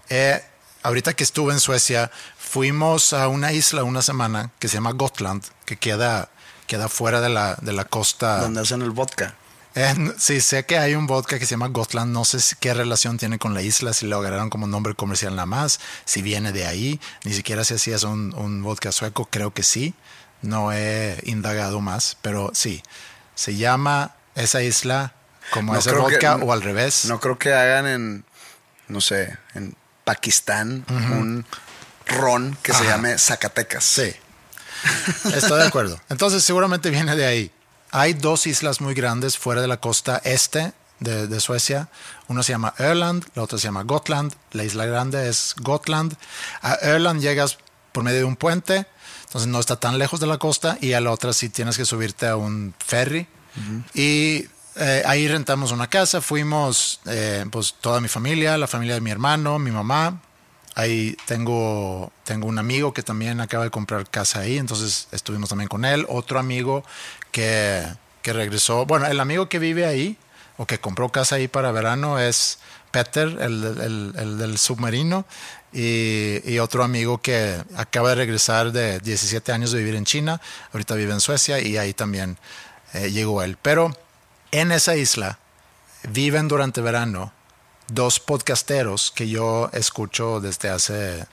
Eh, 0.10 0.42
ahorita 0.84 1.14
que 1.14 1.24
estuve 1.24 1.54
en 1.54 1.60
Suecia, 1.60 2.10
fuimos 2.38 3.14
a 3.14 3.28
una 3.28 3.52
isla 3.52 3.84
una 3.84 4.02
semana 4.02 4.52
que 4.60 4.68
se 4.68 4.76
llama 4.76 4.92
Gotland, 4.92 5.44
que 5.66 5.78
queda, 5.78 6.30
queda 6.68 6.88
fuera 6.88 7.22
de 7.22 7.30
la, 7.30 7.56
de 7.62 7.74
la 7.74 7.86
costa. 7.86 8.40
Donde 8.40 8.62
hacen 8.62 8.82
el 8.82 8.92
vodka. 8.92 9.36
Eh, 9.76 9.96
sí, 10.18 10.42
sé 10.42 10.66
que 10.66 10.78
hay 10.78 10.96
un 10.96 11.08
vodka 11.08 11.40
que 11.40 11.46
se 11.46 11.52
llama 11.52 11.68
Gotland. 11.70 12.12
No 12.12 12.26
sé 12.26 12.40
si- 12.42 12.56
qué 12.60 12.74
relación 12.74 13.18
tiene 13.18 13.40
con 13.40 13.54
la 13.54 13.62
isla, 13.62 13.94
si 13.94 14.06
lo 14.06 14.18
agarraron 14.18 14.50
como 14.50 14.68
nombre 14.68 14.96
comercial 14.96 15.36
nada 15.36 15.46
más, 15.46 15.80
si 16.06 16.22
viene 16.22 16.52
de 16.52 16.68
ahí. 16.68 17.00
Ni 17.24 17.34
siquiera 17.34 17.64
sé 17.64 17.80
si 17.80 17.92
es 17.92 18.04
un, 18.04 18.34
un 18.36 18.62
vodka 18.64 18.92
sueco, 18.92 19.28
creo 19.32 19.54
que 19.54 19.64
sí. 19.64 19.94
No 20.42 20.74
he 20.74 21.20
indagado 21.26 21.80
más, 21.82 22.18
pero 22.22 22.52
sí. 22.54 22.84
Se 23.36 23.56
llama 23.56 24.16
esa 24.36 24.62
isla 24.62 25.14
como 25.52 25.74
No 25.74 25.80
ese 25.80 25.92
que- 25.92 25.96
vodka 25.96 26.36
o 26.36 26.52
al 26.52 26.62
revés. 26.62 27.06
No 27.06 27.20
creo 27.20 27.38
que 27.40 27.54
hagan 27.54 27.88
en, 27.88 28.26
no 28.88 29.00
sé, 29.02 29.38
en 29.54 29.76
Pakistán 30.04 30.84
un 30.90 31.46
ron 32.08 32.58
que 32.62 32.74
se 32.74 32.84
llame 32.84 33.18
Zacatecas. 33.18 33.84
Sí. 33.86 34.12
Estoy 35.34 35.60
de 35.62 35.68
acuerdo. 35.68 36.02
Entonces 36.10 36.44
seguramente 36.44 36.90
viene 36.90 37.16
de 37.16 37.26
ahí. 37.26 37.52
Hay 37.92 38.14
dos 38.14 38.48
islas 38.48 38.80
muy 38.80 38.94
grandes 38.94 39.38
fuera 39.38 39.62
de 39.62 39.68
la 39.68 39.78
costa 39.78 40.22
este 40.24 40.74
de, 41.00 41.28
de 41.28 41.40
Suecia. 41.42 41.90
Una 42.28 42.42
se 42.42 42.54
llama 42.54 42.74
Öland, 42.78 43.26
la 43.36 43.44
otra 43.44 43.58
se 43.58 43.66
llama 43.66 43.84
Gotland. 43.84 44.34
La 44.52 44.64
isla 44.64 44.86
grande 44.86 45.28
es 45.28 45.56
Gotland. 45.58 46.16
A 46.62 46.78
Öland 46.82 47.22
llegas 47.22 47.58
por 47.92 48.04
medio 48.04 48.20
de 48.20 48.26
un 48.26 48.38
puente, 48.38 48.86
entonces 49.26 49.50
no 49.50 49.60
está 49.60 49.76
tan 49.76 50.00
lejos 50.00 50.22
de 50.22 50.28
la 50.28 50.38
costa. 50.38 50.78
Y 50.80 50.94
a 50.94 51.02
la 51.02 51.12
otra 51.12 51.34
sí 51.34 51.50
tienes 51.50 51.78
que 51.78 51.84
subirte 51.84 52.28
a 52.28 52.38
un 52.38 52.74
ferry. 52.80 53.28
Y 53.94 54.46
eh, 54.78 55.04
ahí 55.06 55.28
rentamos 55.28 55.74
una 55.74 55.88
casa. 55.88 56.22
Fuimos 56.22 57.02
eh, 57.08 57.46
pues 57.52 57.76
toda 57.82 58.00
mi 58.00 58.08
familia, 58.08 58.58
la 58.58 58.68
familia 58.68 58.96
de 58.96 59.02
mi 59.02 59.12
hermano, 59.12 59.60
mi 59.60 59.72
mamá, 59.72 60.22
Ahí 60.74 61.18
tengo, 61.26 62.14
tengo 62.24 62.48
un 62.48 62.58
amigo 62.58 62.94
que 62.94 63.04
también 63.04 63.42
acaba 63.42 63.66
de 63.66 63.70
comprar 63.70 64.10
casa 64.10 64.40
ahí, 64.40 64.58
entonces 64.58 65.10
estuvimos 65.12 65.50
también 65.50 65.68
con 65.68 65.84
él. 65.84 66.06
Otro 66.08 66.40
amigo 66.40 66.86
que, 67.32 67.86
que 68.22 68.34
regresó, 68.34 68.86
bueno, 68.86 69.08
el 69.08 69.20
amigo 69.20 69.50
que 69.50 69.60
vive 69.60 69.86
ahí 69.86 70.18
o 70.58 70.66
que 70.66 70.80
compró 70.80 71.10
casa 71.10 71.36
ahí 71.36 71.48
para 71.48 71.72
verano 71.72 72.20
es 72.20 72.60
Peter, 72.92 73.28
el, 73.40 73.64
el- 73.64 74.14
el 74.18 74.38
del 74.38 74.58
submarino, 74.58 75.26
y, 75.74 76.42
y 76.44 76.60
otro 76.60 76.84
amigo 76.84 77.22
que 77.22 77.64
acaba 77.78 78.10
de 78.10 78.16
regresar 78.16 78.72
de 78.74 79.00
17 79.00 79.52
años 79.54 79.72
de 79.72 79.80
vivir 79.80 79.96
en 79.96 80.04
China, 80.06 80.42
ahorita 80.74 80.96
vive 80.96 81.14
en 81.14 81.22
Suecia 81.22 81.60
y 81.60 81.78
ahí 81.78 81.94
también 81.94 82.38
eh, 82.94 83.10
llegó 83.12 83.42
él. 83.42 83.58
Pero 83.62 83.98
en 84.52 84.74
esa 84.74 84.98
isla 84.98 85.40
viven 86.10 86.50
durante 86.50 86.82
verano 86.82 87.32
dos 87.88 88.20
podcasteros 88.20 89.12
que 89.16 89.30
yo 89.30 89.70
escucho 89.74 90.42
desde 90.42 90.70
hace 90.70 91.26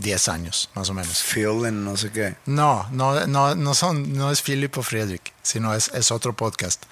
10 0.00 0.28
años, 0.28 0.70
más 0.74 0.90
o 0.90 0.94
menos. 0.94 1.22
Phil 1.22 1.64
en 1.66 1.84
no 1.84 1.96
sé 1.96 2.10
qué. 2.10 2.36
No, 2.46 2.86
no, 2.90 3.26
no, 3.26 3.54
no 3.54 3.74
son, 3.74 4.12
no 4.14 4.30
es 4.30 4.42
Philip 4.42 4.76
o 4.78 4.82
Friedrich, 4.82 5.32
sino 5.42 5.74
es, 5.74 5.88
es 5.94 6.10
otro 6.10 6.34
podcast. 6.34 6.84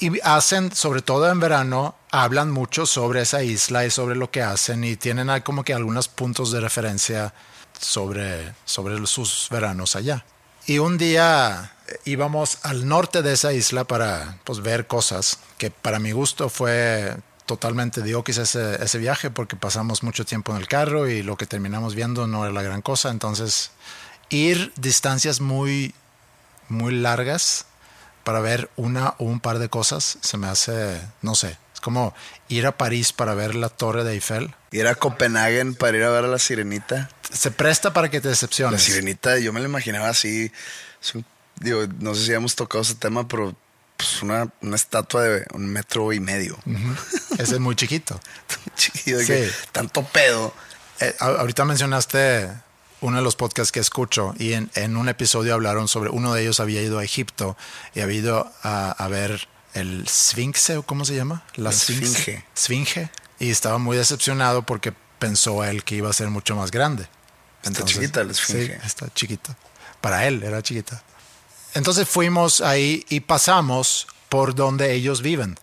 Y 0.00 0.20
hacen, 0.22 0.74
sobre 0.74 1.02
todo 1.02 1.30
en 1.30 1.38
verano, 1.38 1.94
hablan 2.10 2.50
mucho 2.50 2.84
sobre 2.84 3.22
esa 3.22 3.42
isla 3.42 3.86
y 3.86 3.90
sobre 3.90 4.16
lo 4.16 4.30
que 4.30 4.42
hacen 4.42 4.82
y 4.82 4.96
tienen 4.96 5.28
como 5.42 5.64
que 5.64 5.72
algunos 5.72 6.08
puntos 6.08 6.50
de 6.50 6.60
referencia 6.60 7.32
sobre, 7.80 8.54
sobre 8.64 9.06
sus 9.06 9.48
veranos 9.50 9.94
allá. 9.94 10.24
Y 10.66 10.78
un 10.78 10.98
día 10.98 11.74
eh, 11.86 11.98
íbamos 12.06 12.58
al 12.62 12.88
norte 12.88 13.22
de 13.22 13.34
esa 13.34 13.52
isla 13.52 13.84
para 13.84 14.38
pues, 14.44 14.60
ver 14.60 14.86
cosas 14.86 15.38
que 15.58 15.70
para 15.70 15.98
mi 15.98 16.12
gusto 16.12 16.48
fue 16.48 17.16
totalmente 17.46 18.02
diokis 18.02 18.38
ese, 18.38 18.82
ese 18.82 18.98
viaje 18.98 19.30
porque 19.30 19.56
pasamos 19.56 20.02
mucho 20.02 20.24
tiempo 20.24 20.52
en 20.52 20.58
el 20.58 20.68
carro 20.68 21.08
y 21.08 21.22
lo 21.22 21.36
que 21.36 21.46
terminamos 21.46 21.94
viendo 21.94 22.26
no 22.26 22.44
era 22.44 22.52
la 22.54 22.62
gran 22.62 22.80
cosa. 22.82 23.10
Entonces, 23.10 23.70
ir 24.30 24.72
distancias 24.76 25.40
muy, 25.40 25.94
muy 26.68 26.94
largas 26.94 27.66
para 28.24 28.40
ver 28.40 28.70
una 28.76 29.14
o 29.18 29.24
un 29.24 29.40
par 29.40 29.58
de 29.58 29.68
cosas 29.68 30.16
se 30.22 30.38
me 30.38 30.46
hace, 30.46 31.00
no 31.20 31.34
sé, 31.34 31.58
es 31.74 31.80
como 31.80 32.14
ir 32.48 32.66
a 32.66 32.76
París 32.78 33.12
para 33.12 33.34
ver 33.34 33.54
la 33.54 33.68
Torre 33.68 34.04
de 34.04 34.12
Eiffel. 34.14 34.54
Ir 34.70 34.86
a 34.88 34.94
Copenhagen 34.94 35.74
para 35.74 35.96
ir 35.98 36.02
a 36.04 36.10
ver 36.10 36.24
a 36.24 36.28
la 36.28 36.38
sirenita. 36.38 37.10
Se 37.30 37.50
presta 37.50 37.92
para 37.92 38.08
que 38.10 38.20
te 38.20 38.28
La 38.28 38.30
decepciones. 38.30 38.82
sirenita, 38.82 39.38
yo 39.38 39.52
me 39.52 39.60
la 39.60 39.66
imaginaba 39.66 40.08
así. 40.08 40.50
un- 41.14 41.24
digo, 41.60 41.82
no 42.00 42.14
sé 42.14 42.24
si 42.24 42.32
hemos 42.32 42.56
tocado 42.56 42.80
ese 42.82 42.94
tema, 42.94 43.28
pero 43.28 43.54
pues 44.08 44.22
una, 44.22 44.48
una 44.60 44.76
estatua 44.76 45.22
de 45.22 45.46
un 45.54 45.66
metro 45.66 46.12
y 46.12 46.20
medio. 46.20 46.58
Ese 47.38 47.54
es 47.54 47.60
muy 47.60 47.74
chiquito. 47.76 48.20
Sí. 48.76 48.90
que 49.04 49.50
tanto 49.70 50.02
pedo. 50.04 50.52
Eh, 50.98 51.14
ahorita 51.20 51.64
mencionaste 51.64 52.50
uno 53.00 53.18
de 53.18 53.22
los 53.22 53.36
podcasts 53.36 53.70
que 53.70 53.78
escucho 53.78 54.34
y 54.36 54.54
en, 54.54 54.68
en 54.74 54.96
un 54.96 55.08
episodio 55.08 55.54
hablaron 55.54 55.86
sobre 55.86 56.10
uno 56.10 56.34
de 56.34 56.42
ellos 56.42 56.58
había 56.58 56.82
ido 56.82 56.98
a 56.98 57.04
Egipto 57.04 57.56
y 57.94 58.00
había 58.00 58.18
ido 58.18 58.52
a, 58.64 58.90
a 58.90 59.08
ver 59.08 59.46
el 59.74 60.08
Sphinxe, 60.08 60.78
o 60.78 60.82
cómo 60.82 61.04
se 61.04 61.14
llama? 61.14 61.44
La 61.54 61.70
Esfinge. 61.70 62.44
Esfinge. 62.56 63.10
Y 63.38 63.50
estaba 63.50 63.78
muy 63.78 63.96
decepcionado 63.96 64.64
porque 64.64 64.92
pensó 65.18 65.62
él 65.64 65.84
que 65.84 65.96
iba 65.96 66.08
a 66.10 66.12
ser 66.12 66.28
mucho 66.30 66.56
más 66.56 66.70
grande. 66.70 67.06
está 67.62 67.84
chiquita 67.84 68.24
la 68.24 68.32
Esfinge. 68.32 68.66
Sí, 68.66 68.72
está 68.84 69.12
chiquita. 69.14 69.56
Para 70.00 70.26
él 70.26 70.42
era 70.42 70.62
chiquita. 70.62 71.02
Entonces 71.74 72.08
fuimos 72.08 72.60
ahí 72.60 73.04
y 73.08 73.20
pasamos 73.20 74.06
por 74.28 74.54
donde 74.54 74.92
ellos 74.92 75.22
viven. 75.22 75.58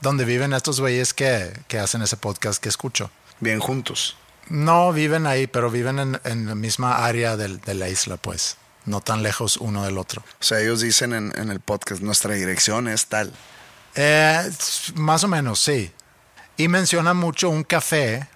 Donde 0.00 0.24
viven 0.24 0.52
estos 0.54 0.80
güeyes 0.80 1.12
que, 1.12 1.52
que 1.68 1.78
hacen 1.78 2.00
ese 2.02 2.16
podcast 2.16 2.62
que 2.62 2.68
escucho. 2.70 3.10
Bien 3.40 3.60
juntos. 3.60 4.16
No 4.48 4.92
viven 4.92 5.26
ahí, 5.26 5.46
pero 5.46 5.70
viven 5.70 5.98
en, 5.98 6.20
en 6.24 6.46
la 6.46 6.54
misma 6.54 7.04
área 7.04 7.36
del- 7.36 7.60
de, 7.60 7.74
la 7.74 7.88
isla, 7.88 8.16
pues. 8.16 8.56
No 8.86 9.00
tan 9.02 9.22
lejos 9.22 9.58
uno 9.58 9.84
del 9.84 9.98
otro. 9.98 10.22
O 10.40 10.42
sea, 10.42 10.60
ellos 10.60 10.80
dicen 10.80 11.12
en, 11.12 11.32
en 11.36 11.50
el 11.50 11.60
podcast, 11.60 12.00
nuestra 12.00 12.34
dirección 12.34 12.88
es 12.88 13.06
tal. 13.06 13.32
Eh, 13.94 14.50
más 14.94 15.22
o 15.24 15.28
menos, 15.28 15.60
sí. 15.60 15.92
Y 16.56 16.68
menciona 16.68 17.12
mucho 17.14 17.50
un 17.50 17.62
café 17.62 18.26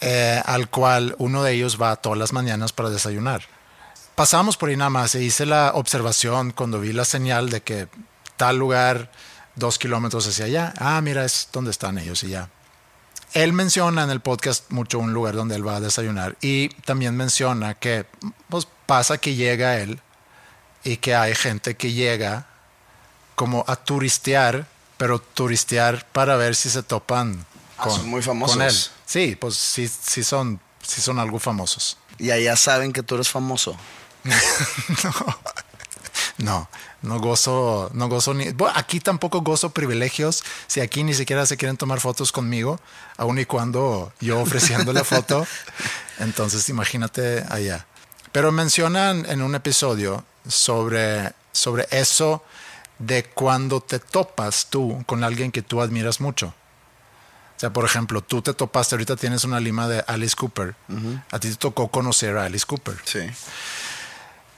eh, 0.00 0.40
al 0.46 0.70
cual 0.70 1.16
uno 1.18 1.42
de 1.42 1.52
ellos 1.52 1.80
va 1.82 1.96
todas 1.96 2.18
las 2.18 2.32
mañanas 2.32 2.72
para 2.72 2.90
desayunar. 2.90 3.42
Pasamos 4.18 4.56
por 4.56 4.68
ahí 4.68 4.76
nada 4.76 4.90
más 4.90 5.14
e 5.14 5.22
hice 5.22 5.46
la 5.46 5.70
observación 5.76 6.50
cuando 6.50 6.80
vi 6.80 6.92
la 6.92 7.04
señal 7.04 7.50
de 7.50 7.60
que 7.60 7.86
tal 8.36 8.56
lugar, 8.58 9.12
dos 9.54 9.78
kilómetros 9.78 10.26
hacia 10.26 10.46
allá. 10.46 10.74
Ah, 10.76 11.00
mira, 11.00 11.24
es 11.24 11.48
donde 11.52 11.70
están 11.70 11.98
ellos 11.98 12.24
y 12.24 12.30
ya. 12.30 12.50
Él 13.32 13.52
menciona 13.52 14.02
en 14.02 14.10
el 14.10 14.18
podcast 14.20 14.72
mucho 14.72 14.98
un 14.98 15.12
lugar 15.12 15.36
donde 15.36 15.54
él 15.54 15.64
va 15.64 15.76
a 15.76 15.80
desayunar 15.80 16.36
y 16.40 16.70
también 16.84 17.16
menciona 17.16 17.74
que 17.74 18.06
pues, 18.48 18.66
pasa 18.86 19.18
que 19.18 19.36
llega 19.36 19.78
él 19.78 20.00
y 20.82 20.96
que 20.96 21.14
hay 21.14 21.36
gente 21.36 21.76
que 21.76 21.92
llega 21.92 22.46
como 23.36 23.64
a 23.68 23.76
turistear, 23.76 24.66
pero 24.96 25.20
turistear 25.20 26.04
para 26.06 26.34
ver 26.34 26.56
si 26.56 26.70
se 26.70 26.82
topan 26.82 27.46
Ah, 27.76 27.88
son 27.88 28.08
muy 28.08 28.22
famosos. 28.22 28.56
con 28.56 28.66
él. 28.66 28.74
Sí, 29.06 29.36
pues 29.40 29.54
sí, 29.54 29.86
sí 29.88 30.24
son, 30.24 30.58
sí 30.82 31.00
son 31.00 31.20
algo 31.20 31.38
famosos. 31.38 31.98
Y 32.18 32.32
allá 32.32 32.56
saben 32.56 32.92
que 32.92 33.04
tú 33.04 33.14
eres 33.14 33.28
famoso. 33.28 33.76
No, 36.38 36.68
no 37.02 37.18
gozo, 37.18 37.90
no 37.94 38.08
gozo 38.08 38.32
ni. 38.32 38.50
Bueno, 38.52 38.72
aquí 38.76 39.00
tampoco 39.00 39.40
gozo 39.40 39.70
privilegios. 39.70 40.44
Si 40.68 40.80
aquí 40.80 41.02
ni 41.02 41.14
siquiera 41.14 41.44
se 41.46 41.56
quieren 41.56 41.76
tomar 41.76 42.00
fotos 42.00 42.30
conmigo, 42.30 42.80
aun 43.16 43.38
y 43.40 43.44
cuando 43.44 44.12
yo 44.20 44.40
ofreciendo 44.40 44.92
la 44.92 45.02
foto, 45.02 45.46
entonces 46.20 46.68
imagínate 46.68 47.44
allá. 47.50 47.86
Pero 48.30 48.52
mencionan 48.52 49.26
en 49.26 49.42
un 49.42 49.56
episodio 49.56 50.24
sobre, 50.46 51.32
sobre 51.50 51.88
eso 51.90 52.44
de 53.00 53.24
cuando 53.24 53.80
te 53.80 53.98
topas 53.98 54.68
tú 54.70 55.02
con 55.06 55.24
alguien 55.24 55.50
que 55.50 55.62
tú 55.62 55.80
admiras 55.80 56.20
mucho. 56.20 56.54
O 57.56 57.60
sea, 57.60 57.72
por 57.72 57.84
ejemplo, 57.84 58.22
tú 58.22 58.40
te 58.40 58.54
topaste, 58.54 58.94
ahorita 58.94 59.16
tienes 59.16 59.42
una 59.42 59.58
lima 59.58 59.88
de 59.88 60.04
Alice 60.06 60.36
Cooper. 60.36 60.76
A 61.32 61.40
ti 61.40 61.50
te 61.50 61.56
tocó 61.56 61.88
conocer 61.88 62.36
a 62.36 62.44
Alice 62.44 62.64
Cooper. 62.64 62.96
Sí. 63.04 63.20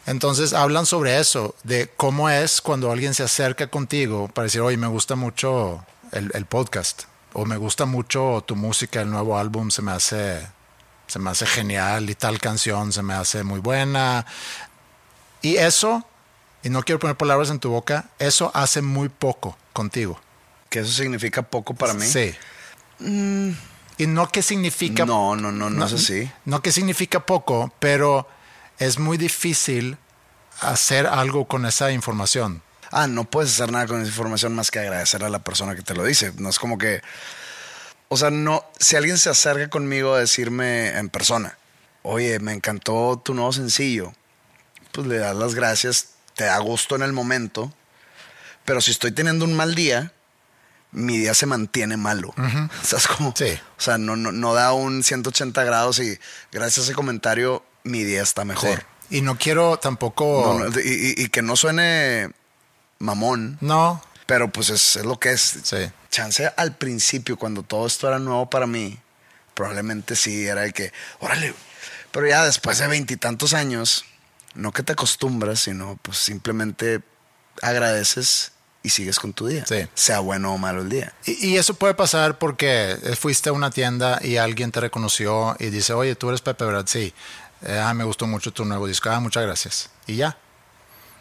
Entonces 0.07 0.53
hablan 0.53 0.87
sobre 0.87 1.19
eso, 1.21 1.55
de 1.63 1.91
cómo 1.97 2.31
es 2.31 2.61
cuando 2.61 2.91
alguien 2.91 3.15
se 3.15 3.23
acerca 3.23 3.69
contigo 3.69 4.29
para 4.29 4.45
decir, 4.45 4.61
oye, 4.61 4.77
me 4.77 4.87
gusta 4.87 5.15
mucho 5.15 5.85
el, 6.13 6.31
el 6.35 6.47
podcast, 6.47 7.05
o 7.33 7.45
me 7.45 7.57
gusta 7.57 7.85
mucho 7.85 8.43
tu 8.47 8.57
música, 8.57 9.03
el 9.03 9.11
nuevo 9.11 9.39
álbum 9.39 9.71
se 9.71 9.83
me 9.83 9.93
hace, 9.93 10.47
se 11.07 11.19
me 11.19 11.31
hace 11.31 11.47
genial 11.47 12.11
y 12.11 12.15
tal 12.15 12.41
canción 12.41 12.93
se 12.93 13.03
me 13.03 13.15
hace 13.15 13.45
muy 13.45 13.61
buena. 13.61 14.27
Y 15.43 15.57
eso, 15.57 16.05
y 16.63 16.71
no 16.71 16.83
quiero 16.83 16.99
poner 16.99 17.17
palabras 17.17 17.51
en 17.51 17.61
tu 17.61 17.71
boca, 17.71 18.11
eso 18.19 18.51
hace 18.55 18.83
muy 18.83 19.09
poco 19.09 19.57
contigo. 19.73 20.21
Que 20.69 20.81
eso 20.81 20.93
significa 20.93 21.43
poco 21.43 21.75
para 21.75 21.95
mí. 21.95 22.07
Sí. 22.07 22.35
Y 23.99 24.07
no 24.07 24.29
que 24.29 24.43
significa... 24.43 25.05
No, 25.05 25.37
no, 25.37 25.53
no, 25.53 25.69
no 25.69 25.87
es 25.87 25.93
así. 25.93 26.31
No 26.45 26.63
que 26.63 26.73
significa 26.73 27.27
poco, 27.27 27.73
pero 27.81 28.27
es 28.81 28.99
muy 28.99 29.19
difícil 29.19 29.99
hacer 30.61 31.07
algo 31.07 31.47
con 31.47 31.67
esa 31.67 31.93
información. 31.93 32.63
Ah, 32.91 33.07
no 33.07 33.25
puedes 33.25 33.53
hacer 33.53 33.71
nada 33.71 33.87
con 33.87 34.01
esa 34.01 34.09
información 34.09 34.55
más 34.55 34.71
que 34.71 34.81
agradecer 34.81 35.23
a 35.23 35.29
la 35.29 35.45
persona 35.45 35.77
que 35.77 35.83
te 35.83 35.95
lo 35.95 36.03
dice. 36.03 36.33
No 36.39 36.49
es 36.49 36.59
como 36.59 36.79
que. 36.79 37.03
O 38.09 38.17
sea, 38.17 38.31
no. 38.31 38.65
Si 38.79 38.97
alguien 38.97 39.19
se 39.19 39.31
acerca 39.31 39.69
conmigo 39.69 40.15
a 40.15 40.19
decirme 40.19 40.99
en 40.99 41.11
persona, 41.11 41.57
oye, 42.03 42.41
me 42.41 42.53
encantó 42.53 43.21
tu 43.23 43.35
nuevo 43.35 43.53
sencillo, 43.53 44.13
pues 44.93 45.07
le 45.07 45.19
das 45.19 45.37
las 45.37 45.55
gracias, 45.55 46.09
te 46.35 46.45
da 46.45 46.59
gusto 46.59 46.97
en 46.97 47.03
el 47.03 47.13
momento. 47.13 47.73
Pero 48.65 48.81
si 48.81 48.91
estoy 48.91 49.13
teniendo 49.13 49.45
un 49.45 49.55
mal 49.55 49.75
día, 49.75 50.13
mi 50.91 51.19
día 51.19 51.35
se 51.35 51.47
mantiene 51.47 51.99
malo. 51.99 52.35
¿Sabes 52.83 53.07
cómo? 53.17 53.35
Sí. 53.37 53.59
O 53.79 53.81
sea, 53.81 53.99
no, 53.99 54.17
no, 54.17 54.33
no 54.33 54.55
da 54.55 54.73
un 54.73 55.05
180 55.05 55.63
grados 55.65 55.99
y 55.99 56.19
gracias 56.51 56.79
a 56.79 56.83
ese 56.89 56.95
comentario 56.95 57.63
mi 57.85 58.05
día 58.05 58.23
está 58.23 58.45
mejor. 58.45 58.85
Y 59.11 59.23
no 59.23 59.37
quiero 59.39 59.79
tampoco... 59.79 60.57
No, 60.61 60.69
no, 60.69 60.81
y, 60.81 61.15
y- 61.19 61.25
y 61.25 61.29
que 61.29 61.43
no 61.43 61.57
suene 61.57 62.31
mamón, 62.99 63.59
No, 63.61 64.03
pero 64.27 64.51
pues 64.53 64.71
es, 64.71 64.97
es 64.97 65.05
lo 65.05 65.19
que 65.19 65.33
es. 65.33 65.59
Sí. 65.65 65.91
Chance 66.11 66.53
al 66.57 66.77
principio, 66.77 67.37
cuando 67.37 67.63
todo 67.63 67.87
esto 67.87 68.07
era 68.09 68.19
nuevo 68.19 68.49
para 68.51 68.67
mí, 68.67 68.99
probablemente 69.55 70.15
sí 70.17 70.47
era 70.47 70.65
el 70.65 70.73
que, 70.73 70.93
órale. 71.19 71.51
güey". 71.51 71.63
Pero 72.13 72.27
ya 72.29 72.45
después 72.45 72.79
de 72.79 72.87
veintitantos 72.89 73.55
años, 73.55 74.05
no 74.55 74.73
que 74.73 74.83
te 74.83 74.93
acostumbras, 74.93 75.61
sino 75.61 75.99
pues 76.03 76.19
simplemente 76.19 77.01
agradeces 77.63 78.53
y 78.83 78.91
sigues 78.91 79.19
con 79.19 79.33
tu 79.33 79.47
día. 79.47 79.65
Sí. 79.67 79.87
Sea 79.95 80.21
bueno 80.21 80.55
o 80.55 80.59
malo 80.59 80.83
el 80.83 80.89
día. 80.89 81.13
Y, 81.27 81.49
y 81.49 81.57
eso 81.57 81.75
puede 81.75 81.95
pasar 81.95 82.39
porque 82.39 82.97
fuiste 83.19 83.51
a 83.51 83.53
una 83.53 83.71
tienda 83.71 84.19
y 84.23 84.37
alguien 84.39 84.73
te 84.73 84.81
reconoció 84.81 85.57
y 85.59 85.67
dice, 85.71 85.93
oye, 85.93 86.15
tú 86.17 86.29
eres 86.29 86.41
Pepe, 86.41 86.65
¿verdad? 86.65 86.87
Sí. 86.87 87.13
Eh, 87.63 87.79
ah, 87.79 87.93
me 87.95 88.05
gustó 88.05 88.27
mucho 88.27 88.53
tu 88.53 88.65
nuevo 88.65 88.87
disco. 88.87 89.11
Ah, 89.11 89.21
muchas 89.21 89.43
gracias. 89.45 89.91
Y 90.07 90.17
ya. 90.17 90.37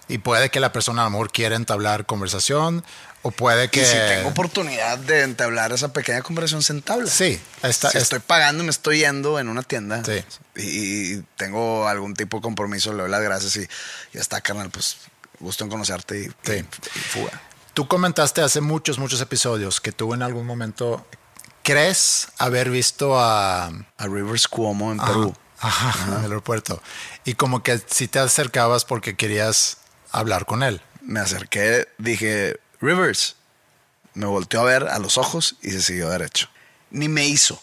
Y 0.08 0.18
puede 0.20 0.50
que 0.50 0.60
la 0.60 0.72
persona 0.72 1.02
a 1.02 1.06
lo 1.06 1.12
mejor 1.12 1.32
quiera 1.32 1.56
entablar 1.56 2.06
conversación 2.08 2.84
o 3.22 3.30
puede 3.32 3.70
que... 3.70 3.82
Y 3.82 3.86
si 3.86 3.92
tengo 3.94 4.30
oportunidad 4.30 4.98
de 4.98 5.22
entablar 5.22 5.72
esa 5.72 5.94
pequeña 5.94 6.22
conversación, 6.24 6.64
se 6.64 6.74
entabla. 6.74 7.08
Sí, 7.12 7.40
está, 7.62 7.92
si 7.92 7.98
es- 7.98 8.04
estoy 8.04 8.20
pagando 8.20 8.64
y 8.64 8.66
me 8.66 8.72
estoy 8.72 9.00
yendo 9.00 9.38
en 9.40 9.50
una 9.50 9.62
tienda 9.62 10.02
Sí. 10.04 10.24
y, 10.56 11.18
tengo 11.38 11.88
algún 11.88 12.16
tipo 12.16 12.38
de 12.38 12.42
compromiso, 12.42 12.92
le 12.94 13.04
doy 13.04 13.12
las 13.12 13.22
gracias 13.22 13.56
y 13.58 13.68
ya 14.14 14.22
está, 14.22 14.42
carnal, 14.42 14.70
pues 14.72 14.98
gusto 15.40 15.64
en 15.64 15.70
conocerte 15.70 16.22
y, 16.22 16.26
Sí. 16.44 16.66
y 16.96 17.00
fuga. 17.00 17.40
Tú 17.76 17.88
comentaste 17.88 18.42
hace 18.42 18.62
muchos, 18.62 18.98
muchos 18.98 19.22
episodios 19.22 19.80
que 19.80 19.92
tú 19.92 20.14
en 20.16 20.24
algún 20.24 20.46
momento 20.48 21.06
crees 21.62 22.30
haber 22.40 22.70
visto 22.72 23.20
a... 23.20 23.68
A 23.68 24.08
Rivers 24.08 24.48
Cuomo 24.48 24.92
en 24.92 25.00
Ajá, 25.02 25.10
Perú. 25.10 25.36
Ajá, 25.60 26.08
en 26.08 26.14
el 26.20 26.22
aeropuerto. 26.24 26.82
Y 27.26 27.34
como 27.34 27.64
que 27.64 27.80
si 27.88 28.08
te 28.08 28.20
acercabas 28.20 28.86
porque 28.86 29.16
querías 29.16 29.78
hablar 30.12 30.46
con 30.46 30.64
él. 30.64 30.82
Me 31.02 31.20
acerqué, 31.20 31.88
dije, 31.98 32.60
Rivers. 32.82 33.36
Me 34.14 34.26
volteó 34.26 34.62
a 34.62 34.64
ver 34.66 34.88
a 34.88 35.00
los 35.00 35.18
ojos 35.18 35.56
y 35.62 35.72
se 35.72 35.82
siguió 35.82 36.10
derecho. 36.10 36.50
Ni 36.92 37.08
me 37.10 37.26
hizo. 37.28 37.62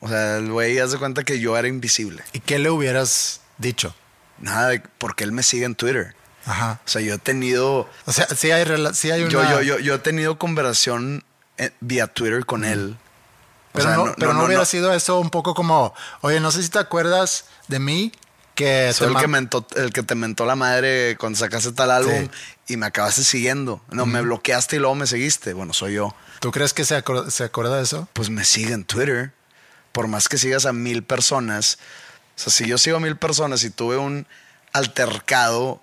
O 0.00 0.08
sea, 0.08 0.36
el 0.38 0.50
güey 0.50 0.78
hace 0.78 0.98
cuenta 0.98 1.24
que 1.24 1.38
yo 1.40 1.56
era 1.56 1.68
invisible. 1.68 2.22
¿Y 2.32 2.40
qué 2.40 2.58
le 2.58 2.70
hubieras 2.70 3.40
dicho? 3.58 3.94
Nada, 4.38 4.68
de- 4.68 4.82
porque 4.98 5.24
él 5.24 5.32
me 5.32 5.42
sigue 5.42 5.64
en 5.64 5.74
Twitter. 5.74 6.14
Ajá. 6.44 6.80
O 6.84 6.88
sea, 6.88 7.00
yo 7.02 7.14
he 7.14 7.18
tenido 7.18 7.88
O 8.04 8.12
sea, 8.12 8.26
sí 8.34 8.50
hay, 8.50 8.64
rela- 8.64 8.92
sí 8.94 9.10
hay 9.12 9.22
una... 9.22 9.30
Yo, 9.30 9.42
yo, 9.44 9.62
yo, 9.62 9.78
yo 9.78 9.94
he 9.94 9.98
tenido 10.00 10.38
conversación 10.38 11.24
eh, 11.56 11.70
vía 11.80 12.08
Twitter 12.08 12.44
con 12.44 12.64
él. 12.64 12.96
Pero 13.72 13.86
sea, 13.86 13.96
no, 13.96 14.14
pero 14.18 14.34
no, 14.34 14.44
hubiera 14.44 14.64
sido 14.64 14.92
eso 14.92 15.18
un 15.18 15.30
poco 15.30 15.54
como, 15.54 15.94
oye, 16.20 16.40
no 16.40 16.50
sé 16.50 16.62
si 16.62 16.68
te 16.68 16.78
acuerdas 16.78 17.46
de 17.68 17.78
mí 17.78 18.12
que... 18.54 18.92
Soy 18.92 19.08
el 19.14 19.16
que, 19.18 19.28
mentó- 19.28 19.66
el 19.76 19.92
que 19.92 20.02
te 20.02 20.14
mentó 20.14 20.44
la 20.44 20.56
madre 20.56 21.16
cuando 21.18 21.38
sacaste 21.38 21.72
tal 21.72 21.90
álbum 21.90 22.28
y 22.68 22.76
me 22.76 22.86
acabaste 22.86 23.24
siguiendo. 23.24 23.80
No, 23.90 24.04
me 24.06 24.20
bloqueaste 24.20 24.76
y 24.76 24.78
luego 24.78 24.94
me 24.94 25.06
seguiste. 25.06 25.54
Bueno, 25.54 25.72
soy 25.72 25.94
yo. 25.94 26.14
¿Tú 26.40 26.50
crees 26.50 26.74
que 26.74 26.84
se, 26.84 27.02
acor- 27.02 27.30
se 27.30 27.44
acuerda 27.44 27.76
de 27.78 27.84
eso? 27.84 28.08
Pues 28.12 28.28
me 28.28 28.44
sigue 28.44 28.72
en 28.74 28.84
Twitter. 28.84 29.32
Por 29.92 30.06
más 30.06 30.28
que 30.28 30.36
sigas 30.38 30.66
a 30.66 30.72
mil 30.72 31.02
personas. 31.02 31.78
O 32.36 32.40
sea, 32.40 32.52
si 32.52 32.66
yo 32.66 32.76
sigo 32.78 32.98
a 32.98 33.00
mil 33.00 33.16
personas 33.16 33.64
y 33.64 33.70
tuve 33.70 33.96
un 33.96 34.26
altercado 34.72 35.80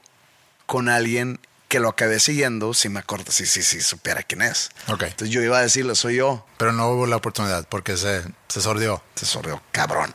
con 0.65 0.89
alguien 0.89 1.39
que 1.69 1.79
lo 1.79 1.87
acabé 1.87 2.19
siguiendo, 2.19 2.73
si 2.73 2.89
me 2.89 2.99
acuerdo, 2.99 3.31
sí, 3.31 3.45
sí, 3.45 3.61
sí, 3.61 3.79
supiera 3.79 4.23
quién 4.23 4.41
es. 4.41 4.71
Ok. 4.87 5.03
Entonces 5.03 5.29
yo 5.29 5.41
iba 5.41 5.59
a 5.59 5.61
decirle, 5.61 5.95
soy 5.95 6.15
yo. 6.15 6.45
Pero 6.57 6.73
no 6.73 6.89
hubo 6.89 7.05
la 7.05 7.15
oportunidad 7.15 7.67
porque 7.69 7.95
se, 7.95 8.23
se 8.47 8.59
sordió. 8.61 9.03
Se 9.15 9.27
sordió, 9.27 9.61
cabrón. 9.71 10.13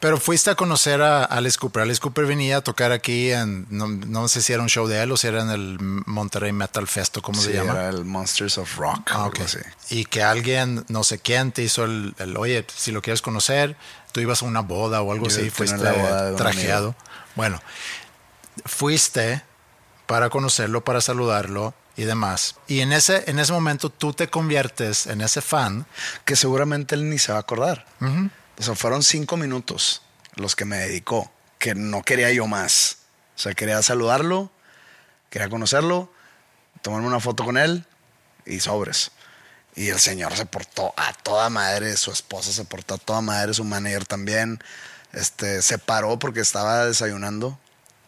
Pero 0.00 0.18
fuiste 0.18 0.50
a 0.50 0.54
conocer 0.56 1.02
a 1.02 1.24
Alice 1.24 1.56
Cooper. 1.56 1.82
Alice 1.82 2.00
Cooper 2.00 2.24
venía 2.24 2.56
a 2.56 2.60
tocar 2.62 2.90
aquí 2.90 3.30
en, 3.30 3.66
no, 3.70 3.86
no 3.86 4.26
sé 4.28 4.42
si 4.42 4.52
era 4.52 4.62
un 4.62 4.68
show 4.68 4.88
de 4.88 5.00
él 5.02 5.12
o 5.12 5.16
si 5.16 5.28
era 5.28 5.42
en 5.42 5.50
el 5.50 5.76
Monterrey 5.78 6.52
Metal 6.52 6.88
Fest 6.88 7.18
o 7.18 7.22
cómo 7.22 7.40
Sí, 7.40 7.48
se 7.48 7.52
llama. 7.54 7.72
Era 7.72 7.88
el 7.90 8.04
Monsters 8.04 8.58
of 8.58 8.76
Rock. 8.76 9.10
Ah, 9.12 9.24
algo 9.26 9.28
ok. 9.28 9.40
así. 9.42 9.58
Y 9.90 10.06
que 10.06 10.22
alguien, 10.22 10.84
no 10.88 11.04
sé 11.04 11.18
quién, 11.20 11.52
te 11.52 11.62
hizo 11.62 11.84
el, 11.84 12.14
el, 12.18 12.36
oye, 12.36 12.66
si 12.74 12.90
lo 12.90 13.02
quieres 13.02 13.22
conocer, 13.22 13.76
tú 14.10 14.20
ibas 14.20 14.42
a 14.42 14.46
una 14.46 14.60
boda 14.60 15.00
o 15.02 15.12
algo 15.12 15.28
Yo 15.28 15.36
así, 15.36 15.50
fuiste 15.50 15.78
trajeado. 16.36 16.96
Bueno, 17.36 17.60
fuiste 18.64 19.44
para 20.10 20.28
conocerlo, 20.28 20.82
para 20.82 21.00
saludarlo, 21.00 21.72
y 21.96 22.02
demás. 22.02 22.56
Y 22.66 22.80
en 22.80 22.92
ese, 22.92 23.30
en 23.30 23.38
ese 23.38 23.52
momento 23.52 23.90
tú 23.90 24.12
te 24.12 24.26
conviertes 24.26 25.06
en 25.06 25.20
ese 25.20 25.40
fan. 25.40 25.86
Que 26.24 26.34
seguramente 26.34 26.96
él 26.96 27.08
ni 27.08 27.16
se 27.16 27.30
va 27.30 27.38
a 27.38 27.42
acordar. 27.42 27.86
O 28.58 28.62
sea, 28.62 28.74
fueron 28.74 29.04
cinco 29.04 29.36
minutos 29.36 30.02
los 30.34 30.56
que 30.56 30.64
me 30.64 30.78
dedicó, 30.78 31.30
que 31.60 31.76
no 31.76 32.02
quería 32.02 32.32
yo 32.32 32.48
más. 32.48 32.98
O 33.36 33.38
sea, 33.38 33.54
quería 33.54 33.80
saludarlo, 33.82 34.50
quería 35.30 35.48
conocerlo, 35.48 36.12
tomarme 36.82 37.06
una 37.06 37.20
foto 37.20 37.44
con 37.44 37.56
él 37.56 37.86
y 38.46 38.58
sobres. 38.58 39.12
Y 39.76 39.90
el 39.90 40.00
señor 40.00 40.36
se 40.36 40.44
portó 40.44 40.92
a 40.96 41.12
toda 41.12 41.50
madre, 41.50 41.96
su 41.96 42.10
esposa 42.10 42.50
se 42.50 42.64
portó 42.64 42.94
a 42.94 42.98
toda 42.98 43.20
madre, 43.20 43.54
su 43.54 43.62
manager 43.62 44.06
también. 44.06 44.60
Este, 45.12 45.62
se 45.62 45.78
paró 45.78 46.18
porque 46.18 46.40
estaba 46.40 46.86
desayunando. 46.86 47.60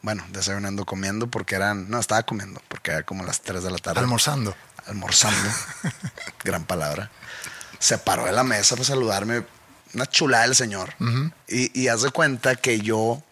Bueno, 0.02 0.24
desayunando, 0.30 0.84
comiendo, 0.84 1.28
porque 1.28 1.54
eran. 1.54 1.88
No, 1.88 1.98
estaba 1.98 2.22
comiendo, 2.24 2.60
porque 2.68 2.90
era 2.90 3.02
como 3.04 3.24
las 3.24 3.40
3 3.40 3.62
de 3.62 3.70
la 3.70 3.78
tarde. 3.78 4.00
Almorzando. 4.00 4.54
Almorzando. 4.86 5.50
Gran 6.44 6.64
palabra. 6.64 7.10
Se 7.78 7.98
paró 7.98 8.24
de 8.24 8.32
la 8.32 8.44
mesa 8.44 8.74
para 8.74 8.86
saludarme. 8.86 9.44
Una 9.94 10.06
chulada 10.06 10.44
el 10.44 10.56
señor. 10.56 10.94
y, 11.48 11.80
y 11.80 11.88
haz 11.88 12.02
de 12.02 12.10
cuenta 12.10 12.56
que 12.56 12.80
yo 12.80 13.22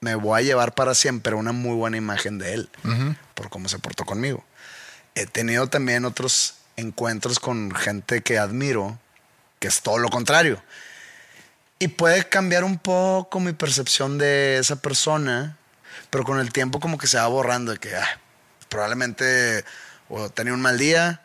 me 0.00 0.14
voy 0.14 0.40
a 0.40 0.42
llevar 0.44 0.74
para 0.74 0.94
siempre 0.94 1.34
una 1.34 1.52
muy 1.52 1.74
buena 1.74 1.96
imagen 1.96 2.38
de 2.38 2.54
él 2.54 2.70
por 3.34 3.50
cómo 3.50 3.68
se 3.68 3.78
portó 3.78 4.04
conmigo. 4.04 4.44
He 5.14 5.26
tenido 5.26 5.66
también 5.68 6.04
otros 6.04 6.54
encuentros 6.76 7.40
con 7.40 7.74
gente 7.74 8.22
que 8.22 8.38
admiro, 8.38 8.98
que 9.58 9.68
es 9.68 9.82
todo 9.82 9.98
lo 9.98 10.08
contrario. 10.08 10.62
Y 11.78 11.88
puede 11.88 12.28
cambiar 12.28 12.64
un 12.64 12.78
poco 12.78 13.40
mi 13.40 13.52
percepción 13.52 14.18
de 14.18 14.58
esa 14.58 14.76
persona, 14.76 15.56
pero 16.16 16.24
con 16.24 16.38
el 16.40 16.50
tiempo 16.50 16.80
como 16.80 16.96
que 16.96 17.06
se 17.06 17.18
va 17.18 17.26
borrando 17.26 17.72
de 17.72 17.78
que 17.78 17.94
ah, 17.94 18.18
probablemente 18.70 19.66
o 20.08 20.30
tenía 20.30 20.54
un 20.54 20.62
mal 20.62 20.78
día, 20.78 21.20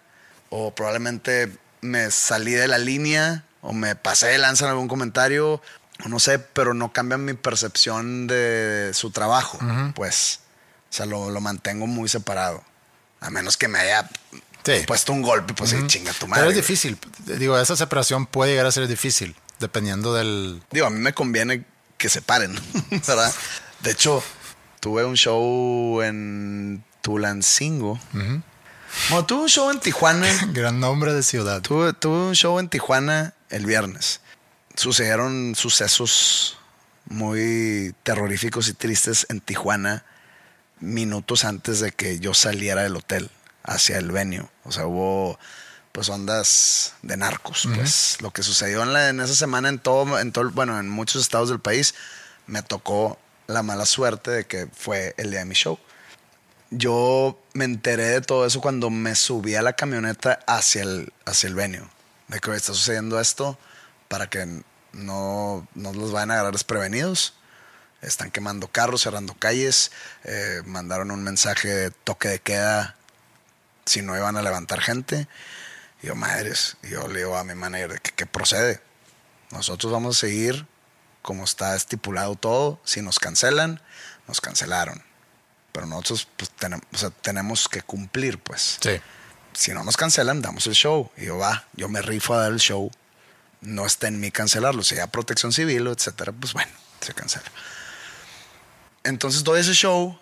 o 0.49 0.75
probablemente 0.75 1.49
me 1.79 2.11
salí 2.11 2.51
de 2.51 2.67
la 2.67 2.77
línea, 2.77 3.45
o 3.61 3.71
me 3.71 3.95
pasé 3.95 4.27
de 4.27 4.37
lanza 4.37 4.65
en 4.65 4.71
algún 4.71 4.89
comentario, 4.89 5.61
o 6.03 6.09
no 6.09 6.19
sé, 6.19 6.39
pero 6.39 6.73
no 6.73 6.91
cambia 6.91 7.17
mi 7.17 7.33
percepción 7.35 8.27
de 8.27 8.91
su 8.93 9.11
trabajo, 9.11 9.59
pues. 9.95 10.41
O 10.89 10.93
sea, 10.93 11.05
lo, 11.05 11.29
lo 11.29 11.39
mantengo 11.39 11.87
muy 11.87 12.09
separado. 12.09 12.61
A 13.21 13.29
menos 13.29 13.55
que 13.55 13.69
me 13.69 13.79
haya 13.79 14.09
Sí. 14.65 14.83
puesto 14.85 15.13
un 15.13 15.21
golpe, 15.21 15.53
pues 15.53 15.69
sí, 15.69 15.77
chinga 15.87 16.11
tu 16.11 16.27
madre. 16.27 16.41
Pero 16.41 16.49
es 16.51 16.57
difícil. 16.57 16.99
Digo, 17.19 17.57
esa 17.57 17.77
separación 17.77 18.25
puede 18.25 18.51
llegar 18.51 18.65
a 18.65 18.71
ser 18.73 18.89
difícil, 18.89 19.37
dependiendo 19.59 20.13
del... 20.13 20.61
Digo, 20.69 20.87
a 20.87 20.89
mí 20.89 20.99
me 20.99 21.13
conviene 21.13 21.63
que 21.97 22.09
se 22.09 22.21
paren, 22.21 22.59
¿verdad? 23.07 23.33
De 23.79 23.91
hecho, 23.91 24.21
tuve 24.81 25.05
un 25.05 25.15
show 25.15 26.01
en 26.01 26.83
Tulancingo. 27.01 27.97
Bueno, 29.09 29.25
tuve 29.25 29.43
un 29.43 29.47
show 29.49 29.71
en 29.71 29.79
Tijuana. 29.79 30.27
Gran 30.53 30.79
nombre 30.81 31.13
de 31.13 31.23
ciudad. 31.23 31.61
tuve, 31.61 31.93
tuve 31.93 32.27
un 32.27 32.35
show 32.35 32.59
en 32.59 32.67
Tijuana 32.67 33.33
el 33.49 33.65
viernes. 33.65 34.19
Sucedieron 34.75 35.55
sucesos 35.55 36.57
muy 37.05 37.95
terroríficos 38.03 38.67
y 38.67 38.73
tristes 38.73 39.25
en 39.29 39.39
Tijuana 39.41 40.03
minutos 40.79 41.45
antes 41.45 41.79
de 41.79 41.91
que 41.91 42.19
yo 42.19 42.33
saliera 42.33 42.81
del 42.83 42.95
hotel 42.95 43.29
hacia 43.63 43.97
el 43.97 44.11
venue. 44.11 44.45
O 44.63 44.71
sea, 44.71 44.87
hubo 44.87 45.37
pues 45.91 46.09
ondas 46.09 46.93
de 47.01 47.17
narcos. 47.17 47.67
Pues 47.75 48.17
lo 48.21 48.31
que 48.31 48.43
sucedió 48.43 48.81
en, 48.83 48.93
la- 48.93 49.09
en 49.09 49.19
esa 49.19 49.35
semana 49.35 49.69
en 49.69 49.77
todo, 49.79 50.19
en 50.19 50.31
todo, 50.31 50.49
bueno, 50.51 50.79
en 50.79 50.89
muchos 50.89 51.21
estados 51.21 51.49
del 51.49 51.59
país, 51.59 51.93
me 52.47 52.63
tocó 52.63 53.19
la 53.47 53.63
mala 53.63 53.85
suerte 53.85 54.31
de 54.31 54.45
que 54.45 54.67
fue 54.73 55.13
el 55.17 55.31
día 55.31 55.39
de 55.39 55.45
mi 55.45 55.55
show. 55.55 55.79
Yo 56.69 57.37
me 57.53 57.65
enteré 57.65 58.05
de 58.05 58.21
todo 58.21 58.45
eso 58.45 58.61
cuando 58.61 58.89
me 58.89 59.15
subí 59.15 59.55
a 59.55 59.61
la 59.61 59.73
camioneta 59.73 60.39
hacia 60.47 60.83
el, 60.83 61.13
hacia 61.25 61.47
el 61.47 61.55
venue. 61.55 61.83
De 62.27 62.39
que 62.39 62.55
está 62.55 62.73
sucediendo 62.73 63.19
esto 63.19 63.59
para 64.07 64.29
que 64.29 64.63
no, 64.93 65.67
no 65.75 65.93
los 65.93 66.11
vayan 66.11 66.31
a 66.31 66.35
agarrar 66.35 66.53
desprevenidos. 66.53 67.33
Están 68.01 68.31
quemando 68.31 68.67
carros, 68.67 69.01
cerrando 69.01 69.33
calles. 69.33 69.91
eh, 70.23 70.61
mandaron 70.65 71.11
un 71.11 71.23
mensaje 71.23 71.67
de 71.67 71.91
toque 71.91 72.29
de 72.29 72.39
queda 72.39 72.95
si 73.85 74.01
no 74.01 74.15
iban 74.15 74.37
a 74.37 74.41
levantar 74.41 74.79
gente. 74.81 75.27
Y 76.01 76.07
yo, 76.07 76.15
madres, 76.15 76.77
yo 76.83 77.07
le 77.07 77.19
digo 77.19 77.35
a 77.37 77.43
mi 77.43 77.53
manager 77.53 78.01
que, 78.01 78.11
que 78.11 78.25
procede. 78.25 78.81
Nosotros 79.51 79.91
vamos 79.91 80.17
a 80.17 80.19
seguir 80.21 80.65
como 81.21 81.43
está 81.43 81.75
estipulado 81.75 82.35
todo. 82.35 82.79
Si 82.83 83.01
nos 83.01 83.19
cancelan, 83.19 83.81
nos 84.27 84.41
cancelaron. 84.41 85.03
Pero 85.71 85.85
nosotros 85.85 86.27
pues, 86.37 86.51
tenem- 86.59 86.83
o 86.93 86.97
sea, 86.97 87.09
tenemos 87.11 87.67
que 87.69 87.81
cumplir, 87.81 88.39
pues. 88.39 88.77
Sí. 88.81 88.99
Si 89.53 89.73
no 89.73 89.83
nos 89.83 89.97
cancelan, 89.97 90.41
damos 90.41 90.67
el 90.67 90.73
show. 90.73 91.11
Y 91.17 91.25
yo, 91.25 91.37
va, 91.37 91.65
yo 91.73 91.87
me 91.89 92.01
rifo 92.01 92.33
a 92.33 92.39
dar 92.41 92.51
el 92.51 92.59
show. 92.59 92.91
No 93.61 93.85
está 93.85 94.07
en 94.07 94.19
mí 94.19 94.31
cancelarlo. 94.31 94.83
Si 94.83 94.97
hay 94.97 95.07
protección 95.07 95.51
civil, 95.53 95.87
etcétera, 95.87 96.31
pues 96.31 96.53
bueno, 96.53 96.71
se 97.01 97.13
cancela. 97.13 97.45
Entonces 99.03 99.43
doy 99.43 99.59
ese 99.61 99.73
show 99.73 100.19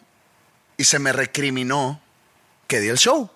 y 0.77 0.83
se 0.85 0.99
me 0.99 1.11
recriminó 1.13 2.01
que 2.67 2.79
di 2.79 2.87
el 2.89 2.97
show. 2.97 3.29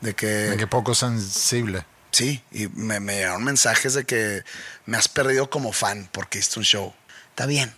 De 0.00 0.14
que, 0.14 0.26
De 0.26 0.56
que 0.56 0.66
poco 0.66 0.94
sensible. 0.94 1.84
Sí, 2.12 2.42
y 2.52 2.68
me, 2.68 3.00
me 3.00 3.16
llegaron 3.16 3.42
mensajes 3.44 3.94
de 3.94 4.04
que 4.04 4.44
me 4.86 4.96
has 4.96 5.08
perdido 5.08 5.50
como 5.50 5.72
fan 5.72 6.08
porque 6.12 6.38
hiciste 6.38 6.60
un 6.60 6.64
show. 6.64 6.94
Está 7.30 7.46
bien. 7.46 7.74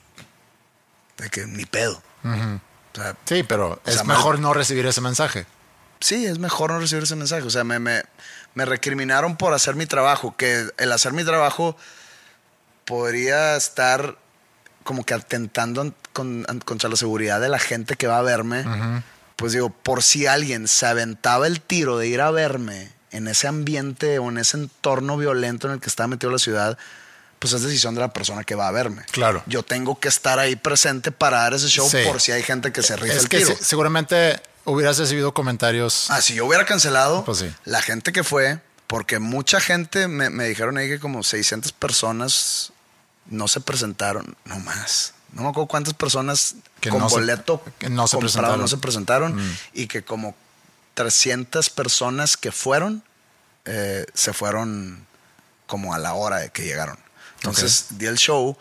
De 1.17 1.31
que 1.31 1.47
ni 1.47 1.65
pedo. 1.65 2.03
O 2.25 2.97
sea, 2.97 3.17
Sí, 3.25 3.43
pero 3.45 3.81
es 3.87 3.95
sea, 3.95 4.05
mejor 4.05 4.39
no 4.39 4.53
recibir 4.55 4.85
ese 4.87 5.01
mensaje. 5.01 5.47
sí, 6.01 6.27
es 6.27 6.39
mejor 6.39 6.71
no 6.73 6.79
recibir 6.81 7.05
ese 7.05 7.17
mensaje. 7.17 7.43
O 7.43 7.51
sea, 7.51 7.65
me, 7.65 7.79
me, 7.79 8.03
me 8.55 8.65
recriminaron 8.65 9.37
por 9.37 9.55
hacer 9.55 9.75
mi 9.77 9.87
trabajo, 9.87 10.37
que 10.37 10.69
el 10.77 10.93
hacer 10.93 11.13
mi 11.13 11.25
trabajo 11.25 11.77
podría 12.85 13.57
estar 13.57 14.17
como 14.83 15.05
que 15.05 15.15
atentando 15.15 15.81
an- 15.81 15.95
con- 16.13 16.45
an- 16.49 16.61
contra 16.61 16.91
la 16.91 16.97
seguridad 16.97 17.41
de 17.41 17.49
la 17.49 17.59
gente 17.59 17.97
que 17.97 18.07
va 18.07 18.19
a 18.19 18.23
verme. 18.23 18.65
Pues 19.37 19.53
digo, 19.53 19.71
por 19.71 20.03
si 20.03 20.27
alguien 20.27 20.69
se 20.69 20.87
aventaba 20.87 21.47
el 21.47 21.61
tiro 21.61 21.99
de 21.99 22.07
ir 22.07 22.21
a 22.21 22.31
verme 22.31 22.93
en 23.15 23.29
ese 23.29 23.47
ambiente 23.49 24.19
o 24.19 24.29
en 24.29 24.39
ese 24.39 24.57
entorno 24.57 25.17
violento 25.17 25.67
en 25.69 25.75
el 25.75 25.81
que 25.81 25.89
está 25.89 26.07
metido 26.07 26.31
la 26.33 26.39
ciudad, 26.39 26.77
pues 27.39 27.53
es 27.53 27.63
decisión 27.63 27.95
de 27.95 28.01
la 28.01 28.13
persona 28.13 28.43
que 28.45 28.55
va 28.55 28.69
a 28.69 28.71
verme. 28.71 29.05
Claro. 29.11 29.43
Yo 29.47 29.63
tengo 29.63 29.99
que 30.01 30.09
estar 30.09 30.39
ahí 30.39 30.57
presente 30.57 31.13
para 31.13 31.39
dar 31.39 31.55
ese 31.55 31.69
show 31.69 31.89
Sí. 31.89 31.99
por 32.07 32.21
si 32.21 32.33
hay 32.33 32.43
gente 32.43 32.73
que 32.73 32.83
se 32.83 32.97
rifa 32.97 33.15
Es 33.15 33.23
el 33.25 33.29
que 33.29 33.39
tiro. 33.39 33.57
se- 33.57 33.65
seguramente 33.65 34.41
hubieras 34.65 34.99
recibido 34.99 35.35
comentarios. 35.35 36.07
Ah, 36.11 36.21
si 36.23 36.35
yo 36.35 36.47
hubiera 36.47 36.65
cancelado, 36.65 37.25
Pues 37.25 37.39
sí. 37.39 37.53
la 37.65 37.83
gente 37.83 38.13
que 38.13 38.25
fue, 38.25 38.61
porque 38.87 39.19
mucha 39.19 39.61
gente 39.61 40.09
me, 40.09 40.31
me 40.31 40.45
dijeron 40.49 40.79
ahí 40.79 40.89
que 40.89 40.99
como 40.99 41.23
600 41.23 41.73
personas 41.73 42.73
no 43.27 43.47
se 43.49 43.61
presentaron, 43.61 44.37
no 44.45 44.59
más. 44.61 45.13
No 45.33 45.43
me 45.43 45.49
acuerdo 45.49 45.67
cuántas 45.67 45.95
personas 45.95 46.55
Que 46.81 46.91
con 46.91 47.01
no 47.01 47.09
se- 47.09 47.17
boleto 47.17 47.63
que 47.79 47.89
no 47.91 48.07
se 48.07 48.17
comprado 48.17 48.21
presentaron. 48.21 48.59
Mm. 48.59 48.61
no 48.63 48.69
se 48.69 48.77
presentaron 48.79 49.57
y 49.75 49.87
que 49.87 50.03
como 50.05 50.35
300 50.95 51.71
personas 51.71 52.37
que 52.37 52.53
fueron 52.53 53.03
eh, 53.67 54.05
se 54.15 54.33
fueron 54.33 55.07
como 55.67 55.95
a 55.95 55.99
la 55.99 56.15
hora 56.15 56.39
de 56.39 56.51
que 56.51 56.65
llegaron. 56.65 56.99
Entonces 57.37 57.87
di 57.91 58.07
el 58.07 58.17
show, 58.17 58.57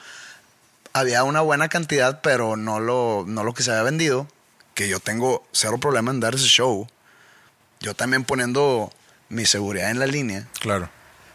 había 0.94 1.24
una 1.24 1.42
buena 1.42 1.70
cantidad, 1.70 2.22
pero 2.22 2.56
no 2.56 2.80
lo, 2.80 3.24
no 3.28 3.44
lo 3.44 3.54
que 3.54 3.64
se 3.64 3.72
había 3.72 3.84
vendido, 3.84 4.28
que 4.74 4.88
yo 4.88 5.00
tengo 5.00 5.46
cero 5.52 5.78
problema 5.80 6.12
en 6.12 6.20
dar 6.20 6.36
ese 6.36 6.48
show. 6.48 6.88
Yo 7.80 7.94
también 7.96 8.24
poniendo 8.24 8.92
mi 9.30 9.46
seguridad 9.46 9.90
en 9.92 10.00
la 10.00 10.06
línea. 10.08 10.48
Claro. 10.60 10.90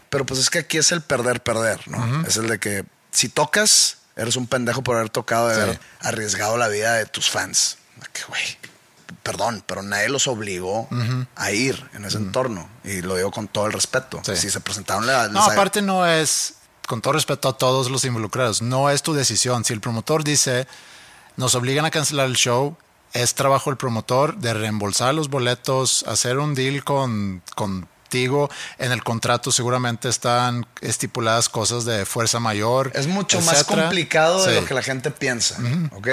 Pero 0.09 0.25
pues 0.25 0.39
es 0.39 0.49
que 0.49 0.59
aquí 0.59 0.77
es 0.79 0.91
el 0.91 1.01
perder, 1.01 1.43
perder, 1.43 1.87
¿no? 1.87 2.25
Es 2.27 2.37
el 2.37 2.47
de 2.47 2.59
que 2.59 2.83
si 3.11 3.29
tocas, 3.29 3.97
eres 4.15 4.35
un 4.35 4.47
pendejo 4.47 4.81
por 4.83 4.95
haber 4.95 5.09
tocado, 5.09 5.47
de 5.49 5.55
Sí. 5.55 5.61
haber 5.61 5.79
arriesgado 6.01 6.57
la 6.57 6.67
vida 6.67 6.93
de 6.95 7.05
tus 7.05 7.29
fans. 7.29 7.77
Que, 8.13 8.23
güey, 8.23 8.41
perdón, 9.29 9.63
pero 9.67 9.83
nadie 9.83 10.09
los 10.09 10.27
obligó 10.27 10.87
a 11.35 11.51
ir 11.51 11.87
en 11.93 12.03
ese 12.05 12.17
entorno. 12.17 12.67
Y 12.83 13.01
lo 13.03 13.15
digo 13.15 13.29
con 13.29 13.47
todo 13.47 13.67
el 13.67 13.73
respeto. 13.73 14.21
Sí. 14.25 14.35
Si 14.35 14.49
se 14.49 14.59
presentaron 14.59 15.05
la... 15.05 15.27
No, 15.27 15.43
aparte 15.43 15.83
no 15.83 16.07
es, 16.07 16.55
con 16.87 16.99
todo 17.01 17.13
respeto 17.13 17.47
a 17.47 17.55
todos 17.57 17.91
los 17.91 18.03
involucrados, 18.05 18.63
no 18.63 18.89
es 18.89 19.03
tu 19.03 19.13
decisión. 19.13 19.63
Si 19.65 19.73
el 19.73 19.81
promotor 19.81 20.23
dice, 20.23 20.67
nos 21.35 21.53
obligan 21.53 21.85
a 21.85 21.91
cancelar 21.91 22.25
el 22.25 22.35
show, 22.35 22.75
es 23.13 23.35
trabajo 23.35 23.69
del 23.69 23.77
promotor 23.77 24.35
de 24.37 24.51
reembolsar 24.55 25.13
los 25.13 25.29
boletos, 25.29 26.03
hacer 26.07 26.39
un 26.39 26.55
deal 26.55 26.83
con, 26.83 27.43
contigo. 27.55 28.49
En 28.79 28.91
el 28.91 29.03
contrato 29.03 29.51
seguramente 29.51 30.09
están 30.09 30.65
estipuladas 30.81 31.49
cosas 31.49 31.85
de 31.85 32.07
fuerza 32.07 32.39
mayor. 32.39 32.91
Es 32.95 33.05
mucho 33.05 33.39
más 33.41 33.63
complicado 33.63 34.43
de 34.43 34.55
Sí. 34.55 34.59
lo 34.61 34.65
que 34.67 34.73
la 34.73 34.81
gente 34.81 35.11
piensa, 35.11 35.55
¿ok? 35.95 36.07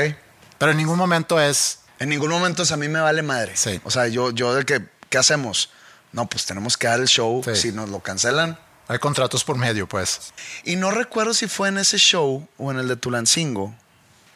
Pero 0.58 0.72
en 0.72 0.76
ningún 0.76 0.98
momento 0.98 1.40
es, 1.40 1.78
En 1.98 2.08
ningún 2.08 2.30
momento 2.30 2.62
es 2.62 2.72
a 2.72 2.76
mí 2.76 2.88
me 2.88 3.00
vale 3.00 3.22
madre. 3.22 3.56
Sí. 3.56 3.80
O 3.84 3.90
sea, 3.90 4.06
yo, 4.08 4.30
yo 4.30 4.54
de 4.54 4.64
que, 4.64 4.86
¿qué 5.08 5.18
hacemos? 5.18 5.70
No, 6.12 6.28
pues 6.28 6.44
tenemos 6.46 6.76
que 6.76 6.86
dar 6.86 7.00
el 7.00 7.08
show. 7.08 7.42
Sí. 7.44 7.56
Si 7.56 7.72
nos 7.72 7.88
lo 7.88 8.00
cancelan, 8.00 8.58
hay 8.88 8.98
contratos 8.98 9.44
por 9.44 9.56
medio, 9.56 9.88
pues. 9.88 10.32
Y 10.64 10.76
no 10.76 10.90
recuerdo 10.90 11.34
si 11.34 11.48
fue 11.48 11.68
en 11.68 11.78
ese 11.78 11.98
show 11.98 12.46
o 12.58 12.70
en 12.70 12.78
el 12.78 12.88
de 12.88 12.96
Tulancingo, 12.96 13.74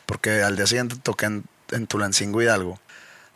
porque 0.07 0.43
al 0.43 0.57
día 0.57 0.67
siguiente 0.67 0.97
toqué 1.03 1.27
en, 1.27 1.45
en 1.71 1.87
Tulancingo 1.87 2.43
Hidalgo. 2.43 2.81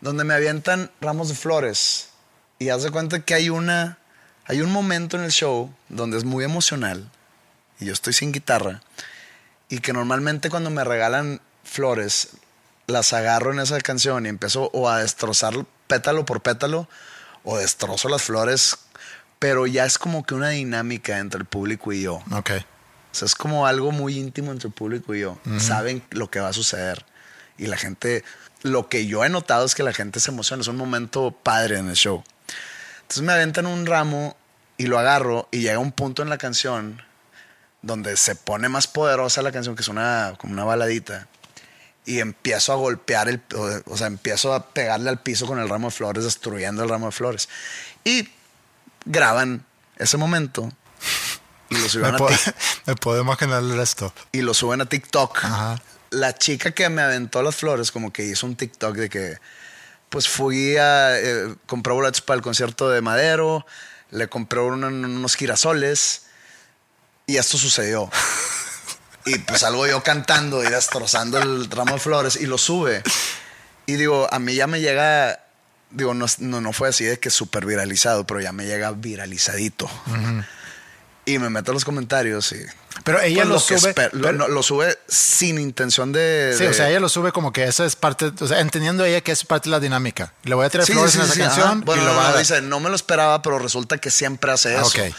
donde 0.01 0.25
me 0.25 0.35
avientan 0.35 0.91
ramos 1.01 1.29
de 1.29 1.35
flores. 1.35 2.11
Y 2.59 2.69
haz 2.69 2.83
de 2.83 2.91
cuenta 2.91 3.21
que 3.21 3.35
hay 3.35 3.51
una. 3.51 3.99
Hay 4.47 4.61
un 4.61 4.71
momento 4.71 5.17
en 5.17 5.25
el 5.25 5.31
show 5.31 5.75
donde 5.89 6.19
es 6.19 6.25
muy 6.25 6.45
emocional. 6.45 7.11
Y 7.81 7.87
yo 7.87 7.93
estoy 7.93 8.13
sin 8.13 8.31
guitarra. 8.33 8.83
Y 9.69 9.79
que 9.79 9.93
normalmente 9.93 10.51
cuando 10.51 10.71
me 10.71 10.85
regalan 10.85 11.41
flores, 11.65 12.29
las 12.87 13.13
agarro 13.13 13.53
en 13.53 13.61
esa 13.61 13.81
canción 13.81 14.27
y 14.27 14.29
empiezo 14.29 14.71
o 14.73 14.89
a 14.89 15.01
destrozar 15.01 15.55
pétalo 15.87 16.25
por 16.25 16.43
pétalo 16.43 16.89
o 17.43 17.59
destrozo 17.59 18.09
las 18.09 18.23
flores. 18.23 18.79
Pero 19.39 19.67
ya 19.67 19.85
es 19.85 19.99
como 19.99 20.25
que 20.25 20.35
una 20.35 20.51
dinámica 20.51 21.19
entre 21.19 21.41
el 21.41 21.47
público 21.47 21.93
y 21.93 22.03
yo. 22.03 22.23
Ok. 22.33 22.51
O 23.13 23.17
sea, 23.17 23.27
es 23.27 23.35
como 23.35 23.67
algo 23.67 23.93
muy 23.93 24.19
íntimo 24.19 24.53
entre 24.53 24.69
el 24.69 24.75
público 24.75 25.15
y 25.15 25.21
yo. 25.21 25.39
Saben 25.59 26.03
lo 26.11 26.31
que 26.31 26.41
va 26.41 26.49
a 26.49 26.53
suceder. 26.53 27.05
Y 27.59 27.67
la 27.67 27.77
gente, 27.77 28.25
lo 28.63 28.89
que 28.89 29.07
yo 29.07 29.25
he 29.25 29.29
notado 29.29 29.67
es 29.67 29.75
que 29.75 29.83
la 29.83 29.93
gente 29.93 30.19
se 30.19 30.31
emociona. 30.31 30.63
Es 30.63 30.69
un 30.69 30.77
momento 30.77 31.31
padre 31.31 31.79
en 31.79 31.89
el 31.89 31.95
show. 31.95 32.25
Entonces 33.03 33.23
me 33.23 33.33
aventan 33.33 33.67
un 33.67 33.87
ramo 33.87 34.37
y 34.79 34.87
lo 34.87 34.99
agarro 34.99 35.49
y 35.51 35.61
llega 35.61 35.79
un 35.79 35.93
punto 35.93 36.23
en 36.23 36.31
la 36.31 36.39
canción 36.39 37.03
donde 37.83 38.17
se 38.17 38.35
pone 38.35 38.69
más 38.69 38.87
poderosa 38.87 39.43
la 39.43 39.53
canción, 39.53 39.77
que 39.77 39.83
es 39.83 39.89
una, 39.89 40.35
como 40.39 40.55
una 40.55 40.65
baladita. 40.65 41.29
Y 42.07 42.21
empiezo 42.21 42.73
a 42.73 42.77
golpear 42.77 43.29
el, 43.29 43.41
o- 43.87 43.97
sea, 43.97 44.07
empiezo 44.09 44.53
a 44.53 44.69
pegarle 44.69 45.09
al 45.09 45.21
piso 45.23 45.47
con 45.47 45.59
el 45.59 45.69
ramo 45.69 45.89
de 45.89 45.95
flores, 45.95 46.25
destruyendo 46.25 46.83
el 46.83 46.89
ramo 46.91 47.07
de 47.07 47.13
flores. 47.13 47.49
Y 48.05 48.29
graban 49.07 49.65
ese 49.97 50.17
momento 50.19 50.71
y 51.71 51.77
lo 51.79 51.89
suben 51.89 52.11
Me 52.11 52.15
a 52.17 52.19
puedo, 52.19 52.37
Tik- 52.37 52.55
me 52.87 52.95
puedo 52.97 53.21
imaginar 53.23 53.63
el 53.63 53.77
resto. 53.77 54.13
y 54.33 54.43
lo 54.43 54.53
suben 54.53 54.81
a 54.83 54.87
TikTok. 54.87 55.45
Ajá. 55.45 55.83
La 56.11 56.35
chica 56.37 56.73
que 56.73 56.89
me 56.91 57.03
aventó 57.03 57.43
las 57.43 57.57
flores, 57.57 57.91
como 57.91 58.13
que 58.13 58.25
hizo 58.25 58.47
un 58.47 58.55
TikTok 58.57 58.95
de 58.97 59.09
que, 59.09 59.39
pues 60.11 60.29
fui 60.29 60.77
a 60.77 61.19
eh, 61.19 61.55
comprar 61.67 61.95
boletos 61.97 62.21
para 62.21 62.37
el 62.37 62.43
concierto 62.43 62.89
de 62.91 63.01
Madero, 63.01 63.67
le 64.11 64.29
compré 64.29 64.61
un- 64.61 64.85
unos 64.85 65.35
girasoles 65.37 66.27
y 67.27 67.39
esto 67.39 67.57
sucedió. 67.59 68.11
y 69.27 69.39
pues 69.39 69.61
salgo 69.61 69.87
yo 69.87 70.03
cantando 70.03 70.63
y 70.63 70.69
destrozando 70.69 71.39
el 71.39 71.71
ramo 71.71 71.95
de 71.95 72.01
flores 72.01 72.37
y 72.37 72.47
lo 72.47 72.59
sube. 72.59 73.03
Y 73.87 73.95
digo, 73.95 74.29
a 74.31 74.39
mí 74.39 74.55
ya 74.55 74.67
me 74.67 74.81
llega, 74.81 75.41
digo, 75.91 76.15
no, 76.15 76.27
no, 76.39 76.61
no 76.61 76.73
fue 76.73 76.89
así 76.89 77.05
de 77.05 77.19
que 77.19 77.31
súper 77.31 77.67
viralizado, 77.67 78.27
pero 78.27 78.41
ya 78.41 78.53
me 78.53 78.67
llega 78.67 78.91
viralizadito. 78.93 79.89
Y 81.27 81.39
me 81.39 81.49
meto 81.49 81.71
a 81.71 81.75
los 81.75 81.85
comentarios 81.87 82.53
y... 82.53 82.61
Pero 83.03 83.21
ella 83.21 83.45
Pues 83.45 83.49
lo, 83.49 83.59
sube. 83.59 83.95
lo, 84.13 84.23
pero- 84.23 84.33
no, 84.39 84.47
lo 84.49 84.63
sube 84.63 84.97
sin 85.09 85.59
intención 85.59 86.13
de. 86.13 86.55
sí, 86.57 86.63
de- 86.65 86.71
o 86.71 86.75
sea, 86.75 86.89
ella 86.91 87.01
lo 87.01 87.09
sube 87.09 87.33
como 87.33 87.53
que 87.53 87.65
esa 87.65 87.85
es 87.85 87.97
parte, 87.97 88.31
o 88.41 88.47
sea, 88.47 88.61
entendiendo 88.61 89.05
ella 89.05 89.21
que 89.21 89.33
es 89.33 89.45
parte 89.45 89.69
de 89.69 89.73
la 89.73 89.81
dinámica. 89.81 90.33
Le 90.45 90.55
voy 90.55 90.65
a 90.65 90.71
tirar 90.71 90.87
Sí, 90.87 90.93
flores 90.93 91.13
sí, 91.13 91.19
en 91.19 91.25
sí, 91.27 91.33
esa 91.33 91.41
canción 91.41 91.67
ajá. 91.69 91.81
Bueno, 91.85 92.03
y 92.03 92.05
lo 92.07 92.13
no, 92.13 92.19
va 92.19 92.31
no, 92.31 92.37
a 92.37 92.39
dice, 92.39 92.63
no 92.63 92.79
me 92.79 92.89
lo 92.91 92.95
esperaba, 92.95 93.43
pero 93.43 93.59
resulta 93.59 93.99
que 93.99 94.11
siempre 94.13 94.53
hace 94.53 94.77
Ah, 94.77 94.83
eso. 94.83 94.89
ok. 94.91 95.15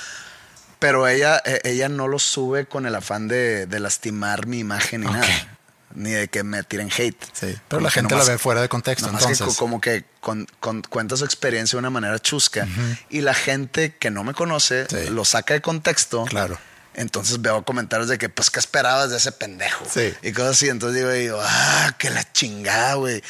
Pero 0.79 1.07
ella, 1.07 1.41
eh, 1.45 1.61
ella 1.63 1.89
no 1.89 2.07
lo 2.07 2.19
sube 2.19 2.65
con 2.65 2.85
el 2.85 2.95
afán 2.95 3.27
de, 3.27 3.65
de 3.65 3.79
lastimar 3.79 4.45
mi 4.47 4.59
imagen 4.59 5.01
ni 5.01 5.07
nada. 5.07 5.57
Ni 5.93 6.11
de 6.11 6.27
que 6.27 6.43
me 6.43 6.61
tiren 6.63 6.89
hate. 6.95 7.23
Sí, 7.31 7.31
pero 7.41 7.57
Como 7.69 7.81
la 7.81 7.89
que 7.89 7.93
gente 7.93 8.15
nomás- 8.15 8.27
la 8.27 8.33
ve 8.33 8.37
fuera 8.37 8.61
de 8.61 8.67
contexto, 8.67 9.07
que 9.09 9.13
entonces. 9.15 9.39
co- 9.47 9.55
como 9.55 9.79
que 9.79 10.03
con- 10.19 10.45
con- 10.59 10.81
cuenta 10.81 11.15
su 11.15 11.23
experiencia 11.23 11.77
de 11.77 11.79
una 11.79 11.89
manera 11.89 12.19
chusca. 12.19 12.67
Y 13.09 13.21
la 13.21 13.33
gente 13.33 13.95
que 13.97 14.11
no 14.11 14.23
me 14.25 14.33
conoce 14.33 14.87
Sí. 14.89 15.09
lo 15.09 15.23
saca 15.23 15.53
de 15.53 15.61
contexto. 15.61 16.25
Claro. 16.25 16.57
Entonces 16.95 17.41
veo 17.41 17.63
comentarios 17.63 18.09
de 18.09 18.17
que, 18.17 18.27
pues, 18.29 18.49
¿qué 18.49 18.59
esperabas 18.59 19.09
de 19.09 19.17
ese 19.17 19.31
pendejo? 19.31 19.85
Sí. 19.89 20.13
Y 20.21 20.31
cosas 20.33 20.51
así. 20.57 20.67
Entonces 20.69 20.97
digo, 20.99 21.11
digo, 21.11 21.39
ah, 21.41 21.93
que 21.97 22.09
la 22.09 22.29
chingada, 22.33 22.95
güey. 22.95 23.23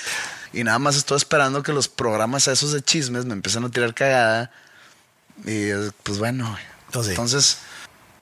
Y 0.53 0.63
nada 0.63 0.79
más 0.79 0.95
estoy 0.95 1.17
esperando 1.17 1.62
que 1.63 1.73
los 1.73 1.88
programas 1.88 2.47
esos 2.47 2.71
de 2.71 2.81
chismes 2.81 3.25
me 3.25 3.34
empiecen 3.34 3.63
a 3.63 3.69
tirar 3.69 3.93
cagada. 3.93 4.51
Y 5.45 5.69
pues 6.03 6.17
bueno, 6.17 6.58
sí. 7.03 7.10
Entonces, 7.12 7.58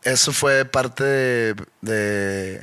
eso 0.03 0.33
fue 0.33 0.65
parte 0.65 1.03
de, 1.03 1.55
de- 1.81 2.61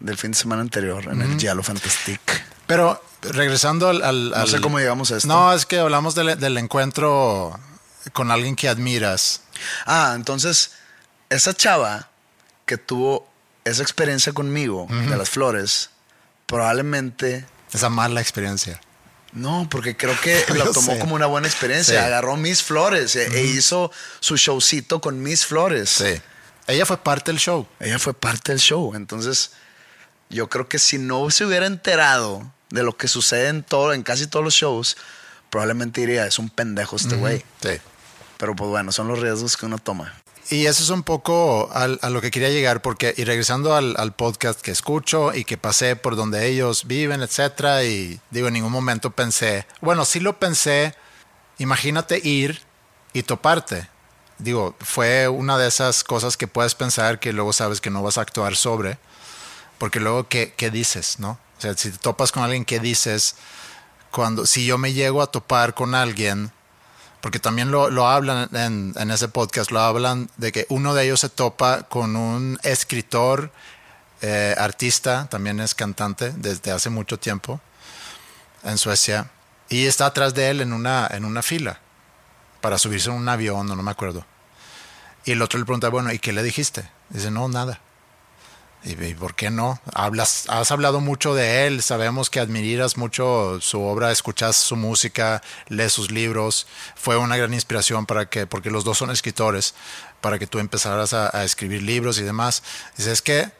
del 0.00 0.16
fin 0.16 0.30
de 0.32 0.38
semana 0.38 0.62
anterior 0.62 1.04
en 1.10 1.20
el 1.22 1.38
Giallo 1.38 1.62
Fantastic. 1.62 2.20
Pero 2.66 3.02
regresando 3.22 3.88
al, 3.88 4.02
al- 4.02 4.30
No 4.30 4.46
sé 4.46 4.60
cómo 4.60 4.78
llegamos 4.78 5.10
a 5.10 5.16
esto. 5.16 5.26
No, 5.28 5.52
es 5.52 5.66
que 5.66 5.78
hablamos 5.80 6.14
del, 6.14 6.38
del 6.38 6.56
encuentro 6.58 7.58
con 8.12 8.30
alguien 8.30 8.54
que 8.56 8.68
admiras. 8.68 9.42
Ah, 9.86 10.12
entonces, 10.14 10.72
esa 11.30 11.52
chava 11.52 12.08
que 12.64 12.78
tuvo 12.78 13.28
esa 13.64 13.82
experiencia 13.82 14.32
conmigo 14.32 14.86
de 14.88 15.16
las 15.16 15.28
flores, 15.30 15.90
probablemente 16.46 17.44
Esa 17.72 17.88
mala 17.90 18.20
experiencia. 18.20 18.80
No, 19.32 19.66
porque 19.70 19.96
creo 19.96 20.18
que 20.20 20.44
lo 20.54 20.72
tomó 20.72 20.92
sé. 20.94 20.98
como 20.98 21.14
una 21.14 21.26
buena 21.26 21.46
experiencia. 21.48 22.00
Sí. 22.00 22.06
Agarró 22.06 22.36
mis 22.36 22.62
flores 22.62 23.14
e, 23.16 23.26
e 23.26 23.44
hizo 23.44 23.90
su 24.20 24.36
showcito 24.36 25.00
con 25.00 25.22
mis 25.22 25.46
flores. 25.46 25.90
Sí. 25.90 26.20
Ella 26.66 26.84
fue 26.86 26.98
parte 26.98 27.30
del 27.30 27.40
show. 27.40 27.66
Ella 27.80 27.98
fue 27.98 28.14
parte 28.14 28.52
del 28.52 28.60
show. 28.60 28.94
Entonces, 28.94 29.52
yo 30.30 30.48
creo 30.48 30.68
que 30.68 30.78
si 30.78 30.98
no 30.98 31.30
se 31.30 31.44
hubiera 31.44 31.66
enterado 31.66 32.50
de 32.70 32.82
lo 32.82 32.96
que 32.96 33.08
sucede 33.08 33.48
en 33.48 33.62
todo, 33.62 33.94
en 33.94 34.02
casi 34.02 34.26
todos 34.26 34.44
los 34.44 34.54
shows, 34.54 34.96
probablemente 35.50 36.02
diría, 36.02 36.26
es 36.26 36.38
un 36.38 36.50
pendejo 36.50 36.96
este 36.96 37.16
güey. 37.16 37.44
Sí. 37.62 37.80
Pero 38.36 38.54
pues 38.54 38.70
bueno, 38.70 38.92
son 38.92 39.08
los 39.08 39.18
riesgos 39.18 39.56
que 39.56 39.66
uno 39.66 39.78
toma. 39.78 40.14
Y 40.50 40.64
eso 40.66 40.82
es 40.82 40.88
un 40.88 41.02
poco 41.02 41.68
al- 41.74 41.98
a 42.00 42.08
lo 42.08 42.22
que 42.22 42.30
quería 42.30 42.48
llegar, 42.48 42.80
porque, 42.80 43.12
y 43.16 43.24
regresando 43.24 43.74
al, 43.74 43.94
al 43.98 44.14
podcast 44.14 44.60
que 44.62 44.70
escucho 44.70 45.34
y 45.34 45.44
que 45.44 45.58
pasé 45.58 45.94
por 45.94 46.16
donde 46.16 46.46
ellos 46.46 46.86
viven, 46.86 47.20
etcétera, 47.22 47.84
y 47.84 48.18
digo, 48.30 48.48
en 48.48 48.54
ningún 48.54 48.72
momento 48.72 49.10
pensé, 49.10 49.66
bueno, 49.82 50.06
sí 50.06 50.20
lo 50.20 50.38
pensé, 50.38 50.94
imagínate 51.58 52.26
ir 52.26 52.62
y 53.12 53.24
toparte. 53.24 53.88
Digo, 54.38 54.74
fue 54.80 55.28
una 55.28 55.58
de 55.58 55.68
esas 55.68 56.02
cosas 56.02 56.36
que 56.38 56.46
puedes 56.46 56.74
pensar 56.74 57.20
que 57.20 57.32
luego 57.34 57.52
sabes 57.52 57.80
que 57.82 57.90
no 57.90 58.02
vas 58.02 58.16
a 58.16 58.22
actuar 58.22 58.56
sobre, 58.56 58.98
porque 59.76 60.00
luego, 60.00 60.28
¿qué, 60.28 60.54
qué 60.56 60.70
dices, 60.70 61.18
no? 61.18 61.38
O 61.58 61.60
sea, 61.60 61.76
si 61.76 61.90
te 61.90 61.98
topas 61.98 62.32
con 62.32 62.42
alguien, 62.42 62.64
¿qué 62.64 62.78
dices? 62.80 63.34
Cuando, 64.12 64.46
si 64.46 64.64
yo 64.64 64.78
me 64.78 64.94
llego 64.94 65.20
a 65.20 65.30
topar 65.30 65.74
con 65.74 65.94
alguien, 65.94 66.52
porque 67.28 67.40
también 67.40 67.70
lo, 67.70 67.90
lo 67.90 68.08
hablan 68.08 68.48
en, 68.54 68.94
en 68.96 69.10
ese 69.10 69.28
podcast, 69.28 69.70
lo 69.70 69.80
hablan 69.80 70.30
de 70.38 70.50
que 70.50 70.64
uno 70.70 70.94
de 70.94 71.04
ellos 71.04 71.20
se 71.20 71.28
topa 71.28 71.82
con 71.82 72.16
un 72.16 72.58
escritor, 72.62 73.52
eh, 74.22 74.54
artista, 74.56 75.28
también 75.28 75.60
es 75.60 75.74
cantante 75.74 76.32
desde 76.34 76.70
hace 76.70 76.88
mucho 76.88 77.18
tiempo 77.18 77.60
en 78.64 78.78
Suecia, 78.78 79.30
y 79.68 79.84
está 79.84 80.06
atrás 80.06 80.32
de 80.32 80.48
él 80.48 80.62
en 80.62 80.72
una, 80.72 81.06
en 81.10 81.26
una 81.26 81.42
fila 81.42 81.80
para 82.62 82.78
subirse 82.78 83.10
en 83.10 83.16
un 83.16 83.28
avión, 83.28 83.66
no, 83.66 83.76
no 83.76 83.82
me 83.82 83.90
acuerdo. 83.90 84.24
Y 85.26 85.32
el 85.32 85.42
otro 85.42 85.58
le 85.58 85.66
pregunta, 85.66 85.90
bueno, 85.90 86.10
¿y 86.10 86.18
qué 86.18 86.32
le 86.32 86.42
dijiste? 86.42 86.88
Dice, 87.10 87.30
no, 87.30 87.46
nada. 87.50 87.78
¿Y, 88.88 89.04
y 89.04 89.14
por 89.14 89.34
qué 89.34 89.50
no? 89.50 89.80
Hablas, 89.92 90.46
has 90.48 90.70
hablado 90.72 91.00
mucho 91.00 91.34
de 91.34 91.66
él, 91.66 91.82
sabemos 91.82 92.30
que 92.30 92.40
admiras 92.40 92.96
mucho 92.96 93.60
su 93.60 93.82
obra, 93.82 94.10
escuchas 94.10 94.56
su 94.56 94.76
música, 94.76 95.42
lees 95.68 95.92
sus 95.92 96.10
libros. 96.10 96.66
Fue 96.96 97.16
una 97.18 97.36
gran 97.36 97.52
inspiración 97.52 98.06
para 98.06 98.30
que, 98.30 98.46
porque 98.46 98.70
los 98.70 98.84
dos 98.84 98.96
son 98.98 99.10
escritores, 99.10 99.74
para 100.22 100.38
que 100.38 100.46
tú 100.46 100.58
empezaras 100.58 101.12
a, 101.12 101.36
a 101.36 101.44
escribir 101.44 101.82
libros 101.82 102.18
y 102.18 102.22
demás. 102.22 102.62
Dice, 102.96 103.12
es 103.12 103.20
que 103.22 103.52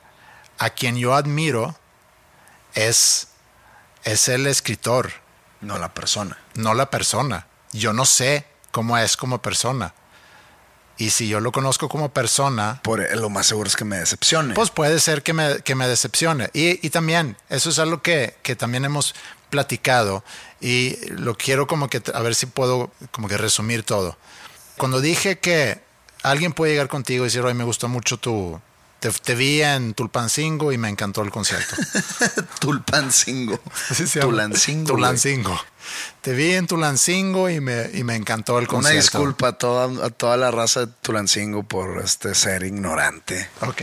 a 0.59 0.71
quien 0.71 0.97
yo 0.97 1.15
admiro 1.15 1.77
es, 2.75 3.29
es 4.05 4.29
el 4.29 4.47
escritor, 4.47 5.13
No 5.61 5.79
la 5.79 5.93
persona. 5.93 6.39
no 6.55 6.73
la 6.75 6.91
persona. 6.91 7.47
Yo 7.73 7.93
no 7.93 8.07
sé 8.07 8.47
cómo 8.71 8.97
es 8.97 9.17
como 9.17 9.43
persona. 9.43 9.93
Y 10.99 11.11
si 11.11 11.29
yo 11.29 11.41
lo 11.41 11.53
conozco 11.53 11.89
como 11.89 12.09
persona, 12.11 12.81
Por, 12.83 13.01
eh, 13.01 13.15
lo 13.17 13.31
más 13.31 13.47
seguro 13.47 13.69
es 13.69 13.77
que 13.77 13.85
me 13.85 13.99
decepcione. 13.99 14.55
pues 14.55 14.71
puede 14.71 14.99
ser 15.01 15.23
que 15.23 15.33
me, 15.33 15.61
que 15.63 15.75
me 15.75 15.87
decepcione. 15.87 16.51
Y, 16.53 16.85
y 16.85 16.91
también, 16.91 17.37
eso 17.49 17.71
es 17.71 17.79
algo 17.79 18.03
que, 18.03 18.35
que 18.43 18.57
también 18.57 18.85
hemos 18.85 19.15
platicado 19.49 20.25
y 20.61 20.97
lo 21.11 21.37
quiero 21.37 21.67
como 21.67 21.89
que, 21.89 22.03
a 22.13 22.21
ver 22.21 22.35
si 22.35 22.47
puedo 22.47 22.91
como 23.13 23.29
que 23.29 23.39
resumir 23.39 23.83
todo. 23.85 24.19
Cuando 24.77 25.01
dije 25.01 25.39
que 25.39 25.81
alguien 26.23 26.53
puede 26.53 26.73
llegar 26.73 26.89
contigo 26.89 27.25
y 27.25 27.29
decir, 27.29 27.43
hoy 27.43 27.55
me 27.55 27.65
gustó 27.65 27.89
mucho 27.89 28.17
tu... 28.19 28.61
Te, 29.01 29.11
te 29.13 29.35
vi 29.37 29.63
en 29.63 29.95
Tulpancingo 29.95 30.73
y 30.73 30.79
me 30.79 30.89
encantó 30.89 31.23
el 31.23 31.31
concierto. 31.31 31.77
Tulpancingo. 32.61 33.61
Tulancingo. 34.21 34.87
Tulancingo. 34.93 35.61
Te 36.21 36.33
vi 36.35 36.53
en 36.55 36.67
Tulancingo 36.67 37.49
y 37.49 37.61
me, 37.61 37.91
y 37.95 38.03
me 38.05 38.17
encantó 38.17 38.59
el 38.59 38.65
Una 38.65 38.73
concierto. 38.73 39.01
disculpa 39.01 39.49
a 39.49 39.53
toda, 39.53 40.07
a 40.07 40.11
toda 40.11 40.37
la 40.37 40.51
raza 40.51 40.81
de 40.87 40.87
Tulancingo 41.03 41.63
por 41.63 42.03
este 42.03 42.35
ser 42.35 42.65
ignorante. 42.65 43.49
Ok. 43.61 43.83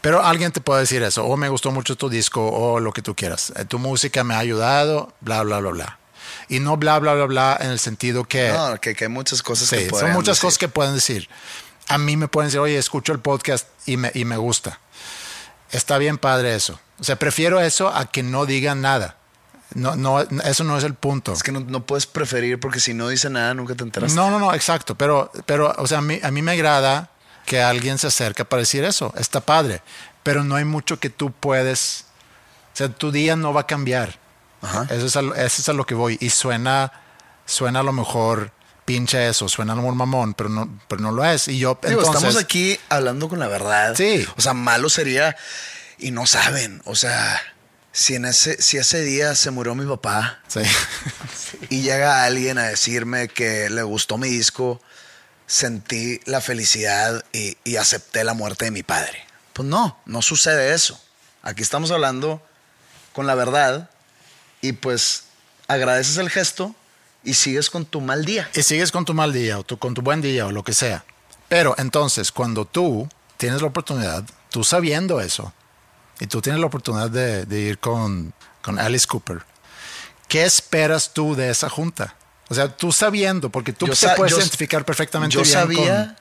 Pero 0.00 0.22
alguien 0.22 0.52
te 0.52 0.60
puede 0.60 0.80
decir 0.82 1.02
eso, 1.02 1.24
o 1.24 1.36
me 1.38 1.48
gustó 1.48 1.70
mucho 1.70 1.96
tu 1.96 2.10
disco, 2.10 2.46
o 2.46 2.78
lo 2.78 2.92
que 2.92 3.00
tú 3.00 3.14
quieras. 3.14 3.52
Eh, 3.56 3.64
Tu 3.64 3.78
música 3.78 4.22
me 4.22 4.34
ha 4.34 4.38
ayudado, 4.38 5.14
bla, 5.22 5.42
bla, 5.42 5.60
bla, 5.60 5.70
bla. 5.70 5.98
Y 6.50 6.60
no 6.60 6.76
bla, 6.76 6.98
bla, 6.98 7.14
bla, 7.14 7.24
bla 7.24 7.56
en 7.58 7.70
el 7.70 7.78
sentido 7.78 8.24
que... 8.24 8.52
No, 8.52 8.78
que, 8.78 8.94
que 8.94 9.04
hay 9.04 9.10
muchas 9.10 9.42
cosas 9.42 9.70
que 9.70 9.76
sí, 9.76 9.82
son 9.84 9.90
podrían 9.92 10.12
muchas 10.12 10.36
decir. 10.36 10.42
cosas 10.46 10.58
que 10.58 10.68
pueden 10.68 10.94
decir. 10.94 11.28
A 11.88 11.98
mí 11.98 12.16
me 12.16 12.28
pueden 12.28 12.48
decir, 12.48 12.60
oye, 12.60 12.78
escucho 12.78 13.12
el 13.12 13.18
podcast 13.20 13.66
y 13.86 13.96
me, 13.96 14.10
y 14.14 14.24
me 14.24 14.36
gusta. 14.36 14.78
Está 15.70 15.98
bien 15.98 16.18
padre 16.18 16.54
eso. 16.54 16.78
O 17.00 17.04
sea, 17.04 17.16
prefiero 17.16 17.60
eso 17.60 17.88
a 17.88 18.06
que 18.06 18.22
no 18.22 18.46
digan 18.46 18.80
nada. 18.80 19.16
No, 19.74 19.96
no, 19.96 20.20
eso 20.20 20.62
no 20.64 20.78
es 20.78 20.84
el 20.84 20.94
punto. 20.94 21.32
Es 21.32 21.42
que 21.42 21.50
no, 21.50 21.60
no 21.60 21.84
puedes 21.84 22.06
preferir 22.06 22.60
porque 22.60 22.78
si 22.80 22.94
no 22.94 23.08
dice 23.08 23.28
nada 23.28 23.54
nunca 23.54 23.74
te 23.74 23.82
enteras. 23.82 24.14
No, 24.14 24.30
no, 24.30 24.38
no, 24.38 24.54
exacto. 24.54 24.94
Pero, 24.94 25.32
pero 25.46 25.74
o 25.78 25.86
sea, 25.86 25.98
a 25.98 26.02
mí, 26.02 26.20
a 26.22 26.30
mí 26.30 26.42
me 26.42 26.52
agrada 26.52 27.10
que 27.44 27.60
alguien 27.60 27.98
se 27.98 28.06
acerque 28.06 28.44
para 28.44 28.60
decir 28.60 28.84
eso. 28.84 29.12
Está 29.16 29.40
padre. 29.40 29.82
Pero 30.22 30.44
no 30.44 30.54
hay 30.56 30.64
mucho 30.64 31.00
que 31.00 31.10
tú 31.10 31.32
puedes. 31.32 32.04
O 32.72 32.76
sea, 32.76 32.88
tu 32.88 33.10
día 33.10 33.34
no 33.36 33.52
va 33.52 33.62
a 33.62 33.66
cambiar. 33.66 34.18
Ajá. 34.62 34.86
Eso 34.90 35.06
es, 35.06 35.16
a, 35.16 35.22
lo- 35.22 35.34
eso 35.34 35.60
es 35.60 35.68
a 35.68 35.72
lo 35.72 35.84
que 35.84 35.94
voy. 35.94 36.16
Y 36.20 36.30
suena, 36.30 36.92
suena 37.44 37.80
a 37.80 37.82
lo 37.82 37.92
mejor 37.92 38.52
pinche 38.84 39.28
eso, 39.28 39.48
suena 39.48 39.74
mejor 39.74 39.94
mamón, 39.94 40.34
pero 40.34 40.48
no, 40.48 40.80
pero 40.88 41.00
no 41.00 41.12
lo 41.12 41.24
es. 41.24 41.48
Y 41.48 41.58
yo, 41.58 41.78
Digo, 41.82 42.00
entonces, 42.00 42.14
estamos 42.14 42.36
aquí 42.36 42.78
hablando 42.88 43.28
con 43.28 43.38
la 43.38 43.48
verdad. 43.48 43.94
Sí. 43.96 44.26
O 44.36 44.40
sea, 44.40 44.54
malo 44.54 44.88
sería 44.88 45.36
y 45.98 46.10
no 46.10 46.26
saben. 46.26 46.82
O 46.84 46.94
sea, 46.94 47.40
si 47.92 48.14
en 48.14 48.24
ese, 48.24 48.60
si 48.60 48.76
ese 48.76 49.02
día 49.02 49.34
se 49.34 49.50
murió 49.50 49.74
mi 49.74 49.86
papá 49.86 50.40
Sí. 50.48 50.60
y 51.70 51.82
llega 51.82 52.24
alguien 52.24 52.58
a 52.58 52.64
decirme 52.64 53.28
que 53.28 53.70
le 53.70 53.82
gustó 53.82 54.18
mi 54.18 54.28
disco, 54.28 54.80
sentí 55.46 56.20
la 56.24 56.40
felicidad 56.40 57.24
y, 57.32 57.56
y 57.64 57.76
acepté 57.76 58.24
la 58.24 58.34
muerte 58.34 58.66
de 58.66 58.70
mi 58.70 58.82
padre. 58.82 59.24
Pues 59.52 59.68
no, 59.68 59.98
no 60.04 60.22
sucede 60.22 60.74
eso. 60.74 61.00
Aquí 61.42 61.62
estamos 61.62 61.90
hablando 61.90 62.42
con 63.12 63.26
la 63.26 63.34
verdad 63.34 63.90
y 64.60 64.72
pues 64.72 65.24
agradeces 65.68 66.16
el 66.16 66.30
gesto 66.30 66.74
y 67.24 67.34
sigues 67.34 67.70
con 67.70 67.84
tu 67.84 68.00
mal 68.00 68.24
día. 68.24 68.48
y 68.54 68.62
sigues 68.62 68.92
con 68.92 69.04
tu 69.04 69.14
mal 69.14 69.32
día 69.32 69.58
o 69.58 69.64
tu, 69.64 69.78
con 69.78 69.94
tu 69.94 70.02
buen 70.02 70.20
día 70.20 70.46
o 70.46 70.52
lo 70.52 70.62
que 70.62 70.72
sea. 70.74 71.04
Pero 71.48 71.74
entonces, 71.78 72.30
cuando 72.32 72.64
tú 72.64 73.08
tienes 73.36 73.60
la 73.62 73.68
oportunidad, 73.68 74.24
tú 74.50 74.64
sabiendo 74.64 75.20
eso, 75.20 75.52
y 76.20 76.26
tú 76.26 76.40
tienes 76.40 76.60
la 76.60 76.66
oportunidad 76.66 77.10
de, 77.10 77.44
de 77.44 77.60
ir 77.60 77.78
con, 77.78 78.32
con 78.62 78.78
Alice 78.78 79.06
Cooper, 79.06 79.42
¿qué 80.28 80.44
esperas 80.44 81.12
tú 81.14 81.34
de 81.34 81.50
esa 81.50 81.68
junta? 81.68 82.16
O 82.48 82.54
sea, 82.54 82.68
tú 82.76 82.92
sabiendo, 82.92 83.50
porque 83.50 83.72
tú 83.72 83.86
Yo 83.86 83.94
te 83.94 84.08
puedes 84.16 84.32
yo- 84.32 84.38
identificar 84.38 84.84
perfectamente 84.84 85.34
Yo 85.34 85.42
bien 85.42 85.52
sabía 85.52 86.06
con- 86.06 86.16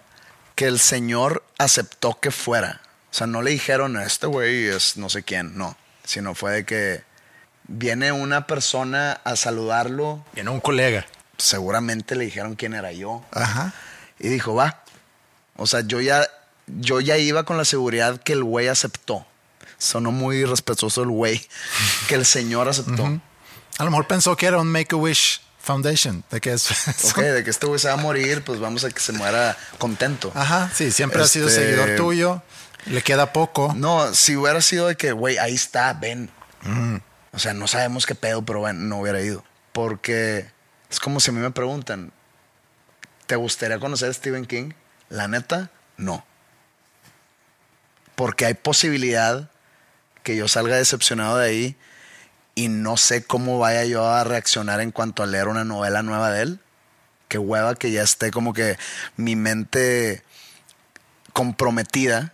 que 0.56 0.66
el 0.68 0.80
señor 0.80 1.44
aceptó 1.58 2.20
que 2.20 2.32
fuera. 2.32 2.82
O 3.12 3.14
sea, 3.16 3.28
no 3.28 3.42
le 3.42 3.52
dijeron, 3.52 3.98
este 4.00 4.28
güey 4.28 4.68
es 4.68 4.98
no 4.98 5.10
sé 5.10 5.24
quién, 5.24 5.58
no. 5.58 5.78
Sino 6.04 6.34
fue 6.36 6.52
de 6.52 6.66
que 6.66 7.04
viene 7.68 8.12
una 8.12 8.48
persona 8.48 9.20
a 9.24 9.36
saludarlo, 9.36 10.24
Viene 10.34 10.50
un 10.50 10.60
colega. 10.60 11.06
seguramente 11.38 12.16
le 12.16 12.26
dijeron 12.26 12.56
quién 12.56 12.74
era 12.74 12.92
yo. 12.92 13.24
Ajá. 13.32 13.74
Y 14.20 14.30
dijo, 14.30 14.56
va. 14.56 14.84
O 15.56 15.68
sea, 15.68 15.82
yo 15.82 16.02
ya, 16.02 16.28
yo 16.68 17.00
ya 17.00 17.18
iba 17.18 17.44
con 17.44 17.58
la 17.58 17.66
seguridad 17.66 18.20
que 18.22 18.34
el 18.34 18.44
güey 18.44 18.68
aceptó. 18.68 19.26
Sonó 19.78 20.12
muy 20.12 20.46
respetuoso 20.46 21.04
el 21.04 21.10
güey, 21.10 21.46
que 22.08 22.16
el 22.16 22.26
señor 22.26 22.68
aceptó. 22.70 23.06
A 23.78 23.84
lo 23.84 23.92
mejor 23.92 24.08
pensó 24.08 24.36
que 24.38 24.46
era 24.46 24.60
un 24.60 24.68
Make-A-Wish 24.72 25.42
Foundation, 25.60 26.24
de 26.30 26.40
que 26.42 26.54
es... 26.54 26.70
Ok, 27.06 27.18
de 27.22 27.44
que 27.44 27.50
este 27.50 27.66
güey 27.66 27.80
se 27.80 27.88
va 27.88 27.94
a 27.96 27.98
morir, 27.98 28.44
pues 28.44 28.60
vamos 28.60 28.84
a 28.84 28.90
que 28.92 29.00
se 29.00 29.12
muera 29.14 29.58
contento. 29.80 30.32
Ajá, 30.36 30.70
sí, 30.74 30.92
siempre 30.92 31.22
ha 31.22 31.28
sido 31.28 31.48
Este- 31.48 31.62
seguidor 31.66 31.96
tuyo, 31.96 32.42
le 32.86 33.02
queda 33.02 33.34
poco. 33.34 33.74
No, 33.76 34.14
si 34.14 34.36
hubiera 34.36 34.62
sido 34.62 34.88
de 34.88 34.96
que, 34.98 35.12
güey, 35.12 35.38
ahí 35.38 35.54
está, 35.56 35.94
ven. 35.94 36.30
O 37.34 37.40
sea, 37.40 37.54
no 37.54 37.68
sabemos 37.68 38.06
qué 38.06 38.16
pedo, 38.16 38.44
pero 38.44 38.60
bueno, 38.60 38.80
no 38.82 39.00
hubiera 39.00 39.20
ido. 39.22 39.44
Porque 39.72 40.46
es 40.90 41.00
como 41.00 41.20
si 41.20 41.32
a 41.32 41.34
mí 41.34 41.40
me 41.40 41.52
preguntan, 41.52 42.14
¿te 43.26 43.36
gustaría 43.36 43.80
conocer 43.80 44.10
a 44.10 44.14
Stephen 44.14 44.46
King? 44.46 44.74
La 45.10 45.28
neta, 45.28 45.72
no. 45.98 46.24
Porque 48.16 48.46
hay 48.46 48.54
posibilidad 48.54 49.50
que 50.22 50.36
yo 50.36 50.48
salga 50.48 50.78
decepcionado 50.78 51.38
de 51.38 51.48
ahí 51.48 51.78
y 52.54 52.68
no 52.68 52.98
sé 52.98 53.26
cómo 53.26 53.58
vaya 53.58 53.84
yo 53.86 54.08
a 54.08 54.24
reaccionar 54.24 54.80
en 54.80 54.92
cuanto 54.92 55.24
a 55.24 55.26
leer 55.26 55.48
una 55.48 55.66
novela 55.66 56.04
nueva 56.04 56.32
de 56.32 56.44
él. 56.44 56.60
Qué 57.28 57.40
hueva 57.40 57.74
que 57.74 57.92
ya 57.92 58.04
esté 58.04 58.30
como 58.30 58.54
que 58.54 58.78
mi 59.18 59.36
mente 59.36 60.24
comprometida 61.34 62.34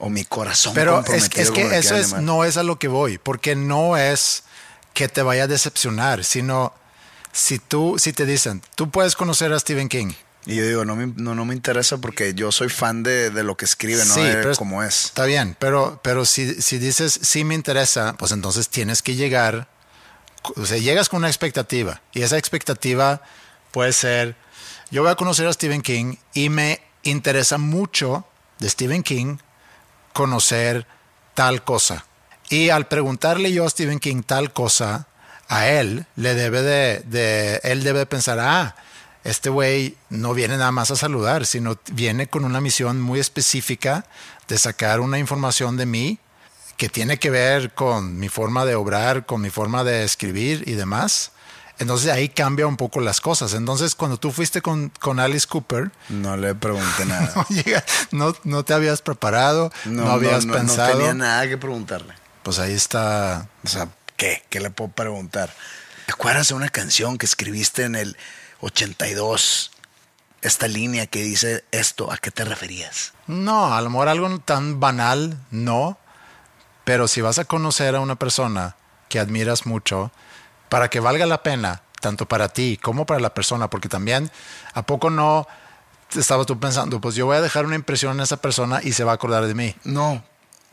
o 0.00 0.08
mi 0.08 0.24
corazón 0.24 0.74
Pero 0.74 1.04
es, 1.06 1.30
es 1.36 1.50
que 1.50 1.76
eso 1.76 1.94
es, 1.94 2.14
no 2.14 2.44
es 2.44 2.56
a 2.56 2.62
lo 2.62 2.78
que 2.78 2.88
voy, 2.88 3.18
porque 3.18 3.54
no 3.54 3.96
es 3.96 4.42
que 4.94 5.08
te 5.08 5.22
vaya 5.22 5.44
a 5.44 5.46
decepcionar, 5.46 6.24
sino 6.24 6.72
si 7.32 7.58
tú, 7.58 7.96
si 7.98 8.12
te 8.12 8.26
dicen, 8.26 8.62
tú 8.74 8.90
puedes 8.90 9.14
conocer 9.14 9.52
a 9.52 9.58
Stephen 9.60 9.88
King. 9.88 10.12
Y 10.46 10.56
yo 10.56 10.66
digo, 10.66 10.84
no 10.86 10.96
me, 10.96 11.12
no, 11.16 11.34
no 11.34 11.44
me 11.44 11.54
interesa 11.54 11.98
porque 11.98 12.32
yo 12.34 12.50
soy 12.50 12.70
fan 12.70 13.02
de, 13.02 13.30
de 13.30 13.44
lo 13.44 13.56
que 13.56 13.66
escribe, 13.66 14.04
no 14.06 14.14
Sí, 14.14 14.22
de 14.22 14.34
pero 14.34 14.56
cómo 14.56 14.82
es. 14.82 15.06
Está 15.06 15.26
bien, 15.26 15.54
pero, 15.58 16.00
pero 16.02 16.24
si, 16.24 16.60
si 16.62 16.78
dices, 16.78 17.20
sí 17.22 17.44
me 17.44 17.54
interesa, 17.54 18.14
pues 18.18 18.32
entonces 18.32 18.70
tienes 18.70 19.02
que 19.02 19.14
llegar, 19.16 19.68
o 20.56 20.64
sea, 20.64 20.78
llegas 20.78 21.10
con 21.10 21.18
una 21.18 21.28
expectativa 21.28 22.00
y 22.12 22.22
esa 22.22 22.38
expectativa 22.38 23.22
puede 23.70 23.92
ser, 23.92 24.34
yo 24.90 25.02
voy 25.02 25.12
a 25.12 25.14
conocer 25.14 25.46
a 25.46 25.52
Stephen 25.52 25.82
King 25.82 26.16
y 26.32 26.48
me 26.48 26.80
interesa 27.02 27.58
mucho 27.58 28.26
de 28.58 28.70
Stephen 28.70 29.02
King 29.02 29.36
conocer 30.12 30.86
tal 31.34 31.62
cosa. 31.64 32.04
Y 32.48 32.70
al 32.70 32.88
preguntarle 32.88 33.52
yo 33.52 33.64
a 33.64 33.70
Stephen 33.70 34.00
King 34.00 34.22
tal 34.24 34.52
cosa, 34.52 35.06
a 35.48 35.68
él 35.68 36.06
le 36.16 36.34
debe 36.34 36.62
de, 36.62 37.00
de 37.06 37.60
él 37.64 37.82
debe 37.82 38.00
de 38.00 38.06
pensar, 38.06 38.38
ah, 38.40 38.76
este 39.24 39.50
güey 39.50 39.96
no 40.08 40.32
viene 40.32 40.56
nada 40.56 40.72
más 40.72 40.90
a 40.90 40.96
saludar, 40.96 41.44
sino 41.44 41.78
viene 41.92 42.26
con 42.26 42.44
una 42.44 42.60
misión 42.60 43.00
muy 43.00 43.20
específica 43.20 44.06
de 44.48 44.58
sacar 44.58 45.00
una 45.00 45.18
información 45.18 45.76
de 45.76 45.86
mí 45.86 46.18
que 46.76 46.88
tiene 46.88 47.18
que 47.18 47.30
ver 47.30 47.74
con 47.74 48.18
mi 48.18 48.28
forma 48.28 48.64
de 48.64 48.74
obrar, 48.74 49.26
con 49.26 49.42
mi 49.42 49.50
forma 49.50 49.84
de 49.84 50.02
escribir 50.04 50.64
y 50.66 50.72
demás. 50.72 51.32
Entonces 51.80 52.12
ahí 52.12 52.28
cambia 52.28 52.66
un 52.68 52.76
poco 52.76 53.00
las 53.00 53.20
cosas. 53.20 53.54
Entonces 53.54 53.94
cuando 53.96 54.16
tú 54.18 54.30
fuiste 54.30 54.62
con, 54.62 54.90
con 55.00 55.18
Alice 55.18 55.46
Cooper, 55.48 55.90
No 56.08 56.36
le 56.36 56.54
pregunté 56.54 57.04
nada. 57.06 57.32
no, 57.34 57.44
llega- 57.48 57.84
no, 58.12 58.34
no 58.44 58.64
te 58.64 58.74
habías 58.74 59.02
preparado, 59.02 59.72
no, 59.86 60.08
habías 60.10 60.44
no, 60.46 60.52
pensado. 60.52 60.90
No 60.92 60.96
tenía 60.98 61.14
nada 61.14 61.48
que 61.48 61.58
preguntarle. 61.58 62.14
Pues 62.44 62.58
ahí 62.58 62.72
está. 62.74 63.48
O 63.64 63.68
sea, 63.68 63.88
¿qué? 64.16 64.44
¿Qué 64.50 64.60
le 64.60 64.70
puedo 64.70 64.90
preguntar? 64.92 65.52
¿Te 66.06 66.12
acuerdas 66.12 66.48
de 66.48 66.54
una 66.54 66.68
canción 66.68 67.18
que 67.18 67.26
escribiste 67.26 67.84
en 67.84 67.96
el 67.96 68.16
82? 68.60 69.70
Esta 70.42 70.68
línea 70.68 71.06
que 71.06 71.22
dice 71.22 71.64
esto, 71.70 72.10
¿a 72.12 72.16
qué 72.16 72.30
te 72.30 72.44
referías? 72.44 73.12
No, 73.26 73.74
a 73.74 73.80
lo 73.82 73.90
mejor 73.90 74.08
algo 74.08 74.38
tan 74.40 74.80
banal, 74.80 75.38
no. 75.50 75.98
Pero 76.84 77.08
si 77.08 77.20
vas 77.20 77.38
a 77.38 77.44
conocer 77.44 77.94
a 77.94 78.00
una 78.00 78.16
persona 78.16 78.74
que 79.10 79.18
admiras 79.20 79.66
mucho, 79.66 80.10
para 80.70 80.88
que 80.88 81.00
valga 81.00 81.26
la 81.26 81.42
pena, 81.42 81.82
tanto 82.00 82.24
para 82.24 82.48
ti 82.48 82.78
como 82.82 83.04
para 83.04 83.20
la 83.20 83.34
persona, 83.34 83.68
porque 83.68 83.90
también, 83.90 84.30
¿a 84.72 84.86
poco 84.86 85.10
no 85.10 85.46
estabas 86.16 86.46
tú 86.46 86.58
pensando, 86.58 87.00
pues 87.00 87.14
yo 87.14 87.26
voy 87.26 87.36
a 87.36 87.42
dejar 87.42 87.66
una 87.66 87.74
impresión 87.74 88.14
en 88.14 88.20
esa 88.20 88.38
persona 88.38 88.80
y 88.82 88.92
se 88.92 89.04
va 89.04 89.12
a 89.12 89.16
acordar 89.16 89.46
de 89.46 89.54
mí? 89.54 89.76
No, 89.84 90.24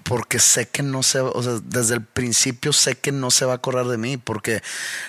porque 0.04 0.40
sé 0.40 0.70
que 0.70 0.84
no 0.84 1.04
se, 1.04 1.20
o 1.20 1.44
sea, 1.44 1.60
desde 1.62 1.96
el 1.96 2.04
principio 2.06 2.72
sé 2.72 2.98
que 2.98 3.12
no 3.12 3.30
se 3.30 3.44
va 3.46 3.52
a 3.54 3.56
acordar 3.58 3.88
de 3.88 3.98
mí, 3.98 4.16
porque 4.16 4.64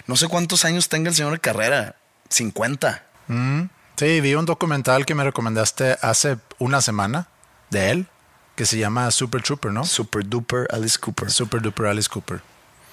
no 0.07 0.17
sé 0.17 0.27
cuántos 0.27 0.65
años 0.65 0.89
tenga 0.89 1.11
el 1.11 1.15
señor 1.15 1.33
de 1.33 1.39
carrera, 1.39 1.95
50. 2.31 3.05
Sí, 3.97 4.21
vi 4.21 4.35
un 4.35 4.47
documental 4.47 5.07
que 5.07 5.15
me 5.15 5.25
recomendaste 5.25 5.99
hace 6.03 6.39
una 6.59 6.81
semana 6.81 7.29
de 7.71 7.91
él, 7.91 8.07
que 8.57 8.67
se 8.67 8.79
llama 8.79 9.11
Super 9.11 9.43
Trooper, 9.43 9.71
¿no? 9.71 9.85
Super 9.85 10.27
duper 10.27 10.67
Alice 10.73 10.99
Cooper. 10.99 11.31
Super 11.31 11.61
Duper 11.61 11.87
Alice 11.87 12.09
Cooper. 12.09 12.41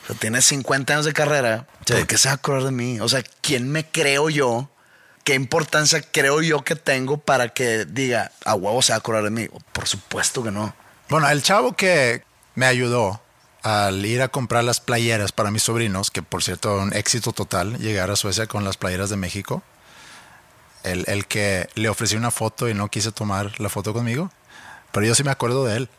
O 0.06 0.08
sea, 0.08 0.16
tiene 0.16 0.41
50 0.41 0.93
años 0.93 1.06
de 1.06 1.14
carrera. 1.14 1.68
Sí. 1.86 1.93
¿Por 1.93 2.08
qué 2.08 2.18
se 2.18 2.28
va 2.28 2.34
a 2.34 2.36
acordar 2.36 2.64
de 2.64 2.72
mí? 2.72 2.99
O 2.99 3.10
sea, 3.10 3.24
¿quién 3.41 3.70
me 3.70 3.86
creo 3.86 4.30
yo? 4.30 4.70
¿Qué 5.24 5.34
importancia 5.34 6.01
creo 6.01 6.41
yo 6.41 6.64
que 6.64 6.76
tengo 6.76 7.18
para 7.18 7.49
que 7.49 7.86
diga, 7.86 8.32
a 8.45 8.53
huevo 8.53 8.82
se 8.82 8.91
va 8.91 8.97
a 8.97 8.99
acordar 8.99 9.24
de 9.24 9.32
mí? 9.32 9.47
Por 9.74 9.88
supuesto 9.88 10.43
que 10.43 10.51
no. 10.51 10.76
Bueno, 11.10 11.28
el 11.30 11.41
chavo 11.41 11.76
que 11.76 12.24
me 12.53 12.68
ayudó 12.68 13.22
al 13.64 14.06
ir 14.06 14.22
a 14.22 14.28
comprar 14.28 14.64
las 14.64 14.80
playeras 14.80 15.32
para 15.32 15.49
mis 15.49 15.64
sobrinos, 15.64 16.12
que 16.12 16.22
por 16.22 16.43
cierto, 16.43 16.78
un 16.78 16.93
éxito 16.93 17.32
total 17.32 17.80
llegar 17.80 18.12
a 18.12 18.16
Suecia 18.16 18.45
con 18.45 18.64
las 18.64 18.78
playeras 18.78 19.10
de 19.10 19.18
México, 19.18 19.64
el, 20.84 21.03
el 21.08 21.26
que 21.26 21.68
le 21.74 21.89
ofrecí 21.89 22.16
una 22.16 22.30
foto 22.30 22.70
y 22.70 22.76
no 22.76 22.89
quise 22.89 23.12
tomar 23.12 23.60
la 23.60 23.70
foto 23.70 23.93
conmigo, 23.93 24.30
pero 24.91 25.08
yo 25.08 25.14
sí 25.16 25.26
me 25.26 25.32
acuerdo 25.32 25.66
de 25.66 25.76
él. 25.76 25.89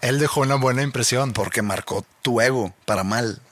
Él 0.00 0.18
dejó 0.18 0.40
una 0.40 0.54
buena 0.54 0.82
impresión. 0.82 1.32
Porque 1.32 1.60
marcó 1.60 2.04
tu 2.22 2.40
ego 2.40 2.72
para 2.86 3.04
mal. 3.04 3.42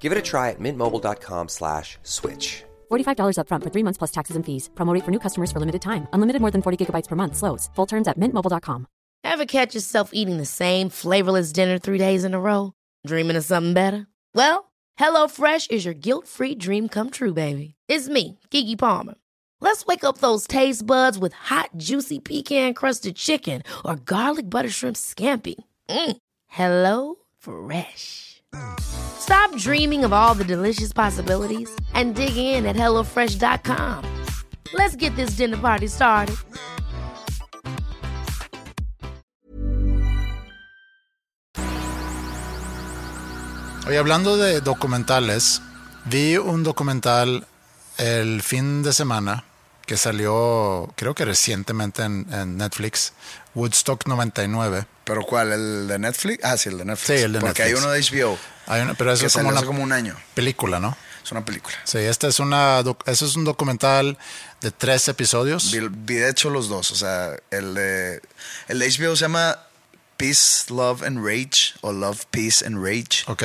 Give 0.00 0.12
it 0.12 0.18
a 0.18 0.22
try 0.22 0.50
at 0.50 0.58
mintmobile.com 0.58 1.48
slash 1.48 1.98
switch. 2.02 2.64
$45 2.90 3.36
upfront 3.36 3.62
for 3.62 3.70
three 3.70 3.84
months 3.84 3.98
plus 3.98 4.10
taxes 4.10 4.36
and 4.36 4.44
fees. 4.44 4.70
Promo 4.74 4.94
rate 4.94 5.04
for 5.04 5.10
new 5.10 5.20
customers 5.26 5.52
for 5.52 5.60
limited 5.60 5.82
time. 5.82 6.08
Unlimited 6.12 6.40
more 6.40 6.50
than 6.50 6.62
40 6.62 6.78
gigabytes 6.86 7.08
per 7.08 7.16
month. 7.16 7.36
Slows. 7.36 7.68
Full 7.76 7.86
terms 7.86 8.08
at 8.08 8.18
mintmobile.com. 8.18 8.86
Ever 9.22 9.44
catch 9.46 9.74
yourself 9.74 10.10
eating 10.14 10.38
the 10.38 10.46
same 10.46 10.88
flavorless 10.88 11.52
dinner 11.52 11.78
three 11.78 11.98
days 11.98 12.24
in 12.24 12.34
a 12.34 12.40
row? 12.40 12.72
Dreaming 13.06 13.36
of 13.36 13.44
something 13.44 13.74
better? 13.74 14.06
Well, 14.34 14.72
HelloFresh 14.98 15.70
is 15.70 15.84
your 15.84 15.94
guilt-free 15.94 16.54
dream 16.56 16.88
come 16.88 17.10
true, 17.10 17.34
baby. 17.34 17.74
It's 17.86 18.08
me, 18.08 18.38
Kiki 18.50 18.76
Palmer. 18.76 19.14
Let's 19.60 19.84
wake 19.84 20.04
up 20.04 20.18
those 20.18 20.46
taste 20.46 20.86
buds 20.86 21.18
with 21.18 21.34
hot, 21.34 21.70
juicy 21.76 22.18
pecan-crusted 22.18 23.14
chicken 23.16 23.62
or 23.84 23.96
garlic 23.96 24.48
butter 24.48 24.70
shrimp 24.70 24.96
scampi. 24.96 25.56
Mm. 25.88 26.16
Hello 26.46 27.16
Fresh. 27.38 28.29
Stop 28.80 29.54
dreaming 29.56 30.04
of 30.04 30.12
all 30.12 30.34
the 30.34 30.44
delicious 30.44 30.92
possibilities 30.92 31.70
and 31.94 32.14
dig 32.14 32.36
in 32.36 32.66
at 32.66 32.76
HelloFresh.com. 32.76 34.04
Let's 34.74 34.96
get 34.96 35.14
this 35.16 35.36
dinner 35.36 35.56
party 35.56 35.88
started. 35.88 36.36
Oye, 43.86 43.98
hablando 43.98 44.36
de 44.36 44.60
documentales, 44.60 45.62
vi 46.04 46.36
un 46.36 46.62
documental 46.62 47.46
el 47.98 48.40
fin 48.40 48.82
de 48.82 48.92
semana 48.92 49.44
que 49.84 49.96
salió, 49.96 50.92
creo 50.94 51.14
que 51.14 51.24
recientemente 51.24 52.04
en, 52.04 52.26
en 52.32 52.56
Netflix, 52.56 53.12
Woodstock 53.54 54.06
99. 54.06 54.86
¿Pero 55.04 55.22
cuál? 55.22 55.52
¿El 55.52 55.88
de 55.88 55.98
Netflix? 55.98 56.44
Ah, 56.44 56.56
sí, 56.56 56.68
el 56.68 56.78
de 56.78 56.84
Netflix. 56.84 57.18
Sí, 57.18 57.24
el 57.24 57.32
de 57.32 57.40
Porque 57.40 57.62
Netflix. 57.64 57.78
hay 57.78 57.84
uno 57.84 57.90
de 57.92 58.00
HBO. 58.00 58.38
Hay 58.66 58.82
una- 58.82 58.94
pero 58.94 59.12
eso 59.12 59.26
es 59.26 59.32
como 59.32 59.48
una 59.48 59.58
hace 59.58 59.66
como 59.66 59.82
un 59.82 59.92
año. 59.92 60.16
película, 60.34 60.78
¿no? 60.78 60.96
Es 61.24 61.32
una 61.32 61.44
película. 61.44 61.74
Sí, 61.84 61.98
este 61.98 62.28
es 62.28 62.38
una, 62.40 62.80
eso 63.06 63.26
es 63.26 63.36
un 63.36 63.44
documental 63.44 64.16
de 64.60 64.70
tres 64.70 65.06
episodios. 65.08 65.70
Vi, 65.72 65.80
vi 65.90 66.14
de 66.14 66.30
hecho 66.30 66.48
los 66.50 66.68
dos. 66.68 66.90
O 66.92 66.94
sea, 66.94 67.36
el 67.50 67.74
de, 67.74 68.20
el 68.68 68.78
de 68.78 68.86
HBO 68.88 69.16
se 69.16 69.22
llama 69.22 69.58
Peace, 70.16 70.72
Love 70.72 71.02
and 71.02 71.24
Rage. 71.24 71.74
O 71.82 71.92
Love, 71.92 72.24
Peace 72.30 72.64
and 72.64 72.82
Rage. 72.84 73.24
Ok. 73.26 73.42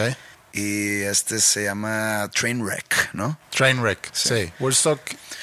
Y 0.58 1.02
este 1.02 1.42
se 1.42 1.66
llama 1.66 2.32
Trainwreck, 2.34 3.10
¿no? 3.14 3.38
Trainwreck, 3.50 4.10
sí. 4.14 4.50
Woodstock 4.60 5.02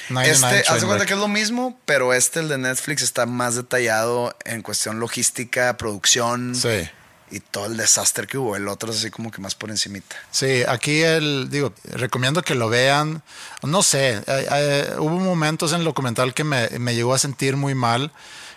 99 0.09 0.57
Este, 0.59 0.71
haz 0.73 0.81
de 0.81 0.87
cuenta 0.87 1.05
que 1.05 1.13
es 1.13 1.19
lo 1.19 1.27
mismo, 1.27 1.79
pero 1.85 2.13
este, 2.15 2.39
el 2.39 2.49
de 2.49 2.57
Netflix, 2.57 3.03
está 3.03 3.27
más 3.27 3.53
detallado 3.55 4.35
en 4.43 4.63
cuestión 4.63 4.99
logística, 4.99 5.77
producción 5.77 6.55
Sí. 6.55 6.89
y 7.29 7.39
todo 7.41 7.67
el 7.67 7.77
desastre 7.77 8.25
que 8.25 8.39
hubo. 8.39 8.55
El 8.55 8.67
otro 8.67 8.91
es 8.91 8.97
así 8.97 9.11
como 9.11 9.29
que 9.29 9.39
más 9.39 9.53
por 9.53 9.69
encimita. 9.69 10.15
Sí, 10.31 10.63
aquí 10.67 11.01
el, 11.03 11.47
digo, 11.51 11.73
recomiendo 11.91 12.41
que 12.41 12.55
lo 12.55 12.69
vean. 12.69 13.21
No 13.61 13.83
sé, 13.83 14.15
eh, 14.15 14.23
eh, 14.51 14.93
hubo 14.97 15.19
momentos 15.19 15.73
en 15.73 15.79
el 15.79 15.85
documental 15.85 16.33
que 16.33 16.43
me, 16.43 16.69
me 16.79 16.95
llegó 16.95 17.13
a 17.13 17.19
sentir 17.19 17.55
muy 17.55 17.75
mal. 17.75 18.11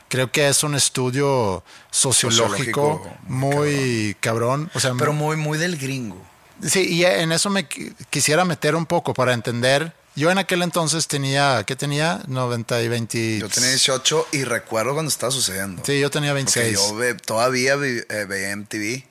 Creo 0.08 0.32
que 0.32 0.48
es 0.48 0.62
un 0.62 0.74
estudio 0.74 1.62
sociológico, 1.90 3.02
Sociológico, 3.02 3.16
muy 3.26 4.16
cabrón. 4.20 4.70
O 4.72 4.80
sea, 4.80 4.94
Pero 4.98 5.12
muy, 5.12 5.36
muy 5.36 5.58
del 5.58 5.76
gringo. 5.76 6.24
Sí, 6.64 6.86
y 6.88 7.04
en 7.04 7.32
eso 7.32 7.50
me 7.50 7.68
qui- 7.68 7.94
quisiera 8.10 8.44
meter 8.44 8.74
un 8.74 8.86
poco 8.86 9.14
para 9.14 9.32
entender. 9.32 9.92
Yo 10.14 10.30
en 10.30 10.38
aquel 10.38 10.62
entonces 10.62 11.08
tenía, 11.08 11.62
¿qué 11.66 11.76
tenía? 11.76 12.22
90 12.26 12.80
y 12.82 12.88
20. 12.88 13.38
Yo 13.38 13.48
tenía 13.50 13.68
18 13.70 14.28
y 14.32 14.44
recuerdo 14.44 14.94
cuando 14.94 15.10
estaba 15.10 15.30
sucediendo. 15.30 15.82
Sí, 15.84 16.00
yo 16.00 16.10
tenía 16.10 16.30
Porque 16.30 16.44
26. 16.60 16.74
yo 16.74 16.94
ve- 16.96 17.14
todavía 17.14 17.76
vi- 17.76 18.02
eh, 18.08 18.24
veía 18.26 18.50
MTV 18.56 19.04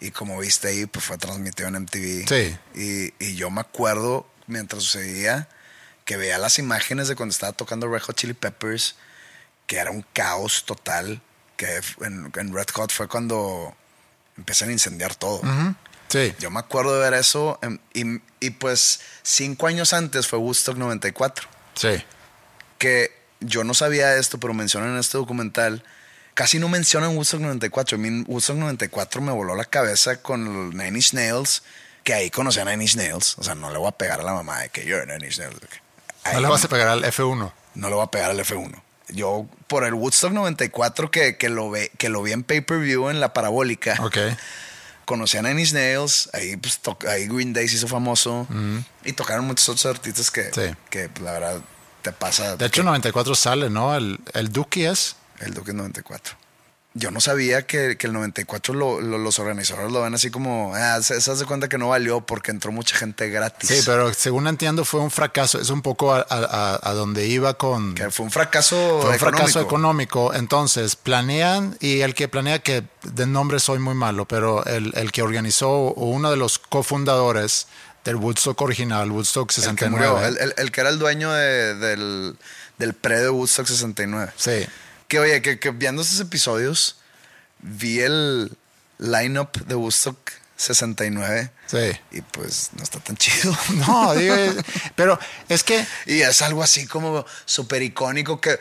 y 0.00 0.10
como 0.10 0.36
viste 0.40 0.68
ahí, 0.68 0.86
pues 0.86 1.04
fue 1.04 1.18
transmitido 1.18 1.68
en 1.68 1.76
MTV. 1.76 2.26
Sí. 2.28 2.56
Y, 2.74 3.24
y 3.24 3.36
yo 3.36 3.50
me 3.50 3.60
acuerdo 3.60 4.26
mientras 4.48 4.82
sucedía 4.82 5.48
que 6.04 6.16
veía 6.16 6.36
las 6.38 6.58
imágenes 6.58 7.06
de 7.08 7.14
cuando 7.14 7.32
estaba 7.32 7.52
tocando 7.52 7.88
Red 7.88 8.02
Hot 8.02 8.16
Chili 8.16 8.34
Peppers, 8.34 8.96
que 9.68 9.76
era 9.76 9.90
un 9.92 10.04
caos 10.12 10.64
total, 10.66 11.22
que 11.56 11.80
en, 12.04 12.32
en 12.36 12.52
Red 12.52 12.66
Hot 12.74 12.92
fue 12.92 13.06
cuando 13.06 13.74
empiezan 14.36 14.68
a 14.68 14.72
incendiar 14.72 15.14
todo. 15.14 15.40
Sí, 16.08 16.32
Yo 16.38 16.50
me 16.50 16.60
acuerdo 16.60 16.94
de 16.94 17.00
ver 17.10 17.14
eso 17.18 17.58
em, 17.62 17.78
y, 17.92 18.20
y 18.40 18.50
pues 18.50 19.00
cinco 19.22 19.66
años 19.66 19.92
antes 19.92 20.26
fue 20.28 20.38
Woodstock 20.38 20.76
94 20.76 21.48
sí. 21.74 22.04
que 22.78 23.10
yo 23.40 23.64
no 23.64 23.74
sabía 23.74 24.16
esto, 24.16 24.38
pero 24.38 24.54
mencionan 24.54 24.90
en 24.92 24.98
este 24.98 25.18
documental. 25.18 25.82
Casi 26.34 26.58
no 26.58 26.68
mencionan 26.68 27.14
Woodstock 27.16 27.40
94. 27.40 27.96
A 27.96 28.00
mí 28.00 28.24
Woodstock 28.26 28.56
94 28.56 29.20
me 29.20 29.32
voló 29.32 29.54
la 29.54 29.64
cabeza 29.66 30.16
con 30.22 30.46
el 30.46 30.70
Nine 30.70 30.96
Inch 30.98 31.12
Nails, 31.12 31.62
que 32.04 32.14
ahí 32.14 32.30
conocí 32.30 32.60
a 32.60 32.64
Nine 32.64 32.82
Inch 32.84 32.96
Nails. 32.96 33.36
O 33.38 33.42
sea, 33.42 33.54
no 33.54 33.70
le 33.70 33.78
voy 33.78 33.88
a 33.88 33.92
pegar 33.92 34.20
a 34.20 34.22
la 34.22 34.32
mamá 34.32 34.60
de 34.60 34.68
que 34.70 34.84
yo 34.86 35.04
Nine 35.04 35.26
Inch 35.26 35.38
Nails. 35.38 35.56
Ahí 36.24 36.34
No 36.36 36.40
le 36.40 36.48
vas 36.48 36.64
a 36.64 36.68
pegar 36.68 36.88
al 36.88 37.04
F1. 37.04 37.52
no 37.74 37.88
le 37.88 37.94
voy 37.94 38.04
a 38.04 38.10
pegar 38.10 38.30
al 38.30 38.38
F1. 38.40 38.82
Yo, 39.08 39.46
por 39.66 39.84
el 39.84 39.92
Woodstock 39.92 40.32
94 40.32 41.10
que, 41.10 41.36
que, 41.36 41.50
lo, 41.50 41.68
ve, 41.70 41.92
que 41.98 42.08
lo 42.08 42.22
vi 42.22 42.32
en 42.32 42.42
pay-per-view 42.44 43.10
en 43.10 43.20
la 43.20 43.34
parabólica, 43.34 43.96
Ok. 44.00 44.16
Conocí 45.04 45.36
a 45.36 45.42
Nine 45.42 45.64
Nails, 45.72 46.30
ahí, 46.32 46.56
pues, 46.56 46.80
ahí 47.08 47.26
Green 47.26 47.52
Day 47.52 47.68
se 47.68 47.76
hizo 47.76 47.88
famoso 47.88 48.46
y 49.04 49.12
tocaron 49.12 49.44
muchos 49.46 49.68
otros 49.68 49.86
artistas 49.86 50.30
que, 50.30 50.44
Sí. 50.52 50.74
que 50.90 51.08
pues, 51.08 51.22
la 51.24 51.32
verdad 51.32 51.60
te 52.02 52.12
pasa. 52.12 52.56
De 52.56 52.66
hecho, 52.66 52.82
94 52.82 53.34
sale, 53.34 53.70
¿no? 53.70 53.94
El, 53.94 54.18
el 54.34 54.52
Dookie 54.52 54.84
es. 54.86 55.16
El 55.40 55.54
Duque 55.54 55.72
94. 55.72 56.36
Yo 56.96 57.10
no 57.10 57.20
sabía 57.20 57.66
que, 57.66 57.96
que 57.98 58.06
el 58.06 58.12
94 58.12 58.72
lo- 58.72 59.00
lo- 59.00 59.18
los 59.18 59.40
organizadores 59.40 59.90
lo 59.90 60.00
ven 60.02 60.14
así 60.14 60.30
como, 60.30 60.74
ah, 60.76 61.02
se, 61.02 61.20
se 61.20 61.28
hace 61.32 61.44
cuenta 61.44 61.68
que 61.68 61.76
no 61.76 61.88
valió 61.88 62.20
porque 62.20 62.52
entró 62.52 62.70
mucha 62.70 62.96
gente 62.96 63.28
gratis. 63.30 63.68
Sí, 63.68 63.82
pero 63.84 64.14
según 64.14 64.46
entiendo 64.46 64.84
fue 64.84 65.00
un 65.00 65.10
fracaso. 65.10 65.60
Es 65.60 65.70
un 65.70 65.82
poco 65.82 66.14
a, 66.14 66.18
a- 66.20 66.24
a- 66.30 66.80
a 66.90 66.92
donde 66.94 67.26
iba 67.26 67.54
con... 67.54 67.96
Que 67.96 68.12
fue 68.12 68.24
un 68.26 68.30
fracaso 68.30 69.00
Fue 69.02 69.10
un 69.10 69.18
fracaso 69.18 69.60
económico. 69.60 70.28
económico. 70.30 70.34
Entonces, 70.34 70.94
planean, 70.94 71.76
y 71.80 72.02
el 72.02 72.14
que 72.14 72.28
planea, 72.28 72.60
que 72.60 72.84
de 73.02 73.26
nombre 73.26 73.58
soy 73.58 73.80
muy 73.80 73.94
malo, 73.96 74.24
pero 74.26 74.64
el, 74.64 74.92
el 74.94 75.10
que 75.10 75.22
organizó, 75.22 75.70
o 75.72 76.06
uno 76.10 76.30
de 76.30 76.36
los 76.36 76.60
cofundadores 76.60 77.66
del 78.04 78.16
Woodstock 78.16 78.60
original, 78.62 79.10
Woodstock 79.10 79.50
El 79.50 79.54
que 79.56 79.62
69. 79.62 79.90
murió, 79.90 80.24
el, 80.28 80.36
el- 80.38 80.54
el 80.58 80.70
que 80.70 80.80
era 80.80 80.90
el 80.90 80.98
dueño 81.00 81.32
de- 81.32 81.74
del, 81.74 82.36
del 82.78 82.94
pre 82.94 83.18
de 83.20 83.30
Woodstock 83.30 83.66
69. 83.66 84.32
Sí, 84.36 84.64
Que 85.08 85.18
oye, 85.18 85.42
que, 85.42 85.58
que 85.58 85.70
viendo 85.70 86.02
esos 86.02 86.20
episodios, 86.20 86.96
vi 87.60 88.00
el 88.00 88.56
lineup 88.98 89.56
de 89.66 89.74
Woodstock 89.74 90.16
69 90.56 91.50
sí. 91.66 91.78
y 92.12 92.20
pues 92.22 92.70
no 92.76 92.82
está 92.82 93.00
tan 93.00 93.16
chido. 93.16 93.56
No, 93.86 94.14
digo, 94.14 94.34
pero 94.94 95.18
es 95.48 95.64
que 95.64 95.84
Y 96.06 96.20
es 96.20 96.42
algo 96.42 96.62
así 96.62 96.86
como 96.86 97.24
súper 97.44 97.82
icónico 97.82 98.40
que, 98.40 98.58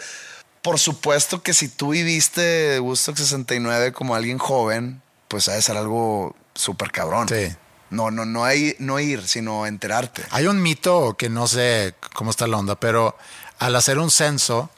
por 0.62 0.80
supuesto 0.80 1.44
que 1.44 1.54
si 1.54 1.68
tú 1.68 1.90
viviste 1.90 2.80
Woodstock 2.80 3.18
69 3.18 3.94
como 3.94 4.16
alguien 4.16 4.38
joven, 4.38 5.02
pues 5.28 5.48
ha 5.50 5.54
de 5.54 5.62
ser 5.62 5.78
algo 5.78 6.36
súper 6.56 6.92
cabrón. 6.92 7.28
Sí. 7.30 7.56
No, 7.90 8.10
no, 8.10 8.26
no, 8.26 8.44
hay, 8.44 8.76
no 8.80 9.00
ir, 9.00 9.28
sino 9.28 9.68
enterarte. 9.68 10.24
hay 10.32 10.48
un 10.48 10.62
mito 10.62 11.16
que 11.16 11.30
no 11.30 11.48
sé 11.48 11.94
cómo 12.16 12.32
está 12.32 12.48
la 12.48 12.58
onda, 12.58 12.76
pero 12.80 13.16
al 13.60 13.76
hacer 13.76 14.00
un 14.00 14.10
censo 14.10 14.72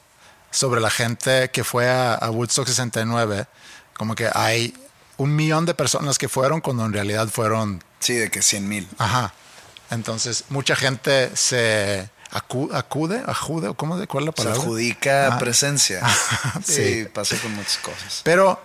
sobre 0.50 0.80
la 0.80 0.90
gente 0.90 1.50
que 1.50 1.64
fue 1.64 1.88
a, 1.90 2.14
a 2.14 2.30
Woodstock 2.30 2.66
69, 2.66 3.46
como 3.96 4.14
que 4.14 4.30
hay 4.32 4.74
un 5.18 5.34
millón 5.34 5.64
de 5.66 5.74
personas 5.74 6.18
que 6.18 6.28
fueron 6.28 6.60
cuando 6.60 6.84
en 6.84 6.92
realidad 6.92 7.28
fueron 7.28 7.82
Sí, 8.00 8.14
de 8.14 8.30
que 8.30 8.42
100 8.42 8.68
mil. 8.68 8.88
Ajá. 8.98 9.32
Entonces, 9.90 10.44
mucha 10.50 10.76
gente 10.76 11.34
se 11.36 12.10
acu- 12.30 12.74
acude, 12.74 13.22
ajude, 13.26 13.68
¿o 13.68 13.74
¿cómo 13.74 13.96
de 13.98 14.06
cuál 14.06 14.24
es 14.24 14.26
la 14.26 14.32
Se 14.32 14.36
palabra? 14.36 14.60
adjudica 14.62 15.34
Ah. 15.34 15.38
presencia. 15.38 16.02
Sí. 16.64 16.72
sí. 17.04 17.08
pasa 17.12 17.36
con 17.38 17.54
muchas 17.54 17.78
cosas. 17.78 18.20
Pero 18.24 18.60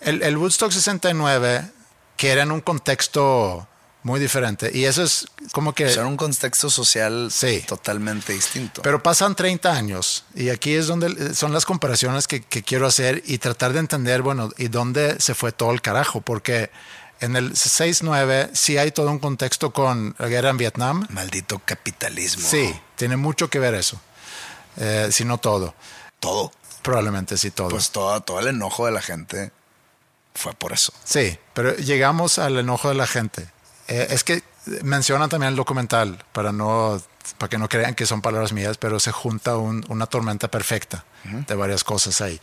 el, 0.00 0.22
el 0.22 0.36
Woodstock 0.36 0.72
69, 0.72 1.68
que 2.16 2.30
era 2.32 2.42
en 2.42 2.52
un 2.52 2.60
contexto 2.60 3.66
muy 4.02 4.18
diferente, 4.18 4.70
y 4.72 4.84
eso 4.86 5.02
es 5.02 5.26
como 5.52 5.74
que... 5.74 5.86
O 5.86 5.90
sea, 5.90 6.06
un 6.06 6.16
contexto 6.16 6.70
social 6.70 7.30
Sí. 7.30 7.62
totalmente 7.66 8.32
distinto. 8.32 8.80
Pero 8.82 9.02
pasan 9.02 9.34
30 9.34 9.70
años 9.72 10.24
y 10.34 10.48
aquí 10.48 10.74
es 10.74 10.86
donde 10.86 11.34
son 11.34 11.52
las 11.52 11.66
comparaciones 11.66 12.26
que, 12.26 12.40
que 12.42 12.62
quiero 12.62 12.86
hacer 12.86 13.22
y 13.26 13.38
tratar 13.38 13.72
de 13.74 13.80
entender, 13.80 14.22
bueno, 14.22 14.50
y 14.56 14.68
dónde 14.68 15.20
se 15.20 15.34
fue 15.34 15.52
todo 15.52 15.72
el 15.72 15.82
carajo, 15.82 16.22
porque 16.22 16.70
en 17.20 17.36
el 17.36 17.52
6-9 17.52 18.50
sí 18.54 18.78
hay 18.78 18.90
todo 18.92 19.10
un 19.10 19.18
contexto 19.18 19.72
con 19.72 20.14
la 20.18 20.28
guerra 20.28 20.48
en 20.48 20.56
Vietnam, 20.56 21.06
Maldito 21.10 21.58
capitalismo. 21.62 22.48
Sí, 22.48 22.74
tiene 22.96 23.18
mucho 23.18 23.50
que 23.50 23.58
ver 23.58 23.74
eso. 23.74 24.00
Eh, 24.78 25.08
si 25.12 25.26
no 25.26 25.36
todo. 25.36 25.74
Todo. 26.20 26.52
Probablemente 26.80 27.36
sí 27.36 27.50
todo. 27.50 27.68
Pues 27.68 27.90
todo, 27.90 28.18
todo 28.22 28.40
el 28.40 28.46
enojo 28.46 28.86
de 28.86 28.92
la 28.92 29.02
gente 29.02 29.52
fue 30.34 30.54
por 30.54 30.72
eso. 30.72 30.94
sí, 31.04 31.36
pero 31.52 31.76
llegamos 31.76 32.38
al 32.38 32.56
enojo 32.58 32.88
de 32.88 32.94
la 32.94 33.06
gente. 33.06 33.46
Eh, 33.90 34.06
es 34.10 34.24
que 34.24 34.42
mencionan 34.82 35.28
también 35.28 35.50
el 35.50 35.56
documental, 35.56 36.24
para 36.32 36.52
no 36.52 37.00
para 37.38 37.50
que 37.50 37.58
no 37.58 37.68
crean 37.68 37.94
que 37.94 38.06
son 38.06 38.22
palabras 38.22 38.52
mías, 38.52 38.78
pero 38.78 38.98
se 38.98 39.12
junta 39.12 39.56
un- 39.56 39.84
una 39.88 40.06
tormenta 40.06 40.48
perfecta 40.48 41.04
de 41.24 41.54
varias 41.54 41.84
cosas 41.84 42.20
ahí. 42.22 42.40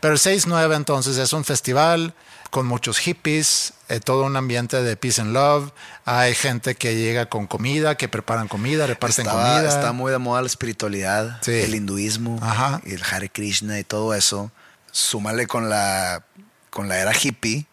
Pero 0.00 0.14
el 0.14 0.20
6-9 0.20 0.76
entonces 0.76 1.18
es 1.18 1.32
un 1.32 1.44
festival 1.44 2.14
con 2.50 2.66
muchos 2.66 2.98
hippies, 2.98 3.72
eh, 3.88 3.98
todo 4.00 4.24
un 4.24 4.36
ambiente 4.36 4.80
de 4.82 4.96
peace 4.96 5.20
and 5.20 5.32
love. 5.32 5.72
Hay 6.04 6.34
gente 6.34 6.76
que 6.76 6.94
llega 6.94 7.26
con 7.26 7.46
comida, 7.46 7.96
que 7.96 8.08
preparan 8.08 8.46
comida, 8.46 8.86
reparten 8.86 9.26
comida. 9.26 9.66
Está 9.68 9.92
muy 9.92 10.12
de 10.12 10.18
moda 10.18 10.40
la 10.40 10.46
espiritualidad, 10.46 11.38
Sí. 11.42 11.50
el 11.52 11.74
hinduismo, 11.74 12.38
Ajá. 12.42 12.80
el 12.84 13.02
Hare 13.02 13.28
Krishna 13.28 13.78
y 13.80 13.84
todo 13.84 14.14
eso. 14.14 14.50
Súmale 14.92 15.46
con 15.46 15.68
la, 15.68 16.24
con 16.70 16.88
la 16.88 16.98
era 16.98 17.12
hippie, 17.12 17.66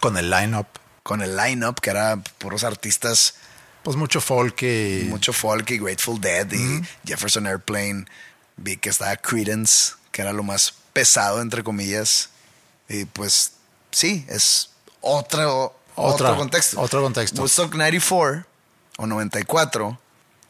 Con 0.00 0.16
el 0.18 0.30
line-up. 0.30 0.66
Con 1.06 1.22
el 1.22 1.36
line-up, 1.36 1.80
que 1.80 1.90
era 1.90 2.16
puros 2.38 2.64
artistas, 2.64 3.34
Pues 3.84 3.96
mucho 3.96 4.20
folk 4.20 4.60
y... 4.62 5.04
mucho 5.08 5.32
folk 5.32 5.70
y 5.70 5.78
Grateful 5.78 6.20
Dead 6.20 6.50
y 6.52 6.82
Jefferson 7.06 7.46
Airplane. 7.46 8.06
Vi 8.56 8.76
que 8.76 8.88
estaba 8.88 9.14
Credence, 9.16 9.92
que 10.10 10.22
era 10.22 10.32
lo 10.32 10.42
más 10.42 10.74
pesado, 10.92 11.40
entre 11.40 11.62
comillas. 11.62 12.30
Y 12.88 13.04
pues 13.04 13.52
sí, 13.92 14.26
es 14.28 14.70
otro, 15.00 15.78
Otra- 15.94 16.30
otro 16.30 16.36
contexto. 16.36 16.80
otro 16.80 17.02
contexto. 17.02 17.40
Woodstock 17.40 17.72
94 17.74 18.44
o 18.98 19.06
94, 19.06 20.00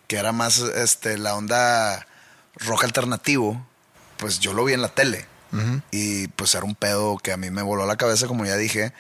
que 0.09 0.16
era 0.16 0.32
más 0.32 0.59
este, 0.61 1.18
la 1.18 1.34
onda 1.34 2.07
rock 2.54 2.84
alternativo, 2.84 3.61
pues 4.16 4.40
yo 4.40 4.54
lo 4.54 4.64
vi 4.64 4.72
en 4.72 4.80
la 4.80 4.88
tele. 4.88 5.26
Y 5.90 6.28
pues 6.28 6.54
era 6.54 6.64
un 6.64 6.74
pedo 6.74 7.18
que 7.18 7.32
a 7.32 7.36
mí 7.36 7.50
me 7.50 7.61
voló 7.62 7.84
la 7.86 7.96
cabeza, 7.96 8.26
como 8.26 8.46
ya 8.46 8.57
dije, 8.57 8.92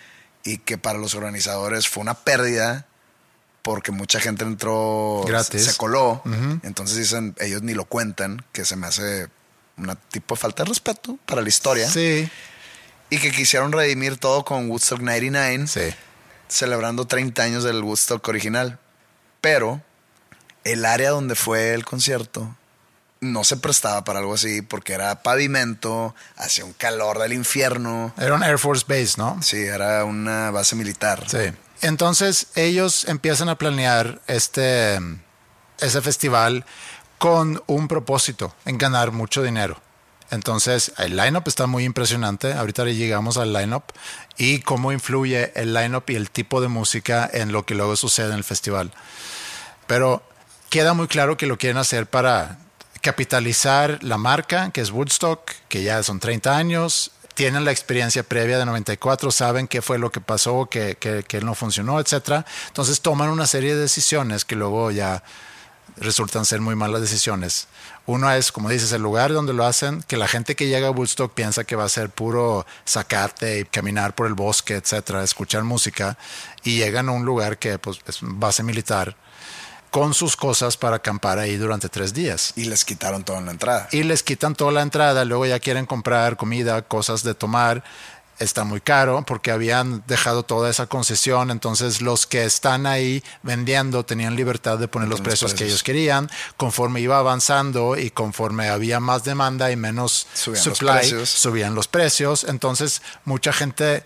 y 0.46 0.58
que 0.58 0.78
para 0.78 0.98
los 0.98 1.14
organizadores 1.14 1.88
fue 1.88 2.02
una 2.02 2.14
pérdida 2.14 2.86
porque 3.62 3.90
mucha 3.90 4.20
gente 4.20 4.44
entró, 4.44 5.24
Gratis. 5.26 5.64
se 5.64 5.76
coló. 5.76 6.22
Entonces 6.62 6.96
dicen, 6.96 7.34
ellos 7.40 7.62
ni 7.62 7.74
lo 7.74 7.84
cuentan, 7.84 8.44
que 8.52 8.64
se 8.64 8.76
me 8.76 8.86
hace 8.86 9.26
una 9.76 9.96
tipo 9.96 10.36
de 10.36 10.40
falta 10.40 10.62
de 10.62 10.68
respeto 10.68 11.18
para 11.26 11.42
la 11.42 11.48
historia. 11.48 11.90
Sí, 11.90 12.28
Y 13.10 13.18
que 13.18 13.32
quisieron 13.32 13.72
redimir 13.72 14.18
todo 14.18 14.44
con 14.44 14.70
Woodstock 14.70 15.00
99 15.00 15.66
sí. 15.66 15.80
celebrando 16.48 17.06
30 17.06 17.42
años 17.42 17.64
del 17.64 17.82
Woodstock 17.82 18.26
original. 18.28 18.78
Pero 19.40 19.82
el 20.62 20.84
área 20.84 21.10
donde 21.10 21.34
fue 21.34 21.74
el 21.74 21.84
concierto 21.84 22.56
no 23.32 23.44
se 23.44 23.56
prestaba 23.56 24.04
para 24.04 24.20
algo 24.20 24.34
así 24.34 24.62
porque 24.62 24.94
era 24.94 25.22
pavimento, 25.22 26.14
hacía 26.36 26.64
un 26.64 26.72
calor 26.72 27.18
del 27.18 27.32
infierno. 27.32 28.12
Era 28.18 28.34
un 28.34 28.42
Air 28.42 28.58
Force 28.58 28.84
Base, 28.88 29.14
¿no? 29.16 29.40
Sí, 29.42 29.58
era 29.58 30.04
una 30.04 30.50
base 30.50 30.76
militar. 30.76 31.24
Sí. 31.28 31.52
Entonces 31.82 32.48
ellos 32.54 33.04
empiezan 33.04 33.48
a 33.48 33.56
planear 33.56 34.20
este, 34.26 34.98
ese 35.80 36.00
festival 36.00 36.64
con 37.18 37.62
un 37.66 37.88
propósito, 37.88 38.54
en 38.64 38.78
ganar 38.78 39.12
mucho 39.12 39.42
dinero. 39.42 39.80
Entonces 40.30 40.92
el 40.98 41.16
lineup 41.16 41.46
está 41.46 41.66
muy 41.66 41.84
impresionante. 41.84 42.52
Ahorita 42.52 42.84
le 42.84 42.96
llegamos 42.96 43.36
al 43.36 43.52
lineup 43.52 43.84
y 44.36 44.60
cómo 44.60 44.92
influye 44.92 45.52
el 45.54 45.72
lineup 45.72 46.10
y 46.10 46.16
el 46.16 46.30
tipo 46.30 46.60
de 46.60 46.68
música 46.68 47.28
en 47.32 47.52
lo 47.52 47.64
que 47.64 47.74
luego 47.74 47.96
sucede 47.96 48.28
en 48.28 48.36
el 48.36 48.44
festival. 48.44 48.92
Pero 49.86 50.22
queda 50.68 50.94
muy 50.94 51.06
claro 51.06 51.36
que 51.36 51.46
lo 51.46 51.58
quieren 51.58 51.78
hacer 51.78 52.06
para 52.06 52.58
capitalizar 53.06 54.02
la 54.02 54.18
marca, 54.18 54.72
que 54.72 54.80
es 54.80 54.90
Woodstock, 54.90 55.52
que 55.68 55.84
ya 55.84 56.02
son 56.02 56.18
30 56.18 56.56
años, 56.56 57.12
tienen 57.34 57.64
la 57.64 57.70
experiencia 57.70 58.24
previa 58.24 58.58
de 58.58 58.66
94, 58.66 59.30
saben 59.30 59.68
qué 59.68 59.80
fue 59.80 60.00
lo 60.00 60.10
que 60.10 60.20
pasó, 60.20 60.66
que, 60.66 60.96
que, 60.96 61.40
no 61.40 61.54
funcionó, 61.54 62.00
etc. 62.00 62.44
Entonces 62.66 63.02
toman 63.02 63.28
una 63.28 63.46
serie 63.46 63.76
de 63.76 63.80
decisiones 63.82 64.44
que 64.44 64.56
luego 64.56 64.90
ya 64.90 65.22
resultan 65.98 66.44
ser 66.44 66.60
muy 66.60 66.74
malas 66.74 67.00
decisiones. 67.00 67.68
Uno 68.06 68.28
es, 68.32 68.50
como 68.50 68.70
dices, 68.70 68.90
el 68.90 69.02
lugar 69.02 69.32
donde 69.32 69.52
lo 69.52 69.64
hacen, 69.64 70.02
que 70.02 70.16
la 70.16 70.26
gente 70.26 70.56
que 70.56 70.66
llega 70.66 70.88
a 70.88 70.90
Woodstock 70.90 71.32
piensa 71.32 71.62
que 71.62 71.76
va 71.76 71.84
a 71.84 71.88
ser 71.88 72.10
puro 72.10 72.66
sacate 72.84 73.60
y 73.60 73.64
caminar 73.66 74.16
por 74.16 74.26
el 74.26 74.34
bosque, 74.34 74.74
etcétera, 74.74 75.22
escuchar 75.22 75.62
música, 75.62 76.18
y 76.64 76.78
llegan 76.78 77.08
a 77.08 77.12
un 77.12 77.24
lugar 77.24 77.58
que 77.58 77.78
pues, 77.78 78.00
es 78.08 78.18
base 78.20 78.64
militar 78.64 79.16
con 79.96 80.12
sus 80.12 80.36
cosas 80.36 80.76
para 80.76 80.96
acampar 80.96 81.38
ahí 81.38 81.56
durante 81.56 81.88
tres 81.88 82.12
días. 82.12 82.52
Y 82.54 82.66
les 82.66 82.84
quitaron 82.84 83.24
todo 83.24 83.38
en 83.38 83.46
la 83.46 83.52
entrada. 83.52 83.88
Y 83.92 84.02
les 84.02 84.22
quitan 84.22 84.54
toda 84.54 84.70
la 84.70 84.82
entrada, 84.82 85.24
luego 85.24 85.46
ya 85.46 85.58
quieren 85.58 85.86
comprar 85.86 86.36
comida, 86.36 86.82
cosas 86.82 87.22
de 87.22 87.34
tomar. 87.34 87.82
Está 88.38 88.64
muy 88.64 88.82
caro 88.82 89.24
porque 89.26 89.50
habían 89.50 90.04
dejado 90.06 90.42
toda 90.42 90.68
esa 90.68 90.86
concesión, 90.86 91.50
entonces 91.50 92.02
los 92.02 92.26
que 92.26 92.44
están 92.44 92.84
ahí 92.84 93.24
vendiendo 93.42 94.04
tenían 94.04 94.36
libertad 94.36 94.76
de 94.76 94.86
poner 94.86 95.08
los 95.08 95.22
precios 95.22 95.54
que 95.54 95.64
ellos 95.64 95.82
querían. 95.82 96.28
Conforme 96.58 97.00
iba 97.00 97.16
avanzando 97.16 97.96
y 97.96 98.10
conforme 98.10 98.68
había 98.68 99.00
más 99.00 99.24
demanda 99.24 99.72
y 99.72 99.76
menos 99.76 100.26
Subían 100.34 100.62
supply, 100.62 101.24
subían 101.24 101.74
los 101.74 101.88
precios. 101.88 102.44
Entonces 102.44 103.00
mucha 103.24 103.50
gente 103.50 104.04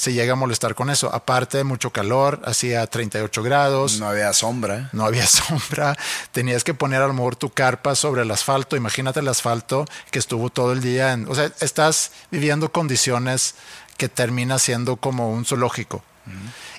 se 0.00 0.14
llega 0.14 0.32
a 0.32 0.36
molestar 0.36 0.74
con 0.74 0.88
eso. 0.88 1.14
Aparte, 1.14 1.62
mucho 1.62 1.90
calor, 1.90 2.40
hacía 2.46 2.86
38 2.86 3.42
grados. 3.42 4.00
No 4.00 4.08
había 4.08 4.32
sombra. 4.32 4.88
No 4.94 5.04
había 5.04 5.26
sombra, 5.26 5.94
tenías 6.32 6.64
que 6.64 6.72
poner 6.72 7.02
a 7.02 7.06
lo 7.06 7.12
mejor 7.12 7.36
tu 7.36 7.50
carpa 7.50 7.94
sobre 7.94 8.22
el 8.22 8.30
asfalto. 8.30 8.76
Imagínate 8.76 9.20
el 9.20 9.28
asfalto 9.28 9.84
que 10.10 10.18
estuvo 10.18 10.48
todo 10.48 10.72
el 10.72 10.80
día 10.80 11.12
en. 11.12 11.28
O 11.28 11.34
sea, 11.34 11.52
estás 11.60 12.12
viviendo 12.30 12.72
condiciones 12.72 13.56
que 13.98 14.08
termina 14.08 14.58
siendo 14.58 14.96
como 14.96 15.30
un 15.30 15.44
zoológico. 15.44 16.02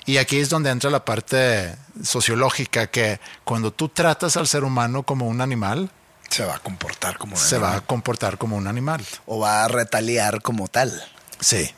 Y 0.04 0.16
aquí 0.16 0.38
es 0.38 0.48
donde 0.48 0.70
entra 0.70 0.90
la 0.90 1.04
parte 1.04 1.76
sociológica, 2.02 2.88
que 2.88 3.20
cuando 3.44 3.70
tú 3.72 3.88
tratas 3.88 4.36
al 4.36 4.48
ser 4.48 4.64
humano 4.64 5.04
como 5.04 5.28
un 5.28 5.40
animal, 5.40 5.90
Se 6.28 6.44
va 6.44 6.56
a 6.56 6.58
comportar 6.58 7.18
como 7.18 7.34
un 7.36 7.40
se 7.40 7.58
va 7.58 7.66
a 7.68 7.70
animal. 7.72 7.86
comportar 7.86 8.36
como 8.38 8.56
un 8.56 8.66
animal. 8.66 9.04
O 9.26 9.38
va 9.38 9.62
a 9.64 9.68
retaliar 9.68 10.42
como 10.42 10.66
tal. 10.66 10.90
Sí. 11.38 11.70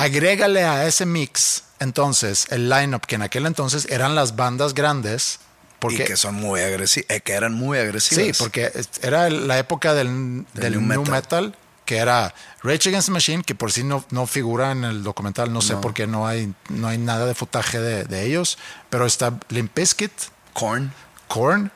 Agrégale 0.00 0.64
a 0.64 0.86
ese 0.86 1.06
mix, 1.06 1.64
entonces, 1.78 2.46
el 2.50 2.68
lineup 2.68 3.06
que 3.06 3.14
en 3.16 3.22
aquel 3.22 3.46
entonces 3.46 3.86
eran 3.90 4.14
las 4.14 4.36
bandas 4.36 4.74
grandes. 4.74 5.40
Porque 5.78 6.02
y 6.02 6.06
que 6.06 6.16
son 6.16 6.34
muy 6.34 6.60
agresivos. 6.60 7.08
que 7.24 7.32
eran 7.32 7.54
muy 7.54 7.78
agresivos. 7.78 8.36
Sí, 8.36 8.42
porque 8.42 8.70
era 9.02 9.30
la 9.30 9.58
época 9.58 9.94
del, 9.94 10.44
del 10.52 10.72
new 10.72 10.80
new, 10.82 11.02
metal. 11.02 11.46
metal. 11.46 11.56
que 11.86 11.96
era 11.96 12.34
Rage 12.62 12.90
Against 12.90 13.08
the 13.08 13.12
Machine, 13.12 13.42
que 13.42 13.54
por 13.54 13.72
sí 13.72 13.82
no, 13.82 14.04
no 14.10 14.26
figura 14.26 14.72
en 14.72 14.84
el 14.84 15.02
documental, 15.02 15.52
no 15.52 15.60
sé 15.60 15.76
por 15.76 15.94
qué 15.94 16.06
no 16.06 16.26
hay, 16.26 16.54
no 16.68 16.86
hay 16.86 16.98
nada 16.98 17.26
de 17.26 17.34
footaje 17.34 17.80
de, 17.80 18.04
de 18.04 18.26
ellos, 18.26 18.58
pero 18.90 19.06
está 19.06 19.38
Limp 19.48 19.74
Bizkit, 19.74 20.12
Korn. 20.52 20.92
Korn, 21.28 21.72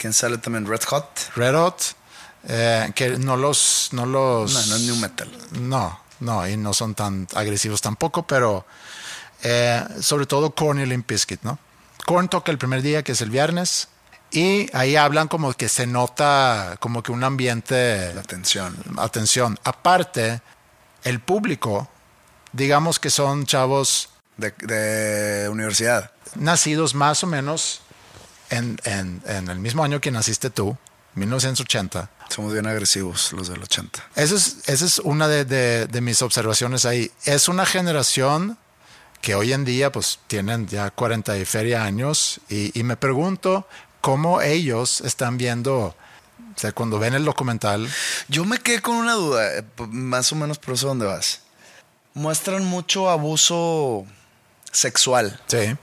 ¿Quién 0.00 0.14
sale 0.14 0.38
también? 0.38 0.66
Red 0.66 0.82
Hot. 0.84 1.34
Red 1.36 1.54
Hot, 1.54 1.82
eh, 2.48 2.90
que 2.94 3.18
no 3.18 3.36
los, 3.36 3.90
no 3.92 4.06
los... 4.06 4.50
No, 4.50 4.66
no 4.66 4.76
es 4.76 4.82
new 4.82 4.96
metal. 4.96 5.30
No, 5.60 5.99
no, 6.20 6.46
y 6.48 6.56
no 6.56 6.72
son 6.74 6.94
tan 6.94 7.26
agresivos 7.34 7.80
tampoco, 7.80 8.26
pero 8.26 8.64
eh, 9.42 9.82
sobre 10.00 10.26
todo 10.26 10.54
Korn 10.54 10.80
y 10.80 10.86
Limp 10.86 11.08
Bizkit, 11.08 11.42
¿no? 11.42 11.58
Korn 12.06 12.28
toca 12.28 12.50
el 12.52 12.58
primer 12.58 12.82
día, 12.82 13.02
que 13.02 13.12
es 13.12 13.20
el 13.20 13.30
viernes, 13.30 13.88
y 14.30 14.68
ahí 14.76 14.96
hablan 14.96 15.28
como 15.28 15.52
que 15.54 15.68
se 15.68 15.86
nota 15.86 16.76
como 16.80 17.02
que 17.02 17.10
un 17.12 17.24
ambiente... 17.24 18.12
La 18.14 18.22
tensión. 18.22 18.76
Atención, 18.98 19.58
aparte, 19.64 20.40
el 21.04 21.20
público, 21.20 21.88
digamos 22.52 22.98
que 22.98 23.10
son 23.10 23.44
chavos 23.46 24.10
De, 24.36 24.52
de 24.52 25.48
universidad. 25.48 26.12
nacidos 26.36 26.94
más 26.94 27.22
o 27.24 27.26
menos 27.26 27.80
en, 28.50 28.78
en- 28.84 29.22
en 29.26 29.48
el 29.48 29.58
mismo 29.58 29.82
año 29.84 30.00
que 30.00 30.10
naciste 30.10 30.48
tú, 30.50 30.76
1980. 31.14 32.08
Somos 32.30 32.52
bien 32.52 32.66
agresivos 32.66 33.32
los 33.32 33.48
del 33.48 33.62
80. 33.62 34.02
Esa 34.14 34.34
es, 34.36 34.56
esa 34.68 34.84
es 34.86 34.98
una 35.00 35.26
de, 35.28 35.44
de- 35.44 35.86
de 35.86 36.00
mis 36.00 36.22
observaciones 36.22 36.84
ahí. 36.84 37.10
Es 37.24 37.48
una 37.48 37.66
generación 37.66 38.56
que 39.20 39.34
hoy 39.34 39.52
en 39.52 39.64
día 39.64 39.90
pues 39.92 40.18
tienen 40.28 40.66
ya 40.68 40.90
40 40.90 41.36
y 41.36 41.44
feria 41.44 41.84
años 41.84 42.40
y, 42.48 42.78
y 42.78 42.82
me 42.84 42.96
pregunto 42.96 43.66
cómo 44.00 44.40
ellos 44.40 45.00
están 45.02 45.36
viendo, 45.36 45.76
o 45.78 45.94
sea, 46.56 46.72
cuando 46.72 46.98
ven 46.98 47.14
el 47.14 47.24
documental, 47.24 47.86
Yo 48.28 48.44
me 48.46 48.58
quedé 48.58 48.80
con 48.80 48.94
una 48.96 49.12
duda, 49.14 49.58
eh, 49.58 49.64
más 49.90 50.32
o 50.32 50.36
menos 50.36 50.58
por 50.58 50.74
eso 50.74 50.86
dónde 50.86 51.04
vas. 51.06 51.40
Muestran 52.14 52.64
mucho 52.64 53.10
abuso 53.10 54.06
sexual. 54.72 55.40
sí, 55.48 55.76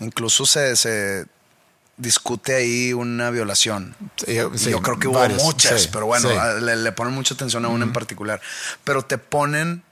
Incluso 0.00 0.44
se, 0.44 0.74
se 0.76 1.24
discute 1.96 2.54
ahí 2.54 2.92
una 2.92 3.30
violación. 3.30 3.94
sí, 4.16 4.36
sí, 4.56 4.70
Yo 4.70 4.82
creo 4.82 4.98
que 4.98 5.08
hubo 5.08 5.18
varios, 5.20 5.42
muchas, 5.42 5.82
sí, 5.82 5.88
pero 5.92 6.06
bueno, 6.06 6.28
le, 6.60 6.76
le 6.76 6.92
ponen 6.92 7.14
mucha 7.14 7.34
atención 7.34 7.64
a 7.64 7.68
una 7.68 7.84
en 7.84 7.92
particular. 7.92 8.40
Pero 8.82 9.02
te 9.02 9.18
ponen 9.18 9.82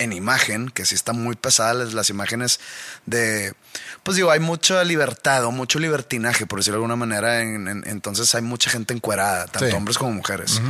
en 0.00 0.12
imagen, 0.12 0.70
que 0.70 0.84
sí 0.84 0.96
está 0.96 1.12
muy 1.12 1.36
pesada 1.36 1.72
las, 1.72 1.92
las 1.94 2.10
imágenes 2.10 2.58
de, 3.06 3.54
pues 4.02 4.16
digo, 4.16 4.32
hay 4.32 4.40
mucha 4.40 4.82
libertad 4.82 5.44
o 5.44 5.52
mucho 5.52 5.78
libertinaje, 5.78 6.46
por 6.46 6.58
decirlo 6.58 6.78
de 6.78 6.84
alguna 6.84 6.96
manera, 6.96 7.40
en- 7.42 7.68
en- 7.68 7.84
entonces 7.86 8.34
hay 8.34 8.42
mucha 8.42 8.70
gente 8.70 8.92
encuerada, 8.92 9.46
tanto 9.46 9.76
hombres 9.76 9.96
como 9.96 10.10
mujeres. 10.10 10.60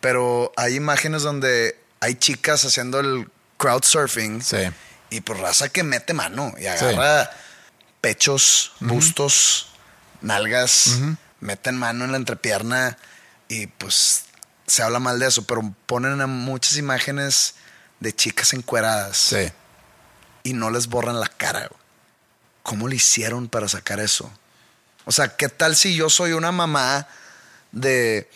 Pero 0.00 0.52
hay 0.58 0.74
imágenes 0.74 1.22
donde 1.22 1.78
hay 2.00 2.16
chicas 2.16 2.66
haciendo 2.66 3.00
el 3.00 3.30
crowd 3.56 3.82
surfing 3.84 4.42
y 5.08 5.22
pues 5.22 5.40
raza 5.40 5.70
que 5.70 5.82
mete 5.82 6.12
mano 6.12 6.52
y 6.60 6.66
agarra 6.66 7.30
pechos, 8.02 8.72
bustos, 8.80 9.68
nalgas, 10.24 10.98
meten 11.40 11.76
mano 11.76 12.04
en 12.04 12.10
la 12.12 12.16
entrepierna 12.16 12.96
y 13.48 13.66
pues 13.66 14.24
se 14.66 14.82
habla 14.82 14.98
mal 14.98 15.18
de 15.18 15.26
eso, 15.28 15.44
pero 15.44 15.74
ponen 15.86 16.20
a 16.20 16.26
muchas 16.26 16.76
imágenes 16.76 17.54
de 18.00 18.14
chicas 18.14 18.52
encueradas 18.54 19.16
Sí. 19.18 19.52
y 20.42 20.52
no 20.54 20.70
les 20.70 20.86
borran 20.88 21.20
la 21.20 21.28
cara. 21.28 21.68
¿Cómo 22.62 22.88
le 22.88 22.96
hicieron 22.96 23.48
para 23.48 23.68
sacar 23.68 24.00
eso? 24.00 24.30
O 25.04 25.12
sea, 25.12 25.36
¿qué 25.36 25.48
tal 25.50 25.76
si 25.76 25.94
yo 25.94 26.08
soy 26.08 26.32
una 26.32 26.50
mamá 26.50 27.06
de, 27.72 28.30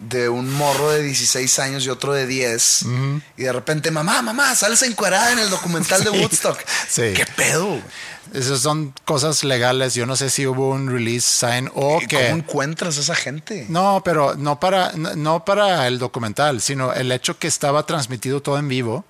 de 0.00 0.28
un 0.28 0.52
morro 0.52 0.90
de 0.90 1.02
16 1.04 1.58
años 1.60 1.84
y 1.86 1.90
otro 1.90 2.12
de 2.12 2.26
10 2.26 2.86
y 3.36 3.42
de 3.44 3.52
repente, 3.52 3.92
mamá, 3.92 4.20
mamá, 4.22 4.54
sales 4.56 4.82
encuerada 4.82 5.30
en 5.30 5.38
el 5.38 5.50
documental 5.50 6.02
de 6.02 6.10
Woodstock? 6.18 6.58
sí. 6.88 7.12
¿Qué 7.14 7.24
pedo? 7.36 7.80
Esas 8.32 8.60
son 8.60 8.94
cosas 9.04 9.44
legales. 9.44 9.94
Yo 9.94 10.06
no 10.06 10.16
sé 10.16 10.30
si 10.30 10.46
hubo 10.46 10.70
un 10.70 10.88
release 10.90 11.26
sign 11.26 11.70
o 11.74 12.00
¿Y 12.00 12.06
que... 12.06 12.16
¿Cómo 12.16 12.36
encuentras 12.36 12.98
a 12.98 13.00
esa 13.00 13.14
gente? 13.14 13.66
No, 13.68 14.02
pero 14.04 14.34
no 14.36 14.58
para, 14.58 14.92
no, 14.92 15.14
no 15.14 15.44
para 15.44 15.86
el 15.86 15.98
documental, 15.98 16.60
sino 16.60 16.92
el 16.92 17.12
hecho 17.12 17.38
que 17.38 17.46
estaba 17.46 17.84
transmitido 17.86 18.40
todo 18.40 18.58
en 18.58 18.68
vivo 18.68 19.04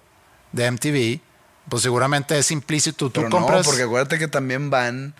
de 0.53 0.71
MTV, 0.71 1.21
pues 1.69 1.83
seguramente 1.83 2.39
es 2.39 2.51
implícito. 2.51 3.11
Tú 3.11 3.21
Pero 3.23 3.31
compras. 3.31 3.59
no, 3.59 3.65
porque 3.65 3.83
acuérdate 3.83 4.19
que 4.19 4.29
también 4.29 4.71
van 4.71 5.15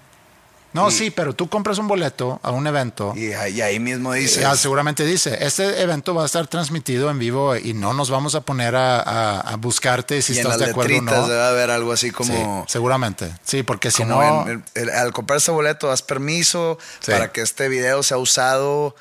No, 0.75 0.89
y- 0.91 0.93
sí, 0.93 1.11
pero 1.11 1.33
tú 1.35 1.49
compras 1.49 1.79
un 1.79 1.89
boleto 1.89 2.41
a 2.43 2.51
un 2.51 2.67
evento. 2.67 3.15
y, 3.17 3.33
ahí- 3.33 3.55
y 3.55 3.61
ahí 3.63 3.81
mismo 3.81 4.13
dice. 4.13 4.41
Ya, 4.43 4.55
seguramente 4.57 5.07
dice, 5.07 5.39
este 5.41 5.81
evento 5.81 6.15
va 6.15 6.25
a 6.25 6.27
estar 6.27 6.47
transmitido 6.49 7.11
en 7.11 7.19
vivo 7.19 7.57
y 7.57 7.73
no 7.73 7.95
nos 7.95 8.11
vamos 8.11 8.35
a 8.35 8.41
poner 8.43 8.75
a, 8.77 9.01
a- 9.01 9.41
a 9.41 9.57
buscarte 9.57 10.21
si 10.21 10.33
y 10.35 10.39
en 10.39 10.43
estás 10.43 10.59
las 10.59 10.67
de 10.67 10.71
acuerdo 10.73 10.99
o 10.99 11.01
no. 11.01 11.29
debe 11.29 11.43
haber 11.43 11.71
algo 11.71 11.93
así 11.93 12.09
Sí, 12.09 12.13
como... 12.13 12.67
seguramente. 12.69 13.33
Sí, 13.45 13.63
porque 13.63 13.91
si 13.91 14.05
no, 14.05 14.21
en- 14.49 14.65
en- 14.75 14.91
al 14.91 15.13
comprar 15.13 15.39
este 15.39 15.53
boleto 15.53 15.87
das 15.89 16.03
permiso 16.03 16.77
Sí. 17.01 17.13
para 17.13 17.31
que 17.33 17.41
este 17.41 17.69
video 17.69 18.03
sea 18.03 18.19
usado 18.19 18.95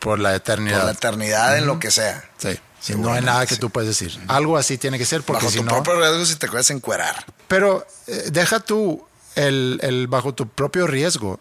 por 0.00 0.18
la 0.18 0.30
por 0.30 0.36
eternidad. 0.36 0.84
la 0.84 0.92
eternidad 0.92 1.56
en 1.58 1.66
lo 1.66 1.78
que 1.78 1.90
sea. 1.92 2.24
Sí, 2.38 2.58
sí, 2.80 2.94
no 2.96 3.12
hay 3.12 3.22
nada 3.22 3.46
que 3.46 3.54
sí. 3.54 3.60
tú 3.60 3.70
puedes 3.70 3.88
decir. 3.88 4.18
Algo 4.28 4.56
así 4.58 4.78
tiene 4.78 4.98
que 4.98 5.06
ser 5.06 5.22
porque 5.22 5.44
Bajo 5.44 5.52
si 5.52 5.58
tu 5.58 5.64
no... 5.64 5.70
propio 5.82 6.00
riesgo 6.00 6.24
si 6.26 6.34
te 6.36 6.48
puedes 6.48 6.70
encuerar. 6.70 7.24
Pero 7.46 7.86
eh, 8.08 8.24
deja 8.32 8.58
tú 8.60 9.06
el, 9.46 9.80
el 9.82 10.06
bajo 10.06 10.34
tu 10.34 10.48
propio 10.48 10.86
riesgo. 10.86 11.40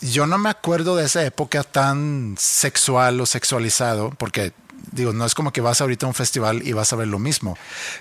Yo 0.00 0.26
no 0.26 0.38
me 0.38 0.48
acuerdo 0.48 0.96
de 0.96 1.04
esa 1.04 1.24
época 1.24 1.62
tan 1.62 2.36
sexual 2.38 3.20
o 3.20 3.26
sexualizado, 3.26 4.10
porque 4.10 4.52
digo, 4.92 5.12
no 5.12 5.24
es 5.24 5.34
como 5.34 5.52
que 5.52 5.60
vas 5.60 5.80
ahorita 5.80 6.06
a 6.06 6.08
un 6.08 6.14
festival 6.14 6.66
y 6.66 6.72
vas 6.72 6.92
a 6.92 6.96
ver 6.96 7.08
lo 7.08 7.18
mismo. 7.18 7.56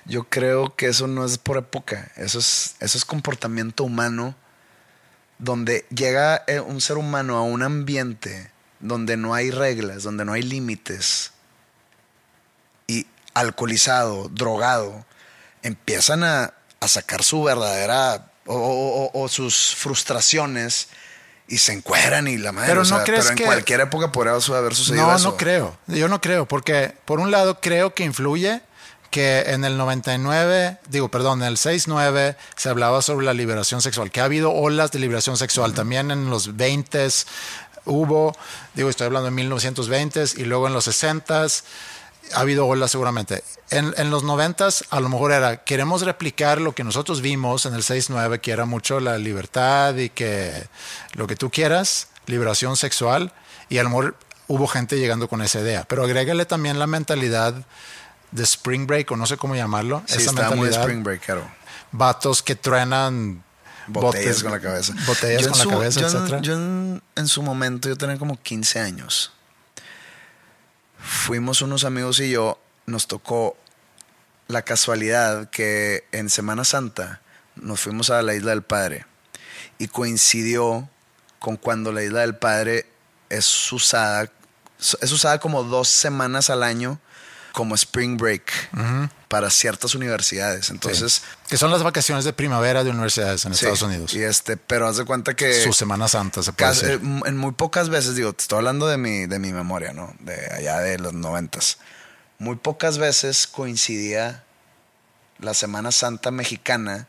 Yo 0.05 0.23
creo 0.23 0.75
que 0.75 0.87
eso 0.87 1.07
no 1.07 1.25
es 1.25 1.37
por 1.37 1.57
época, 1.57 2.11
eso 2.15 2.39
es, 2.39 2.75
eso 2.79 2.97
es 2.97 3.05
comportamiento 3.05 3.83
humano, 3.83 4.35
donde 5.37 5.85
llega 5.89 6.43
eh, 6.47 6.59
un 6.59 6.81
ser 6.81 6.97
humano 6.97 7.37
a 7.37 7.41
un 7.41 7.63
ambiente 7.63 8.51
donde 8.79 9.17
no 9.17 9.33
hay 9.33 9.51
reglas, 9.51 10.03
donde 10.03 10.25
no 10.25 10.33
hay 10.33 10.41
límites, 10.41 11.33
y 12.87 13.05
alcoholizado, 13.33 14.29
drogado, 14.29 15.05
empiezan 15.61 16.23
a, 16.23 16.53
a 16.79 16.87
sacar 16.87 17.23
su 17.23 17.43
verdadera 17.43 18.28
o, 18.55 19.09
o- 19.13 19.23
o- 19.23 19.27
sus 19.27 19.75
frustraciones 19.75 20.87
y 21.47 21.57
se 21.59 21.73
encueran 21.73 22.27
y 22.27 22.37
la 22.37 22.51
madre. 22.51 22.69
Pero 22.69 22.81
o 22.81 22.83
no 22.83 22.89
sea, 22.89 23.03
crees 23.03 23.21
pero 23.25 23.29
en 23.31 23.35
que- 23.37 23.45
cualquier 23.45 23.81
época 23.81 24.11
podría 24.11 24.33
haber 24.33 24.75
sucedido 24.75 25.07
No, 25.07 25.15
eso. 25.15 25.29
no 25.31 25.37
creo. 25.37 25.77
Yo 25.87 26.07
no 26.07 26.21
creo, 26.21 26.45
porque 26.47 26.93
por 27.05 27.19
un 27.19 27.31
lado 27.31 27.59
creo 27.61 27.93
que 27.93 28.03
influye 28.03 28.61
que 29.11 29.39
en 29.47 29.65
el 29.65 29.75
99, 29.77 30.77
digo, 30.89 31.09
perdón, 31.09 31.41
en 31.41 31.47
el 31.47 31.57
69 31.57 32.35
se 32.55 32.69
hablaba 32.69 33.01
sobre 33.01 33.25
la 33.25 33.33
liberación 33.33 33.81
sexual, 33.81 34.11
que 34.11 34.21
ha 34.21 34.25
habido 34.25 34.51
olas 34.51 34.91
de 34.91 34.99
liberación 34.99 35.35
sexual. 35.37 35.73
También 35.73 36.11
en 36.11 36.29
los 36.29 36.55
20 36.57 37.07
hubo, 37.85 38.35
digo, 38.75 38.89
estoy 38.89 39.07
hablando 39.07 39.25
de 39.25 39.31
1920 39.31 40.23
y 40.37 40.43
luego 40.43 40.67
en 40.67 40.73
los 40.73 40.83
60 40.85 41.47
ha 42.33 42.39
habido 42.41 42.65
olas 42.67 42.91
seguramente. 42.91 43.43
En, 43.71 43.93
en 43.97 44.09
los 44.09 44.23
90 44.23 44.67
a 44.89 44.99
lo 44.99 45.09
mejor 45.09 45.31
era, 45.31 45.63
queremos 45.63 46.01
replicar 46.01 46.59
lo 46.61 46.73
que 46.73 46.83
nosotros 46.83 47.21
vimos 47.21 47.65
en 47.65 47.73
el 47.73 47.83
69, 47.83 48.39
que 48.39 48.51
era 48.51 48.65
mucho 48.65 48.99
la 48.99 49.17
libertad 49.17 49.95
y 49.95 50.09
que 50.09 50.67
lo 51.13 51.27
que 51.27 51.35
tú 51.35 51.49
quieras, 51.49 52.07
liberación 52.25 52.75
sexual, 52.77 53.31
y 53.69 53.77
a 53.77 53.83
lo 53.83 53.89
mejor 53.89 54.15
hubo 54.47 54.67
gente 54.67 54.97
llegando 54.97 55.27
con 55.27 55.41
esa 55.41 55.59
idea. 55.59 55.85
Pero 55.87 56.03
agrégale 56.03 56.45
también 56.45 56.79
la 56.79 56.87
mentalidad 56.87 57.53
de 58.31 58.43
Spring 58.43 58.87
Break, 58.87 59.11
o 59.11 59.15
no 59.15 59.25
sé 59.25 59.37
cómo 59.37 59.55
llamarlo. 59.55 60.01
Sí, 60.05 60.17
esa 60.21 60.31
muy 60.31 60.41
mentalidad. 60.41 60.81
spring 60.81 61.03
breakero. 61.03 61.49
Vatos 61.91 62.41
que 62.43 62.55
truenan 62.55 63.43
Botellas 63.87 64.37
botes- 64.37 64.43
con 64.43 64.51
la 64.51 64.59
cabeza. 64.59 64.93
Botellas 65.07 65.47
con 65.47 65.57
la 65.59 65.65
cabeza, 65.65 65.99
yo 66.01 66.07
en- 66.09 66.15
etcétera. 66.15 66.41
Yo 66.41 66.53
en, 66.53 67.03
en 67.15 67.27
su 67.27 67.41
momento, 67.41 67.89
yo 67.89 67.95
tenía 67.97 68.17
como 68.17 68.39
15 68.41 68.79
años. 68.79 69.31
Fuimos 70.99 71.61
unos 71.61 71.83
amigos 71.83 72.19
y 72.19 72.31
yo, 72.31 72.59
nos 72.85 73.07
tocó 73.07 73.57
la 74.47 74.63
casualidad 74.63 75.49
que 75.49 76.05
en 76.11 76.29
Semana 76.29 76.65
Santa 76.65 77.21
nos 77.55 77.79
fuimos 77.79 78.09
a 78.09 78.21
la 78.21 78.33
Isla 78.33 78.51
del 78.51 78.63
Padre 78.63 79.05
y 79.77 79.87
coincidió 79.87 80.89
con 81.39 81.55
cuando 81.55 81.91
la 81.91 82.03
Isla 82.03 82.21
del 82.21 82.35
Padre 82.35 82.85
es 83.29 83.71
usada, 83.71 84.31
es 84.79 85.11
usada 85.11 85.39
como 85.39 85.63
dos 85.63 85.87
semanas 85.87 86.49
al 86.49 86.63
año 86.63 86.99
como 87.53 87.75
spring 87.75 88.17
break 88.17 88.51
para 89.29 89.49
ciertas 89.51 89.95
universidades. 89.95 90.69
Entonces, 90.71 91.21
que 91.47 91.55
son 91.55 91.71
las 91.71 91.83
vacaciones 91.83 92.25
de 92.25 92.33
primavera 92.33 92.83
de 92.83 92.89
universidades 92.89 93.45
en 93.45 93.53
Sí, 93.53 93.59
Estados 93.59 93.83
Unidos. 93.83 94.13
Y 94.13 94.23
este, 94.23 94.57
pero 94.57 94.87
haz 94.87 94.97
de 94.97 95.05
cuenta 95.05 95.35
que 95.35 95.63
Su 95.63 95.71
Semana 95.71 96.07
Santa, 96.09 96.43
se 96.43 96.51
puede 96.51 96.69
casi- 96.71 96.85
decir. 96.87 96.99
eh, 97.01 97.21
en 97.27 97.37
muy 97.37 97.51
pocas 97.53 97.89
veces, 97.89 98.15
digo, 98.15 98.33
te 98.33 98.41
estoy 98.41 98.57
hablando 98.57 98.87
de 98.87 98.97
mi, 98.97 99.27
de 99.27 99.39
mi 99.39 99.53
memoria, 99.53 99.93
¿no? 99.93 100.13
De 100.19 100.35
allá 100.51 100.79
de 100.79 100.97
los 100.99 101.13
noventas. 101.13 101.77
Muy 102.39 102.55
pocas 102.57 102.97
veces 102.97 103.47
coincidía 103.47 104.43
la 105.39 105.53
Semana 105.53 105.91
Santa 105.91 106.31
mexicana, 106.31 107.07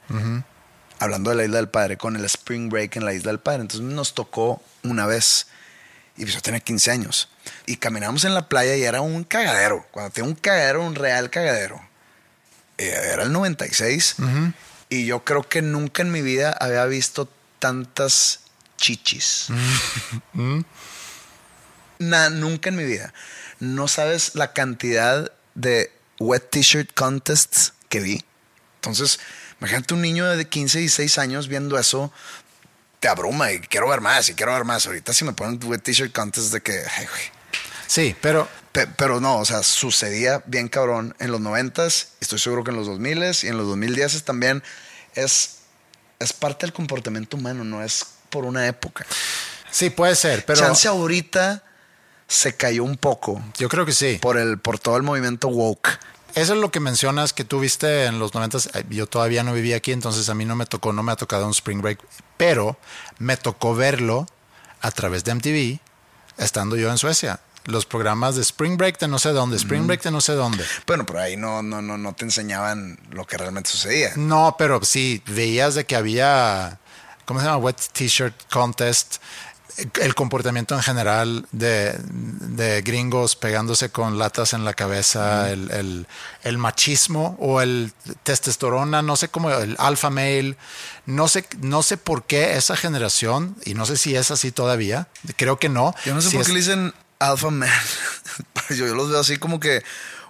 hablando 0.99 1.31
de 1.31 1.37
la 1.37 1.45
Isla 1.45 1.57
del 1.57 1.69
Padre, 1.71 1.97
con 1.97 2.17
el 2.17 2.25
Spring 2.27 2.69
Break 2.69 2.97
en 2.97 3.05
la 3.07 3.15
Isla 3.15 3.31
del 3.33 3.41
Padre. 3.41 3.63
Entonces 3.63 3.87
nos 3.89 4.15
tocó 4.15 4.63
una 4.83 5.07
vez. 5.07 5.47
Y 6.17 6.23
pues 6.25 6.35
yo 6.35 6.43
tenía 6.43 6.61
15 6.61 6.91
años. 6.91 7.29
Y 7.65 7.77
caminamos 7.79 8.25
en 8.25 8.35
la 8.35 8.47
playa 8.49 8.77
y 8.77 8.83
era 8.83 9.01
un 9.01 9.25
cagadero. 9.25 9.87
Cuando 9.91 10.11
tenía 10.13 10.29
un 10.29 10.37
cagadero, 10.37 10.85
un 10.85 10.95
real 10.95 11.31
cagadero. 11.31 11.81
Eh, 12.81 13.11
Era 13.13 13.23
el 13.25 13.33
96. 13.33 14.17
Y 14.89 15.07
yo 15.07 15.25
creo 15.25 15.43
que 15.49 15.63
nunca 15.63 16.03
en 16.03 16.11
mi 16.11 16.23
vida 16.23 16.53
había 16.59 16.85
visto 16.87 17.29
tantas 17.59 18.41
chichis. 18.77 19.49
Na- 21.99 22.31
nunca 22.31 22.71
en 22.71 22.77
mi 22.77 22.85
vida. 22.85 23.13
No 23.59 23.89
sabes 23.89 24.35
la 24.35 24.53
cantidad 24.53 25.31
de 25.55 25.93
wet 26.19 26.49
t-shirt 26.51 26.93
contests 26.95 27.75
que 27.89 28.01
vi. 28.01 28.25
Entonces, 28.77 29.21
imagínate 29.61 29.93
un 29.95 30.01
niño 30.01 30.27
de 30.27 30.49
15, 30.49 30.79
16 30.79 31.19
años 31.19 31.49
viendo 31.49 31.79
eso, 31.79 32.11
te 33.01 33.09
abruma 33.09 33.53
y 33.53 33.61
quiero 33.61 33.89
ver 33.89 34.01
más 34.01 34.29
y 34.31 34.35
quiero 34.35 34.55
ver 34.55 34.65
más. 34.65 34.87
Ahorita 34.87 35.13
si 35.13 35.25
me 35.25 35.35
ponen 35.35 35.61
wet 35.65 35.83
t-shirt 35.83 36.13
contests 36.13 36.51
de 36.53 36.63
que, 36.63 36.73
ay. 36.97 37.07
Sí, 37.87 38.17
pero 38.23 38.49
Pe- 38.73 38.87
Pero 38.87 39.21
no, 39.21 39.39
o 39.39 39.45
sea, 39.45 39.63
sucedía 39.63 40.43
bien 40.47 40.69
cabrón 40.69 41.15
en 41.19 41.33
los 41.33 41.41
90s, 41.41 42.09
estoy 42.21 42.39
seguro 42.39 42.63
que 42.65 42.71
en 42.71 42.77
los 42.77 42.89
2000s 42.89 43.45
y 43.45 43.49
en 43.49 43.57
los 43.57 43.67
2010s 43.67 44.23
también 44.23 44.63
es, 45.15 45.59
es 46.19 46.33
parte 46.33 46.67
del 46.67 46.73
comportamiento 46.73 47.37
humano, 47.37 47.65
no 47.65 47.83
es 47.83 48.05
por 48.31 48.45
una 48.45 48.67
época. 48.69 49.05
sí 49.71 49.91
puede 49.91 50.15
ser, 50.15 50.45
pero 50.45 50.61
Chance 50.61 50.87
ahorita 50.89 51.65
se 52.29 52.55
cayó 52.57 52.85
un 52.85 52.97
poco 52.97 53.43
yo 53.59 53.69
creo 53.69 53.85
que 53.85 53.93
sí. 53.93 54.19
por, 54.23 54.39
el, 54.39 54.59
por 54.59 54.79
todo 54.79 54.97
el 54.97 55.03
movimiento 55.03 55.49
woke. 55.49 55.99
Eso 56.37 56.55
es 56.55 56.61
lo 56.61 56.71
que 56.71 56.79
mencionas 56.79 57.33
que 57.33 57.43
tú 57.43 57.59
viste 57.59 58.05
en 58.05 58.21
los 58.21 58.35
90. 58.35 58.59
Yo 58.89 59.09
todavía 59.09 59.43
no 59.43 59.53
vivía 59.53 59.75
aquí, 59.75 59.91
entonces 59.91 60.29
a 60.29 60.35
mí 60.35 60.45
no 60.45 60.55
me 60.55 60.65
tocó, 60.65 60.93
no 60.93 61.03
me 61.03 61.11
ha 61.11 61.17
tocado 61.17 61.45
un 61.45 61.51
Spring 61.51 61.83
Break, 61.83 61.99
pero 62.37 62.79
me 63.19 63.37
tocó 63.37 63.75
verlo 63.75 64.29
a 64.81 64.93
través 64.93 65.25
de 65.25 65.35
MTV 65.35 65.81
estando 66.39 66.77
yo 66.77 66.89
en 66.89 66.99
Suecia. 66.99 67.41
Los 67.71 67.87
programas 67.87 68.37
de 68.37 68.43
Spring 68.43 68.77
Break 68.77 68.99
de 68.99 69.09
no 69.09 69.19
sé 69.19 69.31
dónde, 69.31 69.57
Spring 69.57 69.87
Break 69.87 70.03
de 70.03 70.11
no 70.11 70.21
sé 70.21 70.33
dónde. 70.33 70.65
Bueno, 70.87 71.07
pero 71.07 71.21
ahí 71.21 71.37
no, 71.37 71.63
no, 71.63 71.81
no, 71.83 71.97
no 71.99 72.13
te 72.15 72.25
enseñaban 72.25 72.99
lo 73.11 73.27
que 73.27 73.37
realmente 73.39 73.71
sucedía. 73.71 74.13
No, 74.17 74.57
pero 74.59 74.83
sí, 74.85 75.23
veías 75.27 75.75
de 75.75 75.85
que 75.87 75.97
había, 75.97 76.79
¿cómo 77.25 77.41
se 77.41 77.47
llama? 77.47 77.59
Wet 77.59 77.77
T-shirt 77.93 78.35
Contest. 78.51 79.17
El 80.03 80.15
comportamiento 80.15 80.75
en 80.75 80.83
general 80.83 81.47
de, 81.53 81.97
de 82.05 82.83
gringos 82.83 83.35
pegándose 83.37 83.89
con 83.89 84.19
latas 84.19 84.53
en 84.53 84.65
la 84.67 84.75
cabeza, 84.75 85.51
el, 85.51 85.71
el- 85.71 86.07
el 86.43 86.59
machismo 86.59 87.37
o 87.41 87.63
el 87.63 87.93
testosterona, 88.25 89.01
no 89.01 89.17
sé 89.17 89.29
cómo, 89.29 89.51
el 89.51 89.77
alpha 89.79 90.11
male. 90.11 90.57
No 91.07 91.29
sé, 91.29 91.47
no 91.61 91.83
sé 91.83 91.97
por 91.97 92.25
qué 92.25 92.57
esa 92.59 92.77
generación, 92.77 93.57
y 93.65 93.73
no 93.75 93.87
sé 93.87 93.97
si 93.97 94.15
es 94.17 94.31
así 94.31 94.53
todavía, 94.53 95.09
creo 95.37 95.59
que 95.59 95.69
no. 95.71 95.95
Yo 96.05 96.15
no 96.15 96.21
sé 96.21 96.29
si 96.31 96.35
por 96.37 96.43
es- 96.43 96.47
qué 96.49 96.53
le 96.53 96.59
dicen 96.61 96.95
alpha 97.21 97.51
man. 97.51 97.69
yo, 98.71 98.75
yo 98.87 98.95
los 98.95 99.09
veo 99.11 99.21
así 99.21 99.37
como 99.39 99.61
que 99.61 99.83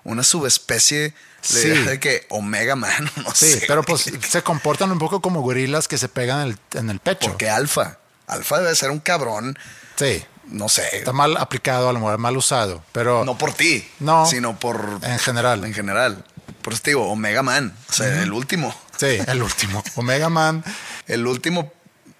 una 0.04 0.22
subespecie 0.22 0.98
de, 1.00 1.14
Sí. 1.42 1.68
de 1.70 1.98
que 1.98 2.26
omega 2.28 2.76
man. 2.76 3.10
No 3.16 3.34
Sí, 3.34 3.52
sé, 3.52 3.64
pero 3.66 3.82
pues 3.82 4.10
se 4.28 4.42
comportan 4.42 4.92
un 4.92 4.98
poco 4.98 5.20
como 5.22 5.40
gorilas 5.40 5.88
que 5.88 5.96
se 5.96 6.08
pegan 6.08 6.42
en 6.42 6.48
el, 6.48 6.78
en 6.78 6.90
el 6.90 6.98
pecho. 7.00 7.28
Porque 7.30 7.48
alfa. 7.48 7.96
Alfa 8.26 8.58
debe 8.60 8.74
ser 8.76 8.90
un 8.90 9.00
cabrón 9.00 9.58
Sí. 9.96 10.24
no 10.46 10.68
sé. 10.68 10.88
Está 10.98 11.12
mal 11.12 11.36
aplicado, 11.36 11.88
a 11.88 11.92
lo 11.92 11.98
mejor 12.00 12.18
mal 12.18 12.36
usado, 12.36 12.84
pero 12.92 13.24
No 13.24 13.36
por 13.38 13.52
ti, 13.54 13.88
No. 14.00 14.26
sino 14.26 14.58
por. 14.58 15.00
en 15.02 15.18
general. 15.18 15.64
En 15.64 15.72
general. 15.74 16.24
Por 16.62 16.72
eso 16.74 16.82
te 16.82 16.90
digo, 16.90 17.08
Omega 17.10 17.42
Man. 17.42 17.74
O 17.88 17.92
sea, 17.92 18.22
el 18.22 18.32
último. 18.32 18.74
Sí, 18.98 19.18
el 19.26 19.42
último. 19.42 19.82
Omega 19.96 20.28
Man, 20.28 20.62
El 21.06 21.26
último 21.26 21.72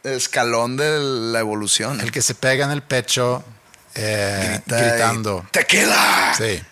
escalón 0.02 0.76
de 0.78 0.98
la 0.98 1.40
evolución. 1.40 2.00
el 2.00 2.10
que 2.10 2.22
se 2.22 2.34
pega 2.34 2.64
en 2.64 2.70
el 2.70 2.82
pecho 2.82 3.44
eh, 3.95 4.61
gritando. 4.66 5.47
¡Tequila! 5.51 6.34
Sí. 6.36 6.62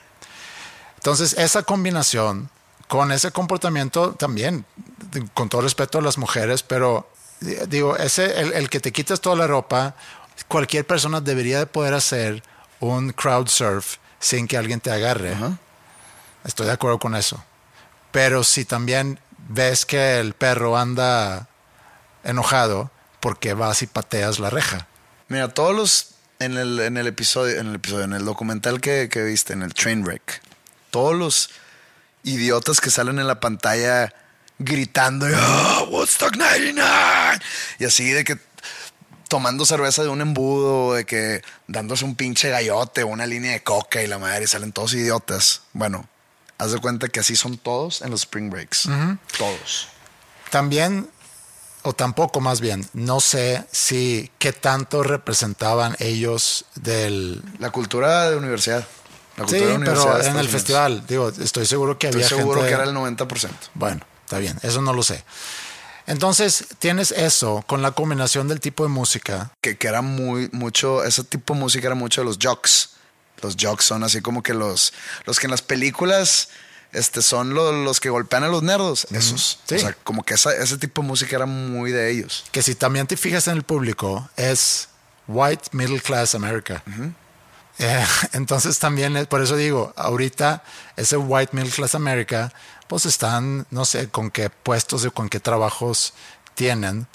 Entonces, 0.97 1.35
esa 1.35 1.63
combinación 1.63 2.51
con 2.89 3.13
ese 3.13 3.31
comportamiento 3.31 4.13
también, 4.15 4.65
con 5.35 5.49
todo 5.49 5.61
respeto 5.63 5.99
a 5.99 6.03
las 6.03 6.19
mujeres, 6.19 6.63
pero 6.63 7.11
di- 7.41 7.57
digo, 7.69 7.97
ese, 7.97 8.41
el, 8.41 8.53
el 8.55 8.71
que 8.71 8.81
te 8.81 8.93
quitas 8.93 9.21
toda 9.21 9.37
la 9.37 9.47
ropa, 9.47 9.95
cualquier 10.49 10.87
persona 10.87 11.21
debería 11.21 11.59
de 11.59 11.67
poder 11.67 11.95
hacer 11.95 12.43
un 12.81 13.13
crowd 13.13 13.49
surf 13.49 13.97
sin 14.21 14.47
que 14.49 14.57
alguien 14.57 14.81
te 14.81 14.91
agarre. 14.91 15.37
Estoy 16.45 16.67
de 16.67 16.73
acuerdo 16.73 16.99
con 16.99 17.15
eso. 17.15 17.43
Pero 18.11 18.43
si 18.43 18.65
también 18.65 19.21
ves 19.49 19.85
que 19.85 20.19
el 20.19 20.33
perro 20.35 20.79
anda 20.79 21.47
enojado, 22.25 22.91
¿por 23.21 23.39
qué 23.39 23.55
vas 23.55 23.83
y 23.83 23.87
pateas 23.87 24.39
la 24.39 24.51
reja? 24.51 24.87
Mira, 25.29 25.49
todos 25.53 25.75
los. 25.75 26.07
En 26.41 26.57
el, 26.57 26.79
en 26.81 26.97
el 26.97 27.07
episodio, 27.09 27.59
en 27.59 27.67
el 27.69 27.75
episodio, 27.77 28.05
en 28.05 28.13
el 28.13 28.25
documental 28.25 28.81
que, 28.81 29.09
que 29.09 29.23
viste, 29.25 29.53
en 29.55 29.63
el 29.63 29.75
Trainwreck, 29.75 30.41
todos 30.91 31.15
los 31.17 31.51
idiotas 32.23 32.81
que 32.81 32.91
salen 32.91 33.19
en 33.19 33.27
la 33.27 33.41
pantalla 33.41 34.15
gritando, 34.59 35.29
y, 35.29 35.33
"Ah, 35.35 35.85
Woodstock 35.91 36.37
99! 36.37 37.41
Y 37.81 37.85
así 37.87 38.11
de 38.11 38.23
que 38.25 38.39
tomando 39.29 39.67
cerveza 39.67 40.03
de 40.03 40.09
un 40.09 40.21
embudo, 40.21 40.95
de 40.95 41.05
que 41.05 41.43
dándose 41.67 42.05
un 42.05 42.15
pinche 42.15 42.51
gallote, 42.51 43.03
una 43.05 43.27
línea 43.27 43.53
de 43.53 43.63
coca 43.63 44.03
y 44.03 44.07
la 44.07 44.19
madre, 44.19 44.45
y 44.45 44.47
salen 44.47 44.73
todos 44.73 44.95
idiotas. 44.95 45.63
Bueno, 45.73 46.09
haz 46.57 46.73
de 46.73 46.79
cuenta 46.79 47.09
que 47.09 47.21
así 47.21 47.35
son 47.37 47.59
todos 47.59 48.01
en 48.03 48.11
los 48.11 48.21
Spring 48.23 48.49
Breaks. 48.49 48.89
Todos. 49.37 49.89
También, 50.51 51.11
o 51.89 51.95
tampoco 51.95 52.43
más 52.43 52.61
bien, 52.61 52.87
no 52.93 53.19
sé 53.19 53.65
si 53.73 54.31
qué 54.39 54.53
tanto 54.53 55.03
representaban 55.03 55.97
ellos 56.01 56.67
del... 56.75 57.43
La 57.59 57.71
cultura 57.71 58.29
de 58.29 58.37
universidad. 58.37 58.87
La 59.39 59.45
Sí, 59.47 59.53
cultura 59.53 59.69
de 59.71 59.75
universidad 59.77 60.05
pero 60.13 60.21
en 60.21 60.27
el 60.27 60.33
Unidos. 60.35 60.51
festival, 60.51 61.07
digo, 61.09 61.29
estoy 61.31 61.65
seguro 61.65 61.99
que 61.99 62.09
Estoy 62.09 62.25
había 62.25 62.29
seguro 62.37 62.61
gente... 62.61 62.69
que 62.69 62.75
era 62.75 62.85
el 62.85 62.95
90%. 62.95 63.49
Bueno, 63.73 64.03
está 64.25 64.37
bien, 64.39 64.59
eso 64.63 64.83
no 64.83 64.93
lo 64.93 65.03
sé. 65.03 65.25
Entonces, 66.07 66.67
tienes 66.79 67.11
eso 67.11 67.65
con 67.67 67.81
la 67.81 67.93
combinación 67.93 68.49
del 68.49 68.61
tipo 68.61 68.83
de 68.83 68.91
música. 68.91 69.51
Que, 69.63 69.79
que 69.79 69.89
era 69.89 70.03
muy, 70.03 70.51
mucho, 70.53 71.03
ese 71.05 71.25
tipo 71.25 71.55
de 71.55 71.61
música 71.61 71.87
era 71.87 71.95
mucho 71.95 72.21
de 72.21 72.27
los 72.27 72.39
jocks. 72.39 72.91
Los 73.41 73.57
jocks 73.59 73.87
son 73.87 74.05
así 74.05 74.21
como 74.21 74.43
que 74.43 74.53
los, 74.53 74.93
los 75.25 75.39
que 75.41 75.47
en 75.47 75.53
las 75.53 75.63
películas 75.63 76.51
este, 76.93 77.23
son 77.23 77.55
lo- 77.55 77.73
los 77.73 78.01
que 78.01 78.11
golpean 78.11 78.45
a 78.45 78.49
los 78.49 78.63
nerdos. 78.63 79.07
Esos. 79.11 79.61
Sí. 79.67 79.75
O 79.77 79.79
sea, 79.79 79.93
como 80.05 80.23
que 80.23 80.35
esa- 80.35 80.55
ese 80.57 80.79
tipo 80.79 81.03
de 81.03 81.09
música 81.09 81.37
era 81.37 81.47
muy 81.47 81.93
de 81.93 82.11
ellos. 82.11 82.45
que 82.53 82.63
si 82.63 82.75
también 82.75 83.07
te 83.07 83.17
fijas 83.17 83.47
en 83.49 83.57
el 83.57 83.63
público, 83.63 84.29
es 84.37 84.89
white 85.27 85.65
middle 85.73 86.01
class 86.01 86.35
America. 86.35 86.83
Eh, 87.79 88.05
entonces 88.33 88.79
también, 88.79 89.17
es, 89.17 89.27
por 89.27 89.43
eso 89.43 89.57
digo, 89.57 89.93
ahorita 89.97 90.63
ese 90.97 91.17
white 91.17 91.55
middle 91.55 91.71
class 91.71 91.95
America, 91.95 92.53
pues 92.89 93.05
están, 93.07 93.67
no 93.71 93.85
sé, 93.85 94.09
con 94.09 94.31
qué 94.31 94.49
puestos 94.51 95.05
y 95.05 95.11
con 95.11 95.29
qué 95.29 95.41
trabajos 95.41 96.15
tienen. 96.55 97.07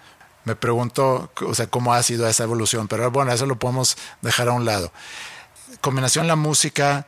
Me 0.46 0.56
pregunto, 0.56 1.32
o 1.46 1.56
sea, 1.56 1.68
cómo 1.68 1.94
ha 1.94 2.04
sido 2.04 2.28
esa 2.28 2.44
evolución, 2.44 2.88
pero 2.88 3.10
bueno, 3.12 3.32
eso 3.32 3.46
lo 3.46 3.58
podemos 3.58 3.98
dejar 4.22 4.50
a 4.50 4.52
un 4.52 4.66
lado. 4.66 4.92
Combinación 5.82 6.28
la 6.28 6.36
música 6.36 7.08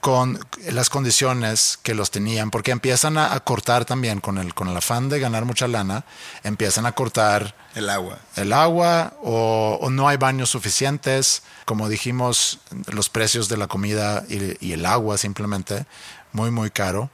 con 0.00 0.38
las 0.70 0.90
condiciones 0.90 1.78
que 1.82 1.94
los 1.94 2.10
tenían, 2.10 2.50
porque 2.50 2.70
empiezan 2.70 3.18
a, 3.18 3.34
a 3.34 3.40
cortar 3.40 3.84
también 3.84 4.20
con 4.20 4.38
el, 4.38 4.54
con 4.54 4.68
el 4.68 4.76
afán 4.76 5.08
de 5.08 5.18
ganar 5.18 5.44
mucha 5.44 5.66
lana, 5.66 6.04
empiezan 6.44 6.86
a 6.86 6.92
cortar 6.92 7.56
El 7.74 7.90
agua. 7.90 8.18
el 8.36 8.52
agua 8.52 9.14
o, 9.22 9.78
o 9.80 9.90
no 9.90 10.08
hay 10.08 10.16
baños 10.16 10.50
suficientes. 10.50 11.42
Como 11.64 11.88
dijimos, 11.88 12.60
los 12.92 13.08
precios 13.08 13.48
de 13.48 13.56
la 13.56 13.66
comida 13.66 14.24
y, 14.28 14.64
y 14.64 14.72
el 14.72 14.86
agua 14.86 15.18
simplemente 15.18 15.86
muy, 16.32 16.50
muy 16.50 16.70
caro. 16.70 17.10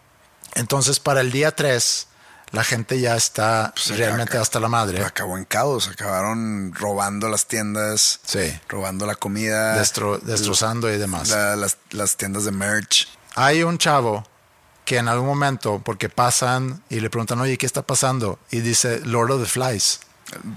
Entonces, 0.55 1.01
para 1.01 1.21
el 1.21 1.33
día 1.33 1.53
3, 1.53 2.07
la 2.55 2.65
gente 2.65 3.01
ya 3.01 3.17
está 3.17 3.73
Pues, 3.75 3.97
realmente 3.99 4.39
hasta 4.39 4.61
la 4.61 4.69
madre. 4.69 5.05
Acabó 5.05 5.37
en 5.37 5.45
caos. 5.45 5.89
Acabaron 5.89 6.73
robando 6.75 7.29
las 7.29 7.47
tiendas. 7.47 8.21
Sí. 8.25 8.59
Robando 8.69 9.07
la 9.07 9.15
comida. 9.17 9.77
Destro- 9.81 10.21
destrozando 10.21 10.91
y 10.93 10.97
demás. 10.99 11.29
la- 11.31 11.57
las, 11.57 11.77
las 11.91 12.17
tiendas 12.17 12.45
de 12.45 12.53
merch. 12.53 13.09
Hay 13.35 13.63
un 13.63 13.79
chavo 13.79 14.27
que 14.85 14.99
en 14.99 15.09
algún 15.09 15.27
momento, 15.27 15.81
porque 15.85 16.09
pasan 16.09 16.83
y 16.91 17.01
le 17.01 17.11
preguntan, 17.11 17.41
oye, 17.41 17.57
¿qué 17.59 17.67
está 17.67 17.83
pasando? 17.83 18.39
Y 18.51 18.61
dice, 18.61 19.01
Lord 19.05 19.31
of 19.33 19.43
the 19.43 19.49
Flies. 19.49 20.01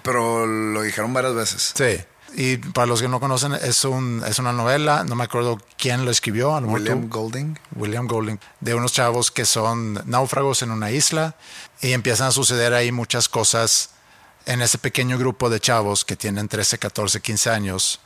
Pero 0.03 0.45
lo 0.45 0.81
dijeron 0.81 1.13
varias 1.13 1.33
veces. 1.33 1.73
Sí. 1.75 2.03
Y 2.35 2.57
para 2.57 2.85
los 2.85 3.01
que 3.01 3.07
no 3.07 3.19
conocen, 3.19 3.53
es, 3.53 3.83
un, 3.85 4.23
es 4.27 4.37
una 4.39 4.53
novela, 4.53 5.03
no 5.03 5.15
me 5.15 5.23
acuerdo 5.23 5.57
quién 5.77 6.05
lo 6.05 6.11
escribió. 6.11 6.55
a 6.55 6.61
lo 6.61 6.67
mejor 6.67 6.81
William 6.81 7.01
tú. 7.03 7.17
Golding. 7.17 7.59
William 7.75 8.07
Golding, 8.07 8.39
de 8.59 8.75
unos 8.75 8.93
chavos 8.93 9.31
que 9.31 9.45
son 9.45 10.01
náufragos 10.05 10.61
en 10.61 10.71
una 10.71 10.91
isla 10.91 11.35
y 11.81 11.93
empiezan 11.93 12.27
a 12.27 12.31
suceder 12.31 12.73
ahí 12.73 12.91
muchas 12.91 13.29
cosas 13.29 13.91
en 14.45 14.61
ese 14.61 14.77
pequeño 14.77 15.17
grupo 15.17 15.49
de 15.49 15.59
chavos 15.59 16.05
que 16.05 16.15
tienen 16.15 16.47
13, 16.47 16.77
14, 16.77 17.21
15 17.21 17.49
años, 17.49 17.99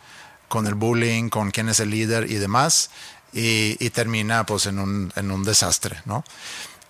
con 0.48 0.68
el 0.68 0.76
bullying, 0.76 1.30
con 1.30 1.52
quién 1.52 1.70
es 1.70 1.80
el 1.80 1.92
líder 1.92 2.30
y 2.30 2.36
demás, 2.36 2.90
y, 3.32 3.78
y 3.80 3.90
termina 3.92 4.46
pues 4.46 4.66
en 4.66 4.80
un, 4.80 5.14
en 5.16 5.32
un 5.32 5.44
desastre, 5.44 6.02
¿no? 6.06 6.24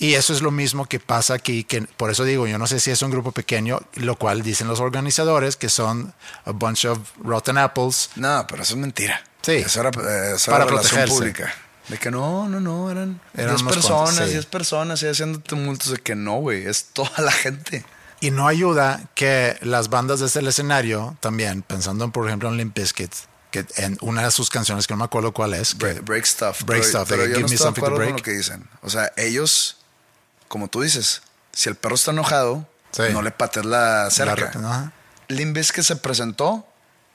Y 0.01 0.15
eso 0.15 0.33
es 0.33 0.41
lo 0.41 0.49
mismo 0.49 0.87
que 0.87 0.99
pasa 0.99 1.35
aquí, 1.35 1.63
que 1.63 1.81
por 1.83 2.09
eso 2.09 2.23
digo, 2.23 2.47
yo 2.47 2.57
no 2.57 2.65
sé 2.65 2.79
si 2.79 2.89
es 2.89 3.01
un 3.03 3.11
grupo 3.11 3.31
pequeño, 3.31 3.79
lo 3.97 4.15
cual 4.15 4.41
dicen 4.41 4.67
los 4.67 4.79
organizadores 4.79 5.55
que 5.55 5.69
son 5.69 6.11
a 6.45 6.51
bunch 6.51 6.85
of 6.85 6.97
rotten 7.23 7.59
apples. 7.59 8.09
No, 8.15 8.45
pero 8.49 8.63
eso 8.63 8.73
es 8.73 8.79
mentira. 8.79 9.23
Sí. 9.43 9.53
Eso 9.53 9.81
era, 9.81 9.89
eh, 9.89 10.33
eso 10.37 10.49
Para 10.51 10.63
era 10.63 10.71
relación 10.75 11.07
pública. 11.07 11.53
De 11.87 11.99
que 11.99 12.09
no, 12.09 12.49
no, 12.49 12.59
no, 12.59 12.89
eran, 12.89 13.21
Eran 13.35 13.55
10 13.57 13.61
unos 13.61 13.73
personas, 13.75 14.01
cuantos, 14.09 14.25
sí. 14.25 14.31
10 14.31 14.45
personas 14.47 15.03
y 15.03 15.07
haciendo 15.07 15.39
tumultos. 15.39 15.91
De 15.91 15.97
que 15.99 16.15
no, 16.15 16.37
güey, 16.37 16.65
es 16.65 16.85
toda 16.93 17.11
la 17.19 17.31
gente. 17.31 17.85
Y 18.21 18.31
no 18.31 18.47
ayuda 18.47 19.03
que 19.13 19.57
las 19.61 19.89
bandas 19.89 20.19
desde 20.19 20.39
el 20.39 20.47
escenario 20.47 21.15
también, 21.19 21.61
pensando 21.61 22.05
en, 22.05 22.11
por 22.11 22.25
ejemplo 22.27 22.49
en 22.49 22.57
Limp 22.57 22.75
Bizkit, 22.75 23.11
que 23.51 23.65
en 23.77 23.97
una 24.01 24.23
de 24.23 24.31
sus 24.31 24.49
canciones, 24.49 24.87
que 24.87 24.93
no 24.93 24.97
me 24.99 25.05
acuerdo 25.05 25.31
cuál 25.31 25.53
es, 25.53 25.75
que- 25.75 25.85
Break, 25.93 26.05
break 26.05 26.25
stuff. 26.25 26.63
Break 26.63 26.81
pero, 26.81 26.83
stuff, 26.99 27.09
pero 27.09 27.21
de 27.23 27.29
yo 27.29 27.35
Give 27.35 27.43
no 27.43 27.49
Me 27.49 27.57
Something 27.57 27.81
to 27.81 27.85
acuerdo 27.87 27.95
con 27.97 28.05
Break. 28.05 28.17
lo 28.19 28.23
que 28.23 28.31
dicen. 28.31 28.67
O 28.81 28.89
sea, 28.89 29.11
ellos, 29.17 29.77
como 30.51 30.67
tú 30.67 30.81
dices, 30.81 31.21
si 31.53 31.69
el 31.69 31.75
perro 31.75 31.95
está 31.95 32.11
enojado, 32.11 32.67
Sí. 32.91 33.03
no 33.13 33.21
le 33.21 33.31
pates 33.31 33.63
la 33.63 34.09
cerca. 34.11 34.51
La- 34.59 34.91
Bizkit 35.53 35.83
se 35.85 35.95
presentó 35.95 36.67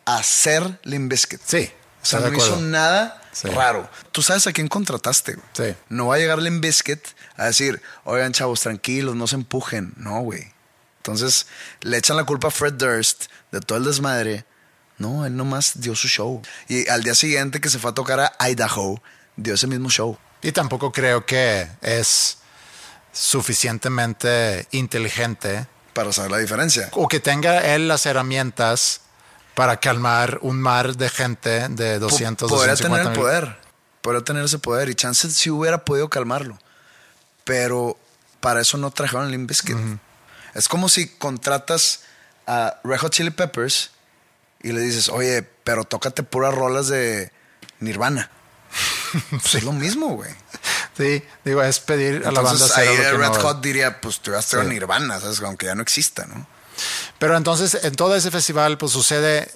a 0.07 0.22
ser 0.22 0.80
Limp 0.84 1.11
Bizkit. 1.11 1.41
Sí, 1.45 1.70
O 2.03 2.07
sea, 2.07 2.20
no 2.20 2.32
hizo 2.34 2.57
nada 2.62 3.20
Sí. 3.32 3.49
raro. 3.49 3.91
Tú 4.12 4.22
sabes 4.22 4.47
a 4.47 4.53
quién 4.55 4.68
contrataste. 4.68 5.34
güey. 5.34 5.47
Sí. 5.53 5.76
No 5.91 6.07
va 6.07 6.14
a 6.14 6.18
llegar 6.18 6.39
Limp 6.39 6.62
Bizkit 6.62 7.01
a 7.37 7.45
decir, 7.45 7.82
oigan, 8.05 8.32
chavos, 8.32 8.61
tranquilos, 8.61 9.14
no 9.16 9.26
se 9.26 9.34
empujen. 9.34 9.93
No, 9.97 10.20
güey. 10.20 10.51
Entonces, 10.99 11.47
le 11.82 11.99
echan 11.99 12.16
la 12.16 12.24
culpa 12.24 12.49
a 12.49 12.51
Fred 12.51 12.72
Durst 12.74 13.24
de 13.53 13.61
todo 13.61 13.76
el 13.78 13.84
desmadre. 13.84 14.47
No, 14.99 15.26
él 15.26 15.37
nomás 15.37 15.72
dio 15.80 15.95
su 15.95 16.09
show. 16.09 16.41
Y 16.68 16.89
al 16.89 17.03
día 17.03 17.14
siguiente 17.14 17.61
que 17.61 17.68
se 17.68 17.78
fue 17.78 17.91
a 17.91 17.95
tocar 17.95 18.18
a 18.39 18.49
Idaho, 18.49 19.03
dio 19.37 19.53
ese 19.55 19.66
mismo 19.66 19.91
show. 19.91 20.16
Y 20.41 20.53
tampoco 20.53 20.91
creo 20.93 21.26
que 21.26 21.68
es 21.82 22.39
suficientemente 23.17 24.67
inteligente 24.73 25.67
Para 25.95 26.12
saber 26.12 26.31
la 26.31 26.39
diferencia. 26.39 26.89
o 26.93 27.09
que 27.09 27.21
tenga 27.21 27.75
él 27.75 27.89
las 27.89 28.07
herramientas 28.07 29.01
para 29.55 29.79
calmar 29.79 30.39
un 30.43 30.61
mar 30.61 30.97
de 30.97 31.09
gente 31.09 31.69
de 31.71 31.99
200, 31.99 32.49
Po- 32.51 32.57
Podría 32.57 32.73
250 32.73 32.83
tener 32.83 33.01
el 33.01 33.09
mil. 33.11 33.19
poder. 33.19 33.57
Podría 34.03 34.23
tener 34.25 34.45
ese 34.45 34.59
poder. 34.59 34.89
Y 34.91 34.95
chance 34.95 35.31
si 35.31 35.51
hubiera 35.51 35.85
podido 35.85 36.11
calmarlo. 36.11 36.59
Pero 37.45 37.97
para 38.41 38.61
eso 38.61 38.77
no 38.77 38.91
trajeron 38.91 39.31
Limp 39.31 39.49
Bizkit. 39.49 39.77
Es 40.55 40.69
como 40.69 40.89
si 40.89 41.09
contratas 41.09 42.03
a 42.47 42.81
Red 42.85 42.99
Hot 42.99 43.12
Chili 43.12 43.31
Peppers 43.31 43.91
y 44.62 44.73
le 44.73 44.81
dices, 44.81 45.09
oye, 45.09 45.43
pero 45.64 45.85
tócate 45.85 46.23
puras 46.23 46.55
rolas 46.55 46.89
de 46.89 47.33
Nirvana. 47.81 48.31
Es 49.55 49.62
lo 49.64 49.73
mismo, 49.73 50.09
güey. 50.09 50.31
Sí, 50.97 51.22
digo, 51.44 51.62
es 51.62 51.78
pedir 51.80 52.22
a 52.26 52.30
la 52.32 52.40
banda 52.40 52.64
hacer 52.64 52.88
ahí 52.88 52.97
algo 53.05 53.18
Red 53.18 53.28
no- 53.28 53.40
Hot 53.42 53.61
diría, 53.61 54.01
pues 54.01 54.20
tú 54.20 54.30
vas 54.32 54.53
a 54.55 54.62
Sí. 54.62 54.68
Nirvana, 54.68 55.20
¿sabes? 55.20 55.40
Aunque 55.42 55.66
ya 55.66 55.74
no 55.74 55.82
exista, 55.82 56.24
¿no? 56.26 56.47
Pero 57.18 57.36
entonces 57.36 57.78
en 57.84 57.94
todo 57.94 58.14
ese 58.16 58.30
festival 58.30 58.76
pues 58.78 58.92
sucede 58.92 59.38
eh, 59.40 59.49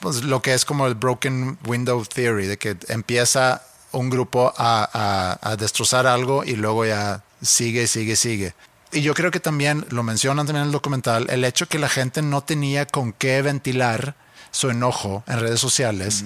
pues, 0.00 0.24
lo 0.24 0.42
que 0.42 0.54
es 0.54 0.64
como 0.64 0.86
el 0.86 0.94
Broken 0.94 1.58
Window 1.66 2.04
Theory, 2.04 2.46
de 2.46 2.58
que 2.58 2.76
empieza 2.88 3.62
un 3.92 4.10
grupo 4.10 4.52
a, 4.56 4.88
a- 4.92 5.50
a 5.50 5.56
destrozar 5.56 6.06
algo 6.06 6.44
y 6.44 6.56
luego 6.56 6.84
ya 6.84 7.22
sigue, 7.42 7.86
sigue, 7.86 8.16
sigue. 8.16 8.54
Y 8.92 9.02
yo 9.02 9.14
creo 9.14 9.30
que 9.30 9.40
también, 9.40 9.86
lo 9.90 10.02
mencionan 10.02 10.46
también 10.46 10.62
en 10.62 10.68
el 10.68 10.72
documental, 10.72 11.26
el 11.30 11.44
hecho 11.44 11.66
que 11.68 11.78
la 11.78 11.88
gente 11.88 12.22
no 12.22 12.42
tenía 12.42 12.86
con 12.86 13.12
qué 13.12 13.42
ventilar 13.42 14.14
su 14.50 14.70
enojo 14.70 15.22
en 15.26 15.40
redes 15.40 15.60
sociales 15.60 16.24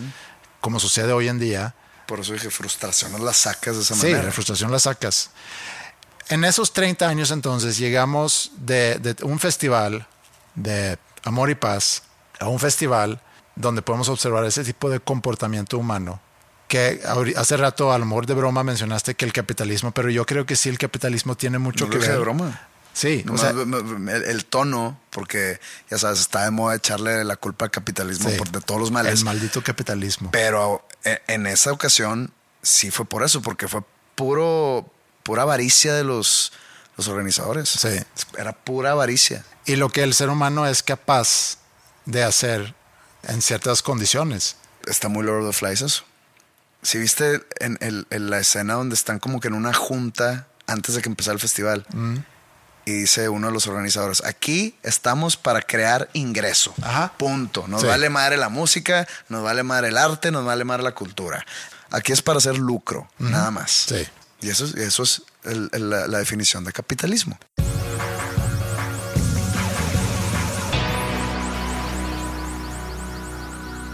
como 0.61 0.79
sucede 0.79 1.13
hoy 1.13 1.29
en 1.29 1.39
día. 1.41 1.75
Por 2.13 2.21
eso 2.21 2.35
dije, 2.35 2.51
frustraciones 2.51 3.21
las 3.21 3.39
sacas 3.39 3.75
de 3.77 3.81
esa 3.81 3.95
Sí, 3.95 4.03
manera. 4.03 4.25
la 4.25 4.33
frustración 4.33 4.71
la 4.71 4.79
sacas. 4.79 5.31
En 6.29 6.45
esos 6.45 6.75
30 6.75 7.09
años 7.09 7.31
entonces 7.31 7.79
llegamos 7.79 8.53
de, 8.59 8.99
de 8.99 9.17
un 9.25 9.39
festival 9.39 10.07
de 10.55 10.99
amor 11.25 11.49
y 11.49 11.55
paz 11.55 12.03
a 12.39 12.49
un 12.49 12.59
festival 12.61 13.23
donde 13.57 13.81
podemos 13.81 14.11
observar 14.11 14.45
ese 14.45 14.63
tipo 14.63 14.91
de 14.91 15.01
comportamiento 15.01 15.79
humano. 15.79 16.21
Que 16.69 17.01
hace 17.35 17.57
rato, 17.57 17.95
a 17.95 17.99
lo 17.99 18.05
mejor 18.05 18.27
de 18.27 18.35
broma, 18.35 18.63
mencionaste 18.63 19.15
que 19.15 19.25
el 19.25 19.33
capitalismo, 19.33 19.93
pero 19.93 20.11
yo 20.11 20.27
creo 20.27 20.45
que 20.45 20.55
sí 20.55 20.69
el 20.69 20.77
capitalismo 20.77 21.35
tiene 21.35 21.59
mucho 21.59 21.87
No 21.87 21.93
que 21.93 21.97
ver. 21.99 22.11
de 22.13 22.19
broma. 22.19 22.69
Sí, 22.95 23.23
o 23.25 23.29
Nomás 23.29 23.41
sea, 23.41 23.51
el, 23.53 24.23
el 24.25 24.45
tono, 24.45 25.01
porque 25.09 25.59
ya 25.91 25.97
sabes, 25.97 26.21
está 26.21 26.45
de 26.45 26.51
moda 26.51 26.75
echarle 26.75 27.25
la 27.25 27.37
culpa 27.37 27.65
al 27.65 27.71
capitalismo 27.71 28.29
sí. 28.29 28.37
por 28.37 28.51
de 28.51 28.61
todos 28.61 28.79
los 28.79 28.91
males. 28.91 29.19
El 29.21 29.25
maldito 29.25 29.63
capitalismo. 29.63 30.31
Pero 30.31 30.87
en, 31.05 31.19
en 31.29 31.47
esa 31.47 31.73
ocasión 31.73 32.33
sí 32.63 32.91
fue 32.91 33.05
por 33.05 33.23
eso, 33.23 33.43
porque 33.43 33.69
fue 33.69 33.83
puro, 34.15 34.91
pura 35.23 35.43
avaricia 35.43 35.95
de 35.95 36.05
los, 36.05 36.53
los 36.97 37.09
organizadores. 37.09 37.69
Sí. 37.69 37.89
Era 38.39 38.53
pura 38.53 38.93
avaricia. 38.93 39.45
y 39.65 39.77
lo 39.77 39.89
que 39.91 40.03
el 40.03 40.15
ser 40.15 40.29
humano 40.29 40.67
es 40.67 40.83
capaz 40.83 41.59
de 42.05 42.23
hacer 42.25 42.75
en 43.25 43.43
ciertas 43.43 43.83
condiciones. 43.83 44.57
Está 44.87 45.09
muy 45.09 45.25
Lord 45.25 45.45
of 45.45 45.51
the 45.55 45.59
Flies 45.59 45.83
eso. 45.83 46.05
Si 46.83 46.99
viste 46.99 47.41
en, 47.61 47.79
el- 47.81 48.07
en 48.11 48.29
la 48.31 48.41
escena 48.41 48.75
donde 48.75 48.95
están 48.97 49.21
como 49.21 49.39
que 49.39 49.49
en 49.49 49.55
una 49.55 49.73
junta 49.73 50.49
antes 50.67 50.95
de 50.97 51.03
que 51.03 51.09
empezara 51.09 51.35
el 51.35 51.41
festival. 51.41 51.87
Mm. 51.93 52.17
Y 52.85 52.93
dice 52.93 53.29
uno 53.29 53.47
de 53.47 53.53
los 53.53 53.67
organizadores, 53.69 54.25
aquí 54.25 54.75
estamos 54.83 55.37
para 55.37 55.63
crear 55.63 56.09
ingreso. 56.15 56.75
Ajá. 56.83 57.13
Punto. 57.17 57.67
Nos 57.69 57.83
Sí. 57.83 57.87
vale 57.87 58.11
madre 58.11 58.37
la 58.37 58.49
música, 58.49 59.07
nos 59.29 59.43
vale 59.45 59.63
madre 59.63 59.89
el 59.89 59.99
arte, 59.99 60.31
nos 60.33 60.45
vale 60.45 60.65
madre 60.65 60.83
la 60.83 60.93
cultura. 60.93 61.45
Aquí 61.91 62.11
es 62.13 62.23
para 62.23 62.39
hacer 62.39 62.59
lucro, 62.59 63.09
nada 63.19 63.51
más. 63.51 63.71
Sí. 63.89 64.05
Y 64.41 64.49
eso, 64.51 64.65
es- 64.65 64.75
eso 64.75 65.03
es 65.05 65.23
el- 65.45 65.69
el- 65.73 65.91
la, 65.91 66.09
la 66.09 66.19
definición 66.19 66.65
de 66.65 66.73
capitalismo. 66.73 67.39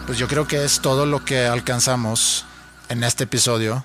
Pues 0.07 0.19
yo 0.19 0.27
creo 0.27 0.47
que 0.47 0.65
es 0.65 0.81
todo 0.81 1.05
lo 1.05 1.25
que 1.25 1.47
alcanzamos 1.47 2.47
en 2.89 3.05
este 3.05 3.25
episodio. 3.25 3.85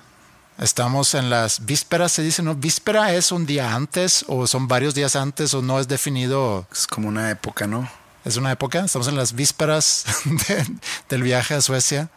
Estamos 0.58 1.14
en 1.14 1.30
las 1.30 1.64
vísperas, 1.66 2.12
se 2.12 2.22
dice, 2.22 2.42
¿no? 2.42 2.54
Víspera 2.54 3.12
es 3.12 3.32
un 3.32 3.44
día 3.44 3.74
antes 3.74 4.24
o 4.28 4.46
son 4.46 4.68
varios 4.68 4.94
días 4.94 5.16
antes 5.16 5.52
o 5.52 5.62
no 5.62 5.80
es 5.80 5.88
definido. 5.88 6.66
Es 6.72 6.86
como 6.86 7.08
una 7.08 7.30
época, 7.30 7.66
¿no? 7.66 7.90
Es 8.24 8.36
una 8.36 8.52
época, 8.52 8.84
estamos 8.84 9.08
en 9.08 9.16
las 9.16 9.32
vísperas 9.34 10.04
de- 10.24 10.66
del 11.08 11.22
viaje 11.22 11.54
a 11.54 11.60
Suecia. 11.60 12.08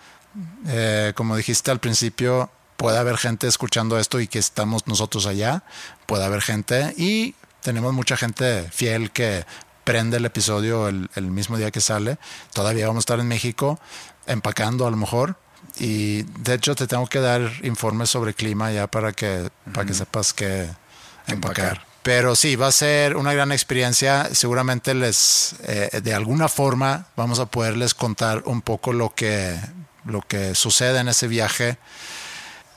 Eh, 0.67 1.13
como 1.15 1.35
dijiste 1.35 1.71
al 1.71 1.79
principio, 1.79 2.51
puede 2.77 2.99
haber 2.99 3.17
gente 3.17 3.47
escuchando 3.47 3.97
esto 3.97 4.19
y 4.19 4.27
que 4.27 4.37
estamos 4.37 4.85
nosotros 4.85 5.25
allá. 5.25 5.63
Puede 6.05 6.23
haber 6.23 6.43
gente 6.43 6.93
y 6.95 7.33
tenemos 7.61 7.91
mucha 7.93 8.17
gente 8.17 8.69
fiel 8.71 9.09
que 9.11 9.45
prende 9.83 10.17
el 10.17 10.25
episodio 10.25 10.87
el, 10.89 11.09
el 11.15 11.25
mismo 11.31 11.57
día 11.57 11.71
que 11.71 11.81
sale. 11.81 12.19
Todavía 12.53 12.85
vamos 12.87 13.01
a 13.01 13.05
estar 13.05 13.19
en 13.19 13.27
México 13.27 13.79
empacando 14.27 14.85
a 14.85 14.91
lo 14.91 14.97
mejor. 14.97 15.37
Y 15.79 16.23
de 16.23 16.55
hecho 16.55 16.75
te 16.75 16.87
tengo 16.87 17.07
que 17.07 17.19
dar 17.19 17.51
informes 17.63 18.09
sobre 18.09 18.33
clima 18.33 18.71
ya 18.71 18.87
para 18.87 19.13
que, 19.13 19.49
para 19.73 19.85
que 19.85 19.93
sepas 19.93 20.33
que 20.33 20.69
empacar. 21.27 21.67
Empacar. 21.67 21.87
Pero 22.03 22.35
sí, 22.37 22.55
va 22.55 22.67
a 22.67 22.71
ser 22.71 23.17
una 23.17 23.33
gran 23.33 23.51
experiencia. 23.51 24.29
Seguramente 24.33 24.93
les, 24.93 25.55
eh, 25.63 25.99
de 26.01 26.13
alguna 26.13 26.47
forma, 26.47 27.07
vamos 27.17 27.39
a 27.39 27.47
poderles 27.47 27.93
contar 27.93 28.43
un 28.45 28.61
poco 28.61 28.93
lo 28.93 29.13
que, 29.13 29.59
lo 30.05 30.21
que 30.21 30.55
sucede 30.55 30.99
en 30.99 31.09
ese 31.09 31.27
viaje. 31.27 31.77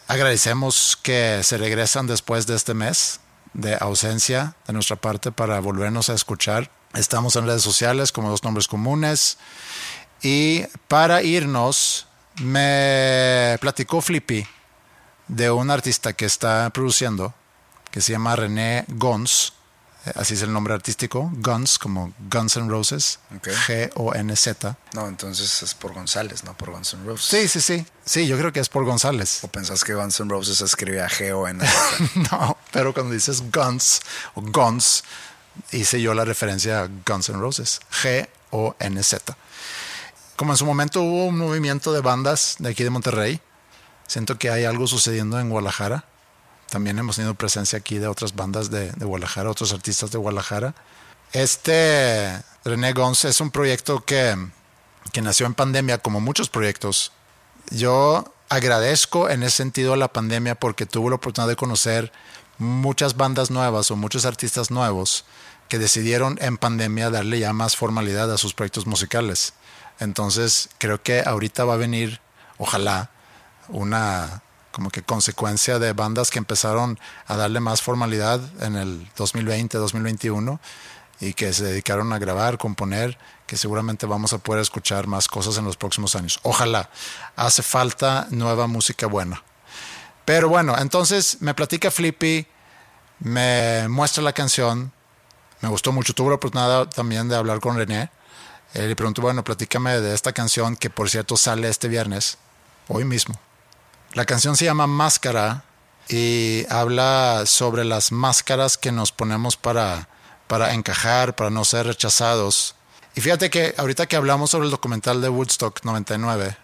Agradecemos 0.09 0.99
que 1.01 1.43
se 1.45 1.59
regresan 1.59 2.09
después 2.09 2.49
de 2.49 2.57
este 2.57 2.75
mes 2.75 3.21
de 3.55 3.77
ausencia 3.81 4.57
de 4.67 4.73
nuestra 4.73 4.97
parte 4.97 5.31
para 5.31 5.61
volvernos 5.61 6.11
a 6.11 6.15
escuchar. 6.15 6.71
Estamos 6.95 7.37
en 7.37 7.47
redes 7.47 7.63
sociales 7.63 8.11
como 8.11 8.31
dos 8.31 8.43
nombres 8.43 8.67
comunes. 8.67 9.39
Y 10.23 10.65
para 10.89 11.23
irnos, 11.23 12.09
me 12.37 13.57
platicó 13.61 14.01
Flippy 14.01 14.47
de 15.29 15.51
un 15.51 15.71
artista 15.71 16.13
que 16.13 16.25
está 16.25 16.71
produciendo, 16.71 17.35
que 17.91 18.01
se 18.01 18.13
llama 18.13 18.37
René 18.37 18.85
Gons, 18.89 19.53
eh, 20.07 20.13
así 20.15 20.35
es 20.35 20.43
el 20.43 20.53
nombre 20.53 20.73
artístico, 20.73 21.31
Guns, 21.35 21.79
como 21.79 22.13
Guns 22.31 22.57
N' 22.57 22.69
Roses. 22.69 23.19
G-O-N-Z. 23.43 24.77
No, 24.95 25.07
entonces 25.07 25.63
es 25.63 25.75
por 25.75 25.93
González, 25.93 26.43
no 26.45 26.57
por 26.57 26.71
Guns 26.71 26.95
N' 26.95 27.05
Roses. 27.05 27.27
Sí, 27.27 27.49
sí, 27.49 27.61
sí. 27.61 27.87
Sí, 28.05 28.27
yo 28.27 28.39
creo 28.39 28.53
que 28.53 28.61
es 28.61 28.69
por 28.69 28.85
González. 28.85 29.45
¿O 29.45 29.49
pensás 29.49 29.85
que 29.85 29.95
Guns 29.95 30.19
N' 30.21 30.31
Roses 30.31 30.61
escribía 30.63 31.09
G-O-N? 31.09 31.63
no, 32.33 32.57
pero 32.73 32.95
cuando 32.95 33.13
dices 33.13 33.43
Guns 33.53 34.01
o 34.35 34.41
Guns, 34.41 35.05
hice 35.73 36.01
yo 36.01 36.15
la 36.15 36.25
referencia 36.25 36.81
a 36.81 36.89
Guns 37.07 37.29
N' 37.29 37.39
Roses, 37.39 37.81
G-O-N-Z. 38.03 39.37
Como 40.41 40.55
en 40.55 40.57
su 40.57 40.65
momento 40.65 41.03
hubo 41.03 41.27
un 41.27 41.37
movimiento 41.37 41.93
de 41.93 42.01
bandas 42.01 42.57
de 42.61 42.71
aquí 42.71 42.83
de 42.83 42.89
Monterrey, 42.89 43.43
siento 44.07 44.39
que 44.39 44.49
hay 44.49 44.65
algo 44.65 44.87
sucediendo 44.87 45.39
en 45.39 45.51
Guadalajara. 45.51 46.07
También 46.71 46.99
hemos 46.99 47.17
tenido 47.17 47.35
presencia 47.35 47.79
aquí 47.79 47.99
de 47.99 48.07
otras 48.07 48.35
bandas 48.35 48.71
de, 48.71 48.91
Guadalajara, 49.01 49.51
otros 49.51 49.75
artistas 49.75 50.13
de 50.13 50.17
Guadalajara. 50.17 50.75
Este 51.35 52.43
René 52.65 52.95
Gons 52.95 53.27
es 53.27 53.43
un 53.43 53.51
proyecto 53.51 54.03
que, 54.03 54.35
que 55.13 55.21
nació 55.21 55.45
en 55.45 55.53
pandemia, 55.53 55.99
como 55.99 56.23
muchos 56.23 56.49
proyectos. 56.49 57.13
Yo 57.69 58.25
agradezco 58.49 59.29
en 59.29 59.43
ese 59.43 59.59
sentido 59.59 59.93
a 59.93 59.99
la 59.99 60.09
pandemia 60.09 60.55
porque 60.55 60.87
tuve 60.87 61.11
la 61.11 61.17
oportunidad 61.17 61.51
de 61.51 61.57
conocer 61.57 62.13
muchas 62.57 63.15
bandas 63.15 63.51
nuevas 63.51 63.91
o 63.91 63.97
muchos 63.97 64.25
artistas 64.25 64.71
nuevos 64.71 65.27
que 65.69 65.79
decidieron 65.79 66.39
en 66.41 66.57
pandemia 66.57 67.11
darle 67.11 67.41
ya 67.41 67.53
más 67.53 67.77
formalidad 67.77 68.33
a 68.33 68.39
sus 68.39 68.55
proyectos 68.55 68.87
musicales. 68.87 69.53
Entonces 70.01 70.71
creo 70.79 71.03
que 71.03 71.23
ahorita 71.25 71.65
va 71.65 71.75
a 71.75 71.79
venir, 71.79 72.21
ojalá, 72.59 73.11
una 73.69 74.43
como 74.73 74.91
que 74.91 75.03
consecuencia 75.03 75.79
de 75.79 75.93
bandas 75.93 76.31
que 76.31 76.39
empezaron 76.39 76.99
a 77.27 77.37
darle 77.37 77.61
más 77.61 77.83
formalidad 77.83 78.41
en 78.63 78.77
el 78.77 79.11
2020, 79.17 79.79
2021 79.79 80.61
y 81.21 81.35
que 81.35 81.53
se 81.53 81.65
dedicaron 81.65 82.13
a 82.13 82.19
grabar, 82.19 82.57
componer, 82.57 83.19
que 83.47 83.57
seguramente 83.57 84.07
vamos 84.07 84.33
a 84.33 84.39
poder 84.39 84.63
escuchar 84.63 85.07
más 85.07 85.29
cosas 85.29 85.59
en 85.59 85.65
los 85.65 85.77
próximos 85.77 86.15
años. 86.17 86.41
Ojalá. 86.43 86.89
Hace 87.37 87.63
falta 87.63 88.27
nueva 88.31 88.67
música 88.67 89.07
buena. 89.07 89.43
Pero 90.25 90.49
bueno, 90.49 90.77
entonces 90.79 91.39
me 91.41 91.53
platica 91.53 91.91
Flippy, 91.91 92.47
me 93.19 93.89
muestra 93.89 94.23
la 94.23 94.33
canción, 94.33 94.93
me 95.61 95.69
gustó 95.69 95.93
mucho. 95.93 96.15
Tuve 96.15 96.31
la 96.31 96.37
oportunidad 96.37 96.89
también 96.89 97.29
de 97.29 97.37
hablar 97.37 97.61
con 97.61 97.77
René. 97.77 98.11
Eh, 98.75 98.87
le 98.87 98.95
pregunto, 98.95 99.21
bueno, 99.21 99.43
platícame 99.43 100.01
de 100.01 100.15
esta 100.15 100.33
canción 100.33 100.77
que 100.77 100.91
por 100.91 101.11
cierto 101.11 101.37
sale 101.37 101.69
este 101.69 101.89
viernes, 101.89 102.39
hoy 102.89 103.05
mismo. 103.05 103.39
La 104.15 104.25
canción 104.25 104.57
se 104.57 104.65
llama 104.65 104.87
Máscara 104.87 105.65
y 106.09 106.65
habla 106.69 107.45
sobre 107.47 107.85
las 107.85 108.13
máscaras 108.13 108.77
que 108.77 108.93
nos 108.93 109.13
ponemos 109.13 109.57
para, 109.57 110.09
para 110.47 110.75
encajar, 110.75 111.35
para 111.35 111.51
no 111.51 111.65
ser 111.65 111.87
rechazados. 111.87 112.77
Y 113.15 113.21
fíjate 113.21 113.51
que 113.51 113.75
ahorita 113.77 114.07
que 114.07 114.17
hablamos 114.17 114.51
sobre 114.51 114.67
el 114.67 114.71
documental 114.71 115.21
de 115.21 115.29
Woodstock 115.29 115.85
99, 115.85 116.57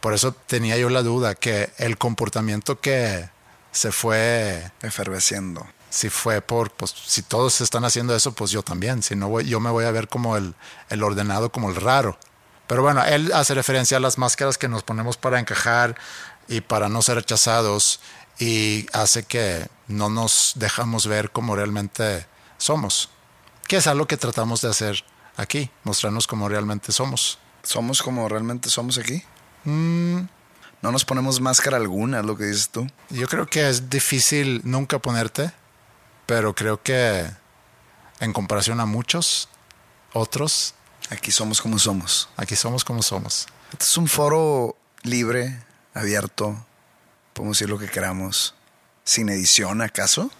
por 0.00 0.14
eso 0.14 0.32
tenía 0.32 0.76
yo 0.76 0.88
la 0.90 1.02
duda 1.02 1.36
que 1.36 1.72
el 1.78 1.96
comportamiento 1.96 2.80
que 2.80 3.28
se 3.70 3.92
fue 3.92 4.70
Efervesciendo. 4.82 5.66
Si 5.92 6.08
fue 6.08 6.40
por, 6.40 6.70
pues 6.70 6.94
si 7.06 7.20
todos 7.22 7.60
están 7.60 7.84
haciendo 7.84 8.16
eso, 8.16 8.32
pues 8.32 8.50
yo 8.50 8.62
también. 8.62 9.02
Si 9.02 9.14
no, 9.14 9.28
voy- 9.28 9.44
yo 9.46 9.60
me 9.60 9.68
voy 9.70 9.84
a 9.84 9.90
ver 9.90 10.08
como 10.08 10.38
el, 10.38 10.54
el 10.88 11.02
ordenado, 11.02 11.52
como 11.52 11.68
el 11.68 11.76
raro. 11.76 12.18
Pero 12.66 12.80
bueno, 12.80 13.04
él 13.04 13.30
hace 13.34 13.52
referencia 13.54 13.98
a 13.98 14.00
las 14.00 14.16
máscaras 14.16 14.56
que 14.56 14.68
nos 14.68 14.82
ponemos 14.82 15.18
para 15.18 15.38
encajar 15.38 15.94
y 16.48 16.62
para 16.62 16.88
no 16.88 17.02
ser 17.02 17.16
rechazados 17.16 18.00
y 18.38 18.86
hace 18.94 19.24
que 19.24 19.68
no 19.86 20.08
nos 20.08 20.52
dejamos 20.54 21.06
ver 21.06 21.30
como 21.30 21.54
realmente 21.56 22.26
somos. 22.56 23.10
Que 23.68 23.76
es 23.76 23.86
algo 23.86 24.06
que 24.06 24.16
tratamos 24.16 24.62
de 24.62 24.70
hacer 24.70 25.04
aquí, 25.36 25.70
mostrarnos 25.84 26.26
como 26.26 26.48
realmente 26.48 26.90
somos. 26.92 27.38
¿Somos 27.62 28.02
como 28.02 28.26
realmente 28.30 28.70
somos 28.70 28.96
aquí? 28.96 29.22
Mm. 29.64 30.20
No 30.80 30.90
nos 30.90 31.04
ponemos 31.04 31.40
máscara 31.40 31.76
alguna, 31.76 32.20
es 32.20 32.24
lo 32.26 32.36
que 32.36 32.44
dices 32.44 32.70
tú. 32.70 32.86
Yo 33.10 33.28
creo 33.28 33.46
que 33.46 33.68
es 33.68 33.90
difícil 33.90 34.62
nunca 34.64 34.98
ponerte, 34.98 35.52
pero 36.26 36.54
creo 36.54 36.82
que 36.82 37.30
en 38.20 38.32
comparación 38.32 38.80
a 38.80 38.86
muchos 38.86 39.48
otros, 40.12 40.74
Aquí 41.10 41.30
somos 41.30 41.60
como 41.60 41.78
somos. 41.78 42.28
aquí 42.36 42.56
somos 42.56 42.84
como 42.84 43.02
somos. 43.02 43.46
Este 43.70 43.84
es 43.84 43.96
un 43.96 44.08
foro 44.08 44.76
libre, 45.02 45.62
abierto. 45.92 46.64
Podemos 47.34 47.58
decir 47.58 47.68
lo 47.68 47.78
que 47.78 47.88
queramos. 47.88 48.54
Sin 49.04 49.28
edición, 49.28 49.82
¿acaso? 49.82 50.30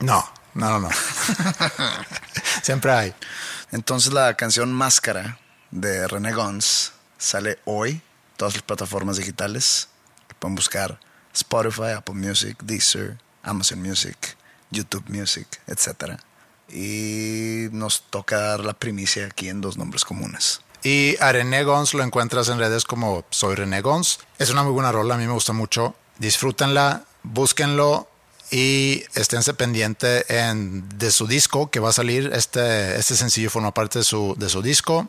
No, 0.00 0.28
no, 0.54 0.70
no, 0.70 0.80
no. 0.80 0.90
Siempre 2.62 2.92
hay. 2.92 3.14
Entonces 3.72 4.12
la 4.12 4.36
canción 4.36 4.72
Máscara 4.72 5.38
de 5.70 6.06
René 6.08 6.32
Gons 6.32 6.92
sale 7.16 7.58
hoy, 7.64 8.02
todas 8.36 8.54
las 8.54 8.62
plataformas 8.62 9.16
digitales. 9.16 9.88
Pueden 10.38 10.56
buscar 10.56 11.00
Spotify, 11.32 11.92
Apple 11.96 12.16
Music, 12.16 12.58
Deezer, 12.62 13.18
Amazon 13.42 13.80
Music, 13.80 14.35
YouTube 14.70 15.04
Music, 15.08 15.46
etc. 15.66 16.18
Y 16.68 17.68
nos 17.72 18.02
toca 18.10 18.38
dar 18.38 18.60
la 18.60 18.74
primicia 18.74 19.26
aquí 19.26 19.48
en 19.48 19.60
dos 19.60 19.76
nombres 19.76 20.04
comunes. 20.04 20.60
Y 20.82 21.16
a 21.20 21.32
René 21.32 21.64
Gons 21.64 21.94
lo 21.94 22.02
encuentras 22.02 22.48
en 22.48 22.58
redes 22.58 22.84
como 22.84 23.24
Soy 23.30 23.54
René 23.56 23.80
Gons. 23.80 24.20
Es 24.38 24.50
una 24.50 24.62
muy 24.62 24.72
buena 24.72 24.92
rola, 24.92 25.14
a 25.14 25.18
mí 25.18 25.26
me 25.26 25.32
gusta 25.32 25.52
mucho. 25.52 25.94
Disfrútenla, 26.18 27.04
búsquenlo 27.22 28.08
y 28.50 29.02
esténse 29.14 29.54
pendiente 29.54 30.24
en, 30.28 30.88
de 30.98 31.10
su 31.10 31.26
disco 31.26 31.70
que 31.70 31.80
va 31.80 31.88
a 31.88 31.92
salir. 31.92 32.30
Este, 32.32 32.96
este 32.96 33.16
sencillo 33.16 33.50
forma 33.50 33.74
parte 33.74 34.00
de 34.00 34.04
su, 34.04 34.34
de 34.38 34.48
su 34.48 34.62
disco 34.62 35.08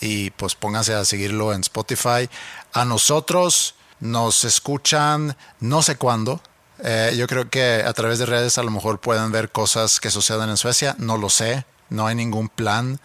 y 0.00 0.30
pues 0.30 0.54
pónganse 0.54 0.94
a 0.94 1.04
seguirlo 1.04 1.52
en 1.52 1.60
Spotify. 1.60 2.28
A 2.72 2.84
nosotros 2.84 3.74
nos 4.00 4.44
escuchan 4.44 5.36
no 5.60 5.82
sé 5.82 5.96
cuándo. 5.96 6.40
Eh, 6.82 7.14
yo 7.16 7.26
creo 7.26 7.48
que 7.48 7.82
a 7.86 7.92
través 7.92 8.18
de 8.18 8.26
redes 8.26 8.58
a 8.58 8.62
lo 8.62 8.70
mejor 8.70 9.00
pueden 9.00 9.30
ver 9.32 9.50
cosas 9.50 10.00
que 10.00 10.10
sucedan 10.10 10.50
en 10.50 10.56
Suecia. 10.56 10.96
No 10.98 11.18
lo 11.18 11.30
sé. 11.30 11.64
No 11.90 12.06
hay 12.06 12.14
ningún 12.14 12.48
plan 12.48 12.98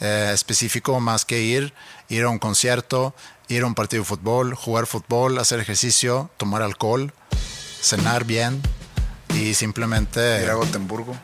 eh, 0.00 0.30
específico 0.34 0.98
más 1.00 1.24
que 1.24 1.40
ir, 1.40 1.72
ir 2.08 2.24
a 2.24 2.28
un 2.28 2.38
concierto, 2.38 3.14
ir 3.48 3.62
a 3.62 3.66
un 3.66 3.74
partido 3.74 4.02
de 4.02 4.08
fútbol, 4.08 4.54
jugar 4.54 4.86
fútbol, 4.86 5.38
hacer 5.38 5.60
ejercicio, 5.60 6.30
tomar 6.36 6.62
alcohol, 6.62 7.12
cenar 7.80 8.24
bien 8.24 8.60
y 9.34 9.54
simplemente... 9.54 10.42
Ir 10.42 10.50
a 10.50 10.54
Gotemburgo. 10.54 11.16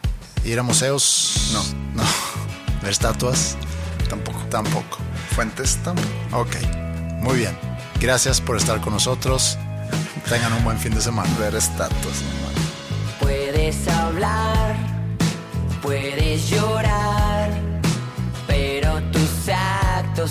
Ir 0.45 0.59
a 0.59 0.63
museos. 0.63 1.51
No. 1.53 1.63
No. 1.95 2.09
Ver 2.83 2.93
estatuas. 2.93 3.57
Tampoco. 4.09 4.39
Tampoco. 4.49 4.99
Fuentes 5.35 5.79
tampoco. 5.85 6.09
Ok. 6.33 6.57
Muy 7.21 7.39
bien. 7.39 7.59
Gracias 8.01 8.41
por 8.41 8.57
estar 8.57 8.81
con 8.81 8.95
nosotros. 8.95 9.59
Tengan 10.29 10.53
un 10.53 10.65
buen 10.65 10.79
fin 10.79 10.95
de 10.95 11.01
semana. 11.01 11.29
Ver 11.39 11.55
estatuas, 11.55 12.23
nomás. 12.23 12.51
Puedes 13.19 13.89
hablar, 13.89 14.77
puedes 15.83 16.49
llorar, 16.51 17.51
pero 18.47 19.01
tus 19.13 19.49
actos 19.49 20.31